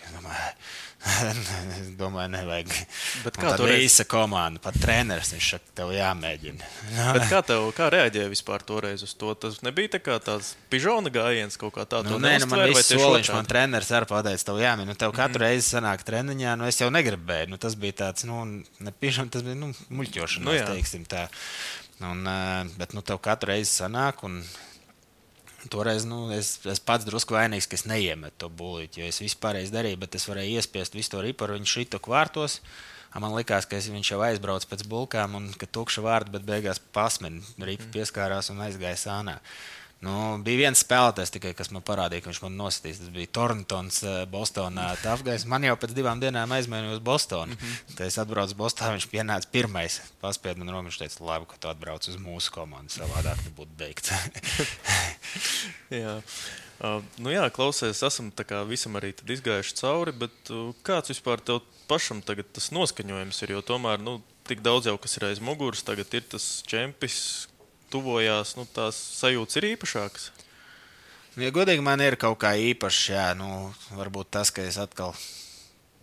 Es 1.01 1.89
domāju, 1.99 2.31
nevajag. 2.37 2.71
Bet 3.25 3.39
kā 3.41 3.51
tur 3.59 3.67
bija 3.67 3.81
īsa 3.83 4.05
komanda, 4.07 4.61
pat 4.63 4.77
treneris, 4.79 5.33
viņš 5.35 5.49
saka, 5.57 5.73
tev 5.81 5.91
jāmēģina. 5.97 6.69
Bet 7.17 7.27
kā 7.27 7.41
tev 7.43 7.67
kā 7.75 7.89
reaģēja 7.91 8.31
vispār 8.31 8.63
toreiz 8.63 9.03
uz 9.03 9.11
to? 9.19 9.33
Tas 9.35 9.59
nebija 9.65 9.97
tā 9.97 10.01
kā 10.05 10.15
tāds 10.23 10.53
pižona 10.71 11.11
gājiens 11.11 11.59
kaut 11.59 11.75
kā 11.75 11.83
tāds. 11.83 12.07
Nu, 12.07 12.21
nē, 12.23 12.37
nu, 12.45 12.49
man 12.53 12.63
bija 12.69 12.85
soliņš, 12.87 13.33
man 13.35 13.51
treneris 13.51 13.91
arī 13.97 14.11
pateica, 14.13 14.47
tev 14.53 14.63
jāmēģina. 14.63 14.95
Nu, 14.95 14.99
tev 15.03 15.11
katru 15.19 15.41
mm. 15.41 15.47
reizi 15.49 15.67
sanāk 15.73 16.07
treniņā, 16.07 16.55
nu 16.61 16.71
es 16.71 16.79
jau 16.79 16.91
negribēju. 16.93 17.51
Nu, 17.51 17.59
tas 17.59 17.75
bija 17.75 17.99
tāds, 18.05 18.29
nu, 18.29 18.45
ne 18.79 18.95
pižona, 19.03 19.33
tas 19.33 19.43
bija 19.43 19.59
nu, 19.59 19.73
muļķošanās, 19.91 20.47
nu, 20.47 20.55
jā. 20.55 20.71
teiksim 20.71 21.03
tā. 21.09 21.27
Un, 22.01 22.23
bet, 22.79 22.95
nu, 22.95 23.03
tev 23.03 23.19
katru 23.25 23.51
reizi 23.51 23.73
sanāk. 23.73 24.23
Un, 24.29 24.39
Toreiz 25.69 26.05
nu, 26.09 26.23
es, 26.33 26.55
es 26.65 26.79
pats 26.81 27.05
drusku 27.05 27.35
vainīgs, 27.35 27.67
ka 27.69 27.77
es 27.77 27.83
neiemetu 27.85 28.45
to 28.45 28.49
būlīti, 28.49 29.01
jo 29.01 29.09
es 29.11 29.21
vispār 29.21 29.59
darīju, 29.69 29.99
bet 30.01 30.17
es 30.17 30.25
varēju 30.29 30.57
iespiest 30.57 30.97
visu 30.97 31.13
to 31.13 31.21
riparu, 31.21 31.59
viņš 31.59 31.75
šito 31.77 31.99
kvārtos. 32.01 32.61
Man 33.13 33.35
liekas, 33.35 33.67
ka 33.67 33.75
es, 33.77 33.89
viņš 33.91 34.13
jau 34.13 34.21
aizbrauca 34.23 34.69
pēc 34.71 34.85
bulkām 34.89 35.35
un 35.37 35.49
ka 35.59 35.67
tukša 35.67 36.01
vārda, 36.05 36.31
bet 36.37 36.47
beigās 36.47 36.79
pasmeni 36.95 37.43
ripa 37.59 37.89
pieskārās 37.93 38.49
un 38.53 38.63
aizgāja 38.63 38.97
sānā. 38.97 39.37
Nu, 40.01 40.13
bija 40.41 40.63
viens 40.63 40.81
spēlētājs, 40.81 41.29
tikai, 41.35 41.51
kas 41.53 41.69
man 41.69 41.83
parādīja, 41.85 42.23
ka 42.23 42.31
viņš 42.31 42.39
man 42.41 42.55
nositīs. 42.57 42.97
Tas 43.03 43.11
bija 43.13 43.29
Torntons, 43.37 43.99
Bostonā. 44.31 44.87
Tāpēc 45.03 45.45
man 45.51 45.67
jau 45.67 45.75
pēc 45.77 45.93
divām 45.93 46.21
dienām 46.23 46.55
aizmainīja 46.57 46.95
uz 46.97 47.03
Bostonu. 47.05 47.53
Mm 47.53 47.59
-hmm. 47.59 47.97
Kad 47.97 48.07
es 48.07 48.17
atbraucu 48.17 48.49
uz 48.49 48.57
Bostonu, 48.57 48.95
viņš 48.97 49.07
pienāca 49.11 49.51
pirmais. 49.51 49.99
Paspēja 50.21 50.57
man 50.57 50.73
rokas, 50.73 50.87
viņš 50.89 50.97
teica, 51.03 51.23
labi, 51.25 51.45
ka 51.45 51.57
tu 51.59 51.69
atbrauc 51.69 52.07
uz 52.07 52.17
mūsu 52.17 52.51
komandu. 52.51 52.93
Savādāk 52.93 53.45
nebūtu 53.45 53.77
beigts. 53.77 54.11
jā. 56.03 56.17
Uh, 56.81 57.03
nu 57.21 57.29
jā, 57.29 57.45
klausies, 57.53 58.01
esam 58.01 58.31
visam 58.65 58.95
arī 58.97 59.13
izgājuši 59.13 59.75
cauri, 59.77 60.11
bet 60.11 60.49
uh, 60.49 60.73
kāds 60.81 61.13
vispār 61.13 61.37
tev 61.37 61.61
pašam 61.85 62.23
tagad 62.25 62.49
tas 62.53 62.71
noskaņojums 62.71 63.41
ir? 63.43 63.51
Jo 63.51 63.61
tomēr 63.61 64.01
nu, 64.01 64.23
tik 64.49 64.63
daudz 64.65 64.89
jau 64.89 64.97
kas 64.97 65.17
ir 65.17 65.27
aiz 65.29 65.39
muguras, 65.39 65.83
tagad 65.85 66.09
ir 66.17 66.25
tas 66.25 66.63
čempions, 66.65 67.47
tuvojās, 67.91 68.55
nu, 68.59 68.67
tās 68.75 68.97
sajūtas 69.19 69.59
ir 69.61 69.69
īpašākas? 69.73 70.29
Nu, 71.35 71.45
ja 71.45 71.51
godīgi 71.55 71.83
man 71.83 72.03
ir 72.03 72.17
kaut 72.19 72.41
kā 72.43 72.55
īpašs, 72.59 73.03
jā, 73.13 73.27
nu, 73.39 73.71
varbūt 73.95 74.33
tas, 74.35 74.51
ka 74.51 74.65
es 74.67 74.79
atkal 74.81 75.15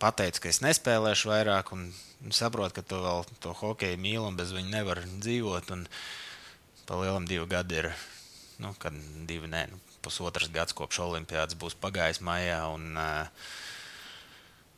pateicu, 0.01 0.41
ka 0.41 0.49
es 0.49 0.61
nespēlēšu 0.65 1.29
vairāk, 1.29 1.73
un 1.75 1.89
saprotu, 2.35 2.79
ka 2.79 2.85
tu 2.85 2.99
vēl 3.03 3.25
to 3.43 3.53
hokeju 3.61 3.99
mīli 4.01 4.23
un 4.25 4.39
bez 4.39 4.53
viņa 4.55 4.73
nevar 4.73 5.03
dzīvot. 5.07 5.71
Un 5.75 5.85
pa 6.89 6.97
lielam 6.99 7.27
divi 7.29 7.45
gadi 7.49 7.81
ir, 7.83 7.91
nu, 8.63 8.73
kad 8.81 8.95
divi, 9.29 9.49
nē, 9.51 9.67
nu, 9.71 9.79
pusotrs 10.03 10.51
gads 10.53 10.75
kopš 10.75 11.03
olimpiādas 11.05 11.57
būs 11.59 11.77
pagājis 11.79 12.23
maijā. 12.25 12.63
Un, 12.73 12.95
uh, 12.97 13.51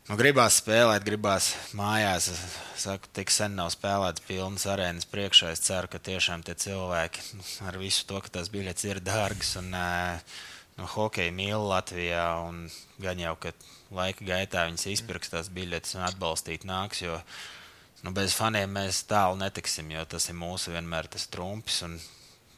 Nu, 0.10 0.16
gribās 0.18 0.56
spēlēt, 0.58 1.04
gribās 1.06 1.52
mājās. 1.78 2.32
Es 2.34 2.56
saku, 2.82 3.10
tik 3.14 3.30
sen 3.30 3.54
nav 3.54 3.70
spēlēts 3.70 4.24
pilnas 4.26 4.66
arēnas 4.66 5.06
priekšā. 5.12 5.52
Es 5.54 5.62
ceru, 5.62 5.92
ka 5.92 6.02
tiešām 6.02 6.42
tie 6.48 6.56
cilvēki 6.58 7.22
ar 7.70 7.78
visu 7.78 8.08
to, 8.10 8.18
ka 8.26 8.34
tās 8.40 8.50
biļetes 8.50 8.88
ir 8.90 9.02
dārgas 9.06 9.54
un 9.62 9.70
nu, 9.70 10.88
hokeja 10.96 11.36
mīl 11.38 11.68
Latvijā. 11.70 12.26
Gan 13.04 13.22
jau, 13.22 13.36
ka 13.46 13.54
laika 13.94 14.26
gaitā 14.26 14.66
viņas 14.72 14.88
izpirks 14.96 15.36
tās 15.36 15.54
biļetes 15.54 15.94
un 16.00 16.08
atbalstīt 16.10 16.66
nāks. 16.66 17.04
Jo, 17.06 17.22
nu, 18.02 18.16
bez 18.18 18.34
faniem 18.34 18.74
mēs 18.74 19.04
tālu 19.06 19.38
netiksim, 19.38 19.94
jo 19.94 20.08
tas 20.10 20.32
ir 20.34 20.40
mūsu 20.42 20.74
vienmēr 20.74 21.12
tas 21.14 21.30
trumpis. 21.30 21.84
Un, 21.86 22.00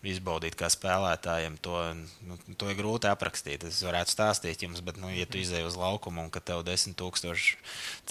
izbaudīt 0.04 0.58
kā 0.60 0.68
spēlētājiem. 0.72 1.56
To, 1.64 1.80
nu, 2.28 2.38
to 2.60 2.70
ir 2.72 2.78
grūti 2.80 3.10
aprakstīt. 3.10 3.66
Es 3.70 3.82
varētu 3.86 4.14
stāstīt 4.14 4.66
jums, 4.66 4.84
bet, 4.86 5.00
nu, 5.02 5.12
ja 5.14 5.28
tu 5.30 5.40
izēji 5.40 5.68
uz 5.70 5.78
laukumu 5.80 6.26
un 6.26 6.32
ka 6.34 6.44
tev 6.44 6.66
desmit 6.68 6.98
tūkstoši 7.00 7.58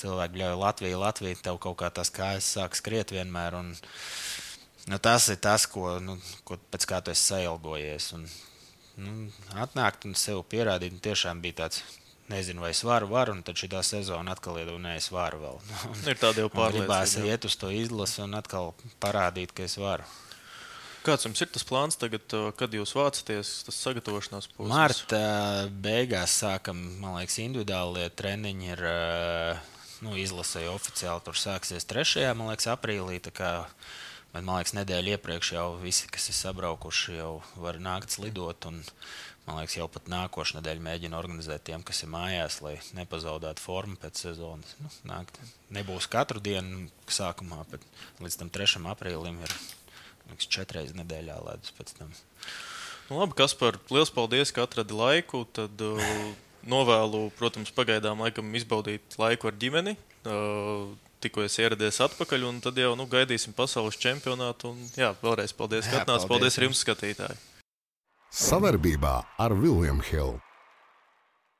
cilvēku 0.01 0.38
bļauj 0.38 0.59
Latviju, 0.62 1.03
Latviju, 1.03 1.40
tev 1.45 1.61
kaut 1.62 1.80
kā 1.82 1.93
tas 1.95 2.12
kājas 2.14 2.49
sāk 2.57 2.78
skriet 2.78 3.12
vienmēr. 3.14 3.59
Un, 3.61 3.74
nu, 4.88 5.01
tas 5.03 5.28
ir 5.32 5.40
tas, 5.45 5.68
ko, 5.68 5.99
nu, 6.03 6.16
ko 6.49 6.61
pēc 6.72 6.88
kā 6.88 7.03
tu 7.05 7.14
esi 7.14 7.28
sailgojies. 7.34 8.12
Un, 8.18 8.28
nu, 9.03 9.18
atnākt 9.61 10.09
un 10.09 10.16
sev 10.18 10.45
pierādīt, 10.49 10.97
nu, 10.97 11.05
tiešām 11.05 11.45
bija 11.45 11.64
tāds 11.66 11.84
nezinu, 12.32 12.64
vai 12.64 12.72
es 12.72 12.80
varu, 12.86 13.11
varu, 13.12 13.36
un 13.36 13.45
tad 13.45 13.59
šī 13.59 13.68
sezona 13.84 14.32
atkal 14.32 14.57
ir, 14.62 14.72
un 14.72 14.86
es 14.95 15.11
varu 15.12 15.43
vēl. 15.43 15.62
ir 16.14 16.20
tāda 16.20 16.47
jau 16.47 16.51
pārliecība. 16.53 16.86
Gribās 16.88 17.16
iet 17.20 17.49
uz 17.49 17.57
to 17.61 17.72
izlasi 17.74 18.22
un 18.24 18.38
atkal 18.38 18.72
parādīt, 19.03 19.53
ka 19.53 19.66
es 19.68 19.76
varu. 19.80 20.09
Kāds 21.03 21.26
jums 21.26 21.40
ir 21.42 21.48
tas 21.50 21.64
plāns 21.66 21.98
tagad, 21.98 22.30
kad 22.55 22.74
jūs 22.76 22.92
vācaties, 22.94 23.48
tas 23.66 23.78
sagatavošanās 23.82 24.46
posms? 24.53 24.70
Marta 24.70 25.22
beigās 25.82 26.36
sākam, 26.44 26.78
man 27.03 27.16
liekas, 27.18 27.40
individuālie 27.42 28.05
treniņi 28.14 28.70
ir 28.76 28.82
nu, 30.05 30.14
izlasēji 30.18 30.70
oficiāli. 30.70 31.24
Tur 31.26 31.38
sāksies 31.38 31.88
3. 31.90 32.28
man 32.38 32.53
liekas, 32.53 32.70
aprīlī. 32.70 33.18
Bet, 33.24 33.42
man 34.36 34.55
liekas, 34.61 34.76
nedēļa 34.78 35.16
iepriekš 35.16 35.53
jau 35.57 35.66
visi, 35.82 36.07
kas 36.12 36.30
ir 36.30 36.38
sabraukuši, 36.38 37.18
jau 37.18 37.34
var 37.59 37.82
nākt 37.82 38.14
slidot. 38.14 38.70
Un, 38.70 38.80
man 39.48 39.59
liekas, 39.59 39.80
jau 39.80 39.90
pat 39.90 40.07
nākošais 40.12 40.61
nedēļa 40.61 40.86
mēģina 40.86 41.18
organizēt 41.18 41.66
tiem, 41.66 41.82
kas 41.82 42.07
ir 42.07 42.14
mājās, 42.14 42.62
lai 42.62 42.76
nepazaudētu 42.94 43.66
formu 43.66 43.98
pēc 44.03 44.22
sezonas. 44.28 44.78
Nu, 44.78 44.94
nākt. 45.11 45.42
Nebūs 45.74 46.07
katru 46.14 46.42
dienu 46.42 46.86
sākumā, 47.11 47.64
bet 47.74 47.86
līdz 48.22 48.42
tam 48.44 48.55
3. 48.55 48.86
aprīlim 48.94 49.42
ir 49.42 49.62
liekas, 50.33 50.49
četras 50.51 50.95
nedēļā 50.97 51.39
ledus 51.47 51.74
pēc 51.76 51.95
tam. 51.99 52.11
Nu, 53.11 53.20
labi, 53.20 53.37
Kaspar, 53.39 53.78
liels 53.93 54.12
paldies, 54.14 54.53
ka 54.55 54.66
atradi 54.66 54.97
laiku. 54.97 55.45
Tad 55.53 55.85
uh, 55.85 56.03
novēlu, 56.68 57.26
protams, 57.39 57.72
pagaidām 57.74 58.22
laikam 58.24 58.53
izbaudīt 58.57 59.18
laiku 59.20 59.51
ar 59.51 59.59
ģimeni. 59.61 59.97
Uh, 60.22 60.93
tikko 61.22 61.45
es 61.47 61.59
ieradies 61.61 62.01
atpakaļ, 62.03 62.47
un 62.49 62.61
tad 62.64 62.78
jau 62.78 62.95
nu, 62.99 63.07
gaidīsim 63.11 63.55
pasaules 63.57 63.99
čempionātu. 64.01 64.72
Un, 64.74 64.87
jā, 64.99 65.12
vēlreiz 65.22 65.55
paldies, 65.57 65.89
ka 65.91 66.03
atnācāt. 66.03 66.26
Paldies, 66.26 66.30
paldies 66.30 66.61
arī 66.61 66.70
jums, 66.70 66.85
skatītāji! 66.87 67.43
Savarbībā 68.33 69.18
ar 69.45 69.53
Viljumu 69.53 70.07
Hildu. 70.09 70.41